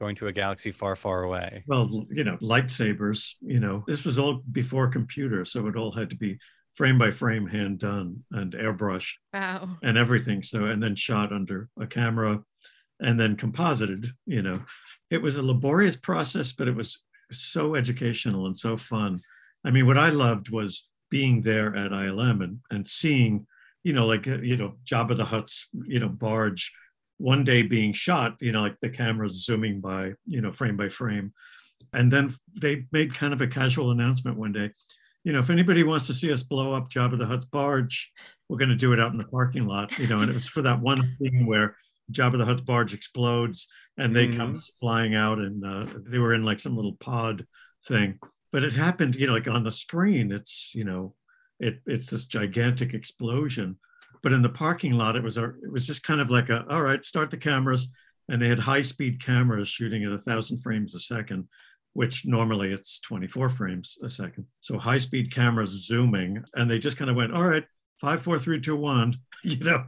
Going 0.00 0.16
to 0.16 0.26
a 0.26 0.32
galaxy 0.32 0.72
far, 0.72 0.96
far 0.96 1.22
away. 1.22 1.62
Well, 1.68 2.06
you 2.10 2.24
know, 2.24 2.36
lightsabers, 2.38 3.34
you 3.40 3.60
know, 3.60 3.84
this 3.86 4.04
was 4.04 4.18
all 4.18 4.42
before 4.50 4.88
computer. 4.88 5.44
So 5.44 5.66
it 5.68 5.76
all 5.76 5.92
had 5.92 6.10
to 6.10 6.16
be 6.16 6.38
frame 6.72 6.98
by 6.98 7.10
frame, 7.10 7.46
hand 7.46 7.78
done 7.78 8.24
and 8.32 8.52
airbrushed 8.54 9.14
Wow. 9.32 9.76
and 9.82 9.96
everything. 9.96 10.42
So, 10.42 10.64
and 10.64 10.82
then 10.82 10.96
shot 10.96 11.32
under 11.32 11.68
a 11.78 11.86
camera 11.86 12.40
and 13.04 13.20
then 13.20 13.36
composited, 13.36 14.08
you 14.26 14.42
know. 14.42 14.58
It 15.10 15.22
was 15.22 15.36
a 15.36 15.42
laborious 15.42 15.96
process, 15.96 16.52
but 16.52 16.66
it 16.66 16.74
was 16.74 16.98
so 17.30 17.74
educational 17.74 18.46
and 18.46 18.58
so 18.58 18.76
fun. 18.76 19.20
I 19.64 19.70
mean, 19.70 19.86
what 19.86 19.98
I 19.98 20.08
loved 20.08 20.50
was 20.50 20.88
being 21.10 21.42
there 21.42 21.76
at 21.76 21.92
ILM 21.92 22.42
and, 22.42 22.58
and 22.70 22.88
seeing, 22.88 23.46
you 23.82 23.92
know, 23.92 24.06
like, 24.06 24.26
uh, 24.26 24.38
you 24.38 24.56
know, 24.56 24.74
Jabba 24.84 25.16
the 25.16 25.24
Hutt's, 25.24 25.68
you 25.86 26.00
know, 26.00 26.08
barge 26.08 26.72
one 27.18 27.44
day 27.44 27.62
being 27.62 27.92
shot, 27.92 28.36
you 28.40 28.52
know, 28.52 28.62
like 28.62 28.80
the 28.80 28.88
cameras 28.88 29.44
zooming 29.44 29.80
by, 29.80 30.14
you 30.26 30.40
know, 30.40 30.52
frame 30.52 30.76
by 30.76 30.88
frame. 30.88 31.32
And 31.92 32.12
then 32.12 32.34
they 32.60 32.86
made 32.90 33.14
kind 33.14 33.32
of 33.32 33.40
a 33.40 33.46
casual 33.46 33.90
announcement 33.90 34.38
one 34.38 34.52
day, 34.52 34.70
you 35.22 35.32
know, 35.32 35.38
if 35.38 35.50
anybody 35.50 35.82
wants 35.82 36.06
to 36.08 36.14
see 36.14 36.32
us 36.32 36.42
blow 36.42 36.74
up 36.74 36.90
Jabba 36.90 37.18
the 37.18 37.26
Hutt's 37.26 37.44
barge, 37.44 38.12
we're 38.48 38.58
going 38.58 38.70
to 38.70 38.76
do 38.76 38.92
it 38.92 39.00
out 39.00 39.12
in 39.12 39.18
the 39.18 39.24
parking 39.24 39.66
lot, 39.66 39.96
you 39.98 40.06
know, 40.06 40.20
and 40.20 40.30
it 40.30 40.34
was 40.34 40.48
for 40.48 40.62
that 40.62 40.80
one 40.80 41.06
scene 41.08 41.46
where 41.46 41.76
Jabba 42.12 42.38
the 42.38 42.44
Hutt's 42.44 42.60
barge 42.60 42.94
explodes 42.94 43.68
and 43.96 44.14
they 44.14 44.26
Mhm. 44.26 44.36
come 44.36 44.54
flying 44.80 45.14
out 45.14 45.38
and 45.38 45.64
uh, 45.64 45.86
they 46.06 46.18
were 46.18 46.34
in 46.34 46.44
like 46.44 46.60
some 46.60 46.76
little 46.76 46.96
pod 46.96 47.46
thing. 47.88 48.18
But 48.52 48.64
it 48.64 48.72
happened, 48.72 49.16
you 49.16 49.26
know, 49.26 49.32
like 49.32 49.48
on 49.48 49.64
the 49.64 49.70
screen, 49.70 50.30
it's, 50.32 50.72
you 50.74 50.84
know, 50.84 51.14
it, 51.60 51.80
it's 51.86 52.10
this 52.10 52.24
gigantic 52.26 52.94
explosion. 52.94 53.78
But 54.22 54.32
in 54.32 54.42
the 54.42 54.48
parking 54.48 54.92
lot, 54.92 55.16
it 55.16 55.22
was 55.22 55.38
a, 55.38 55.44
it 55.44 55.70
was 55.72 55.86
just 55.86 56.02
kind 56.02 56.20
of 56.20 56.30
like 56.30 56.48
a, 56.50 56.64
all 56.68 56.82
right, 56.82 57.04
start 57.04 57.30
the 57.30 57.36
cameras. 57.36 57.88
And 58.28 58.40
they 58.40 58.48
had 58.48 58.58
high 58.58 58.82
speed 58.82 59.20
cameras 59.22 59.68
shooting 59.68 60.04
at 60.04 60.12
a 60.12 60.18
thousand 60.18 60.58
frames 60.58 60.94
a 60.94 61.00
second, 61.00 61.46
which 61.92 62.24
normally 62.24 62.72
it's 62.72 63.00
24 63.00 63.50
frames 63.50 63.98
a 64.02 64.08
second. 64.08 64.46
So 64.60 64.78
high 64.78 64.98
speed 64.98 65.30
cameras 65.30 65.86
zooming, 65.86 66.42
and 66.54 66.70
they 66.70 66.78
just 66.78 66.96
kind 66.96 67.10
of 67.10 67.16
went, 67.16 67.34
all 67.34 67.44
right, 67.44 67.64
five, 68.00 68.20
four, 68.22 68.38
three, 68.38 68.60
two, 68.60 68.76
one, 68.76 69.16
you 69.44 69.62
know, 69.64 69.84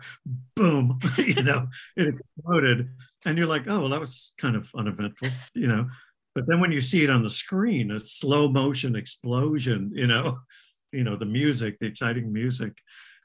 boom, 0.54 0.98
you 1.18 1.42
know, 1.42 1.68
it 1.96 2.08
exploded. 2.08 2.88
And 3.24 3.36
you're 3.36 3.46
like, 3.46 3.64
oh, 3.66 3.80
well, 3.80 3.88
that 3.90 4.00
was 4.00 4.32
kind 4.38 4.56
of 4.56 4.70
uneventful, 4.74 5.28
you 5.54 5.66
know. 5.68 5.88
But 6.34 6.46
then 6.46 6.60
when 6.60 6.72
you 6.72 6.80
see 6.82 7.02
it 7.02 7.10
on 7.10 7.22
the 7.22 7.30
screen, 7.30 7.90
a 7.90 8.00
slow 8.00 8.48
motion 8.48 8.94
explosion, 8.94 9.90
you 9.94 10.06
know, 10.06 10.38
you 10.92 11.04
know, 11.04 11.16
the 11.16 11.26
music, 11.26 11.78
the 11.78 11.86
exciting 11.86 12.32
music 12.32 12.72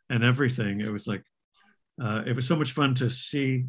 and 0.10 0.24
everything, 0.24 0.82
it 0.82 0.90
was 0.90 1.08
like, 1.08 1.24
uh, 2.02 2.24
it 2.26 2.36
was 2.36 2.48
so 2.48 2.56
much 2.56 2.72
fun 2.72 2.96
to 2.96 3.10
see 3.10 3.66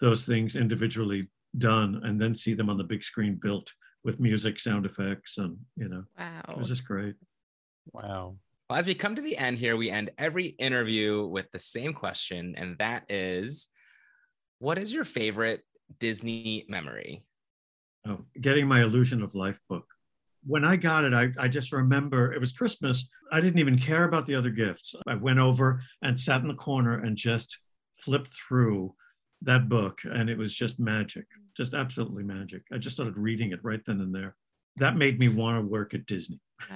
those 0.00 0.24
things 0.26 0.56
individually 0.56 1.28
done 1.56 2.00
and 2.04 2.20
then 2.20 2.34
see 2.34 2.54
them 2.54 2.68
on 2.70 2.76
the 2.76 2.84
big 2.84 3.02
screen 3.04 3.38
built 3.40 3.72
with 4.04 4.20
music, 4.20 4.58
sound 4.60 4.86
effects, 4.86 5.38
and, 5.38 5.56
you 5.76 5.88
know, 5.88 6.04
it 6.18 6.24
Wow. 6.48 6.56
was 6.58 6.68
just 6.68 6.84
great. 6.84 7.14
Wow. 7.92 8.36
Well, 8.68 8.78
as 8.78 8.86
we 8.86 8.94
come 8.94 9.16
to 9.16 9.22
the 9.22 9.36
end 9.38 9.56
here, 9.56 9.78
we 9.78 9.90
end 9.90 10.10
every 10.18 10.48
interview 10.48 11.24
with 11.26 11.50
the 11.52 11.58
same 11.58 11.94
question, 11.94 12.54
and 12.56 12.76
that 12.78 13.04
is 13.10 13.68
what 14.58 14.76
is 14.76 14.92
your 14.92 15.04
favorite 15.04 15.62
Disney 15.98 16.66
memory? 16.68 17.24
Oh, 18.06 18.26
getting 18.38 18.68
my 18.68 18.82
Illusion 18.82 19.22
of 19.22 19.34
Life 19.34 19.58
book. 19.70 19.86
When 20.44 20.66
I 20.66 20.76
got 20.76 21.04
it, 21.04 21.14
I, 21.14 21.30
I 21.38 21.48
just 21.48 21.72
remember 21.72 22.32
it 22.32 22.40
was 22.40 22.52
Christmas. 22.52 23.08
I 23.32 23.40
didn't 23.40 23.58
even 23.58 23.78
care 23.78 24.04
about 24.04 24.26
the 24.26 24.34
other 24.34 24.50
gifts. 24.50 24.94
I 25.06 25.14
went 25.14 25.38
over 25.38 25.82
and 26.02 26.20
sat 26.20 26.42
in 26.42 26.48
the 26.48 26.54
corner 26.54 26.98
and 26.98 27.16
just 27.16 27.58
flipped 27.96 28.34
through 28.34 28.94
that 29.42 29.70
book, 29.70 30.00
and 30.04 30.28
it 30.28 30.36
was 30.36 30.54
just 30.54 30.78
magic, 30.78 31.24
just 31.56 31.72
absolutely 31.72 32.24
magic. 32.24 32.64
I 32.70 32.76
just 32.76 32.96
started 32.96 33.16
reading 33.16 33.52
it 33.52 33.60
right 33.62 33.80
then 33.86 34.02
and 34.02 34.14
there. 34.14 34.36
That 34.76 34.96
made 34.96 35.18
me 35.18 35.28
want 35.28 35.56
to 35.56 35.66
work 35.66 35.94
at 35.94 36.04
Disney. 36.04 36.40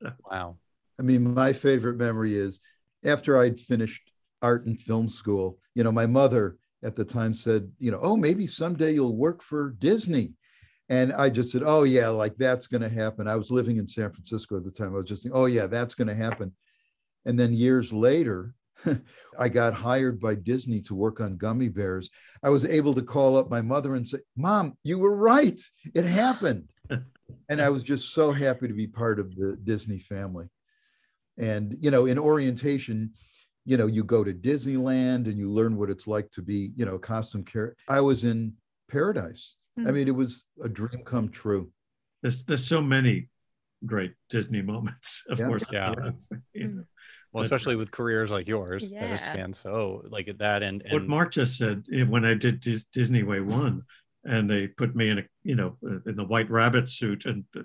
Wow. 0.00 0.16
Wow. 0.30 0.56
I 1.02 1.04
mean, 1.04 1.34
my 1.34 1.52
favorite 1.52 1.96
memory 1.96 2.36
is 2.36 2.60
after 3.04 3.36
I'd 3.36 3.58
finished 3.58 4.12
art 4.40 4.66
and 4.66 4.80
film 4.80 5.08
school, 5.08 5.58
you 5.74 5.82
know, 5.82 5.90
my 5.90 6.06
mother 6.06 6.58
at 6.84 6.94
the 6.94 7.04
time 7.04 7.34
said, 7.34 7.72
you 7.80 7.90
know, 7.90 7.98
oh, 8.00 8.16
maybe 8.16 8.46
someday 8.46 8.92
you'll 8.92 9.16
work 9.16 9.42
for 9.42 9.74
Disney. 9.80 10.34
And 10.88 11.12
I 11.12 11.28
just 11.28 11.50
said, 11.50 11.62
oh, 11.64 11.82
yeah, 11.82 12.08
like 12.08 12.36
that's 12.36 12.68
going 12.68 12.82
to 12.82 12.88
happen. 12.88 13.26
I 13.26 13.34
was 13.34 13.50
living 13.50 13.78
in 13.78 13.86
San 13.88 14.12
Francisco 14.12 14.56
at 14.56 14.64
the 14.64 14.70
time. 14.70 14.94
I 14.94 14.98
was 14.98 15.08
just 15.08 15.24
thinking, 15.24 15.40
oh, 15.40 15.46
yeah, 15.46 15.66
that's 15.66 15.96
going 15.96 16.06
to 16.06 16.14
happen. 16.14 16.52
And 17.24 17.38
then 17.38 17.52
years 17.52 17.92
later, 17.92 18.54
I 19.38 19.48
got 19.48 19.74
hired 19.74 20.20
by 20.20 20.36
Disney 20.36 20.82
to 20.82 20.94
work 20.94 21.20
on 21.20 21.36
Gummi 21.36 21.74
Bears. 21.74 22.10
I 22.44 22.50
was 22.50 22.64
able 22.64 22.94
to 22.94 23.02
call 23.02 23.36
up 23.36 23.50
my 23.50 23.62
mother 23.62 23.96
and 23.96 24.06
say, 24.06 24.18
Mom, 24.36 24.76
you 24.84 25.00
were 25.00 25.16
right. 25.16 25.60
It 25.94 26.04
happened. 26.04 26.70
and 27.48 27.60
I 27.60 27.70
was 27.70 27.82
just 27.82 28.12
so 28.12 28.30
happy 28.30 28.68
to 28.68 28.74
be 28.74 28.86
part 28.86 29.18
of 29.18 29.34
the 29.34 29.56
Disney 29.56 29.98
family. 29.98 30.46
And, 31.38 31.76
you 31.80 31.90
know, 31.90 32.06
in 32.06 32.18
orientation, 32.18 33.12
you 33.64 33.76
know, 33.76 33.86
you 33.86 34.04
go 34.04 34.24
to 34.24 34.32
Disneyland 34.34 35.26
and 35.26 35.38
you 35.38 35.48
learn 35.48 35.76
what 35.76 35.90
it's 35.90 36.06
like 36.06 36.30
to 36.32 36.42
be, 36.42 36.72
you 36.76 36.84
know, 36.84 36.98
costume 36.98 37.44
character. 37.44 37.76
I 37.88 38.00
was 38.00 38.24
in 38.24 38.54
paradise. 38.90 39.54
I 39.78 39.82
Hmm. 39.82 39.94
mean, 39.94 40.08
it 40.08 40.14
was 40.14 40.44
a 40.62 40.68
dream 40.68 41.02
come 41.04 41.28
true. 41.30 41.70
There's, 42.20 42.44
there's 42.44 42.66
so 42.66 42.82
many 42.82 43.28
great 43.86 44.12
Disney 44.28 44.62
moments, 44.62 45.24
of 45.30 45.38
Yeah. 45.38 45.46
course. 45.46 45.64
Yeah. 45.72 45.94
You 46.54 46.68
know. 46.68 46.84
Well, 47.32 47.42
especially 47.44 47.76
with 47.76 47.90
careers 47.90 48.30
like 48.30 48.46
yours 48.46 48.90
that 48.90 48.94
Yeah. 48.96 49.06
have 49.06 49.20
spanned 49.20 49.56
so 49.56 50.02
like 50.10 50.28
at 50.28 50.36
that 50.38 50.62
and, 50.62 50.82
what 50.90 51.08
Mark 51.08 51.32
just 51.32 51.56
said 51.56 51.84
when 52.08 52.26
I 52.26 52.34
did 52.34 52.60
Dis- 52.60 52.84
Disney 52.92 53.22
Way 53.22 53.40
One, 53.40 53.84
and 54.24 54.50
they 54.50 54.68
put 54.68 54.94
me 54.94 55.08
in 55.08 55.18
a 55.20 55.22
you 55.42 55.54
know 55.54 55.78
uh, 55.82 56.00
in 56.04 56.16
the 56.16 56.24
White 56.24 56.50
Rabbit 56.50 56.90
suit, 56.90 57.24
and 57.24 57.44
uh, 57.56 57.62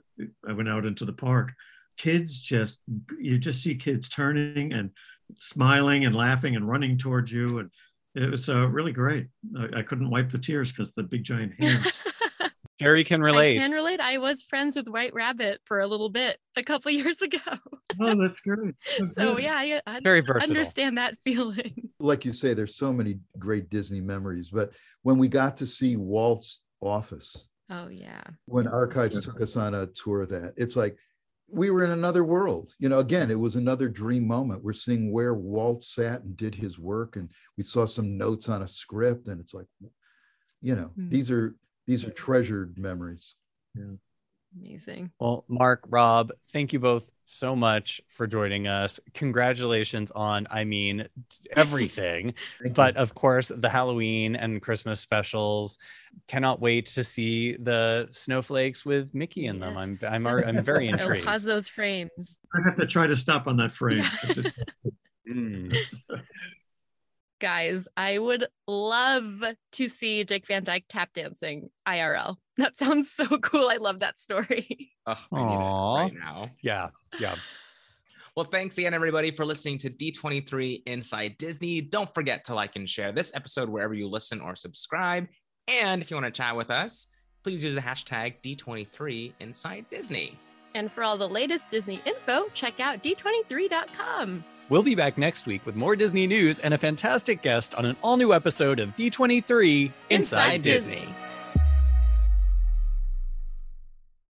I 0.47 0.53
went 0.53 0.69
out 0.69 0.85
into 0.85 1.03
the 1.03 1.11
park. 1.11 1.51
Kids 1.97 2.39
just 2.39 2.81
you 3.19 3.37
just 3.37 3.61
see 3.63 3.75
kids 3.75 4.07
turning 4.09 4.73
and 4.73 4.91
smiling 5.37 6.05
and 6.05 6.15
laughing 6.15 6.55
and 6.55 6.67
running 6.67 6.97
towards 6.97 7.31
you 7.31 7.59
and 7.59 7.69
it 8.15 8.29
was 8.31 8.47
uh, 8.49 8.67
really 8.67 8.91
great 8.93 9.27
I, 9.57 9.79
I 9.79 9.81
couldn't 9.83 10.09
wipe 10.09 10.31
the 10.31 10.37
tears 10.37 10.71
because 10.71 10.93
the 10.93 11.03
big 11.03 11.23
giant 11.23 11.53
hands 11.59 11.99
Jerry 12.79 13.03
can 13.03 13.23
relate. 13.23 13.59
I 13.59 13.63
can 13.63 13.71
relate. 13.71 13.99
I 13.99 14.19
was 14.19 14.43
friends 14.43 14.75
with 14.75 14.87
White 14.87 15.11
Rabbit 15.15 15.61
for 15.65 15.79
a 15.79 15.87
little 15.87 16.09
bit 16.09 16.37
a 16.55 16.61
couple 16.61 16.91
years 17.01 17.23
ago. 17.23 17.39
oh 17.99 18.21
that's 18.21 18.39
great 18.41 18.75
That's 18.99 19.15
so 19.15 19.33
good. 19.33 19.45
yeah, 19.45 19.55
I, 19.55 19.81
I 19.87 19.99
Very 19.99 20.21
versatile. 20.21 20.55
understand 20.57 20.99
that 20.99 21.17
feeling. 21.23 21.89
like 21.99 22.23
you 22.23 22.33
say, 22.33 22.53
there's 22.53 22.75
so 22.75 22.93
many 22.93 23.17
great 23.39 23.71
Disney 23.71 23.99
memories. 23.99 24.51
But 24.51 24.73
when 25.01 25.17
we 25.17 25.27
got 25.27 25.57
to 25.57 25.65
see 25.65 25.97
Walt's 25.97 26.61
office, 26.79 27.47
Oh 27.71 27.87
yeah. 27.87 28.21
when 28.45 28.67
Archives 28.67 29.25
took 29.25 29.41
us 29.41 29.57
on 29.57 29.73
a 29.73 29.87
tour 29.87 30.21
of 30.21 30.29
that, 30.29 30.53
it's 30.55 30.75
like 30.75 30.95
we 31.49 31.69
were 31.69 31.83
in 31.83 31.91
another 31.91 32.23
world. 32.23 32.73
You 32.79 32.89
know, 32.89 32.99
again, 32.99 33.31
it 33.31 33.39
was 33.39 33.55
another 33.55 33.87
dream 33.89 34.27
moment. 34.27 34.63
We're 34.63 34.73
seeing 34.73 35.11
where 35.11 35.33
Walt 35.33 35.83
sat 35.83 36.23
and 36.23 36.35
did 36.35 36.55
his 36.55 36.77
work, 36.77 37.15
and 37.15 37.29
we 37.57 37.63
saw 37.63 37.85
some 37.85 38.17
notes 38.17 38.49
on 38.49 38.61
a 38.61 38.67
script, 38.67 39.27
and 39.27 39.39
it's 39.39 39.53
like, 39.53 39.67
you 40.61 40.75
know, 40.75 40.91
Hmm. 40.95 41.09
these 41.09 41.31
are 41.31 41.55
these 41.85 42.03
are 42.03 42.11
treasured 42.11 42.77
memories. 42.77 43.35
Amazing. 44.55 45.11
Well, 45.19 45.45
Mark, 45.47 45.81
Rob, 45.89 46.31
thank 46.51 46.73
you 46.73 46.79
both 46.79 47.09
so 47.25 47.55
much 47.55 47.99
for 48.07 48.25
joining 48.25 48.67
us. 48.67 48.99
Congratulations 49.13 50.11
on, 50.11 50.47
I 50.49 50.63
mean, 50.63 51.07
everything. 51.55 52.33
Thank 52.61 52.69
you. 52.69 52.73
but 52.73 52.95
of 52.95 53.13
course, 53.13 53.51
the 53.53 53.67
Halloween 53.69 54.35
and 54.35 54.61
Christmas 54.61 54.99
specials. 55.01 55.77
Cannot 56.27 56.61
wait 56.61 56.87
to 56.87 57.03
see 57.03 57.55
the 57.57 58.07
snowflakes 58.11 58.85
with 58.85 59.13
Mickey 59.13 59.45
in 59.45 59.59
them. 59.59 59.77
I'm 59.77 59.95
I'm 60.09 60.25
I'm 60.25 60.63
very 60.63 60.87
intrigued. 60.93 61.25
pause 61.25 61.43
those 61.43 61.67
frames. 61.67 62.39
i 62.55 62.59
have 62.65 62.75
to 62.77 62.87
try 62.87 63.05
to 63.07 63.15
stop 63.15 63.45
on 63.47 63.57
that 63.57 63.71
frame 63.71 64.03
'cause 64.21 64.37
it- 64.45 64.53
Mm. 65.29 65.75
Guys, 67.39 67.87
I 67.95 68.17
would 68.17 68.47
love 68.67 69.43
to 69.73 69.87
see 69.89 70.23
Jake 70.23 70.47
Van 70.47 70.63
Dyke 70.63 70.85
tap 70.89 71.13
dancing 71.13 71.69
IRL. 71.87 72.37
That 72.57 72.79
sounds 72.79 73.11
so 73.11 73.37
cool. 73.37 73.69
I 73.69 73.77
love 73.77 73.99
that 73.99 74.19
story. 74.19 74.91
Oh, 75.09 75.15
I 75.31 76.09
need 76.09 76.15
right 76.17 76.19
now. 76.19 76.49
Yeah, 76.61 76.89
yeah. 77.17 77.35
Well, 78.35 78.43
thanks 78.45 78.77
again, 78.77 78.93
everybody, 78.93 79.31
for 79.31 79.45
listening 79.45 79.77
to 79.77 79.89
D23 79.89 80.83
Inside 80.85 81.37
Disney. 81.37 81.79
Don't 81.79 82.13
forget 82.13 82.43
to 82.45 82.55
like 82.55 82.75
and 82.75 82.89
share 82.89 83.13
this 83.13 83.31
episode 83.33 83.69
wherever 83.69 83.93
you 83.93 84.09
listen 84.09 84.41
or 84.41 84.55
subscribe. 84.55 85.27
And 85.67 86.01
if 86.01 86.11
you 86.11 86.17
want 86.17 86.25
to 86.25 86.31
chat 86.31 86.57
with 86.57 86.69
us, 86.69 87.07
please 87.43 87.63
use 87.63 87.75
the 87.75 87.81
hashtag 87.81 88.41
D23 88.43 89.31
Inside 89.39 89.85
Disney. 89.89 90.37
And 90.77 90.91
for 90.91 91.03
all 91.03 91.17
the 91.17 91.27
latest 91.27 91.71
Disney 91.71 91.99
info, 92.05 92.45
check 92.53 92.79
out 92.79 93.01
d23.com. 93.01 94.43
We'll 94.69 94.83
be 94.83 94.93
back 94.93 95.17
next 95.17 95.47
week 95.47 95.65
with 95.65 95.75
more 95.75 95.95
Disney 95.95 96.27
news 96.27 96.59
and 96.59 96.71
a 96.71 96.77
fantastic 96.77 97.41
guest 97.41 97.73
on 97.73 97.87
an 97.87 97.97
all 98.03 98.15
new 98.15 98.31
episode 98.31 98.79
of 98.79 98.95
D23 98.95 99.85
Inside, 99.85 99.91
Inside 100.11 100.61
Disney. 100.61 100.95
Disney. 100.97 101.26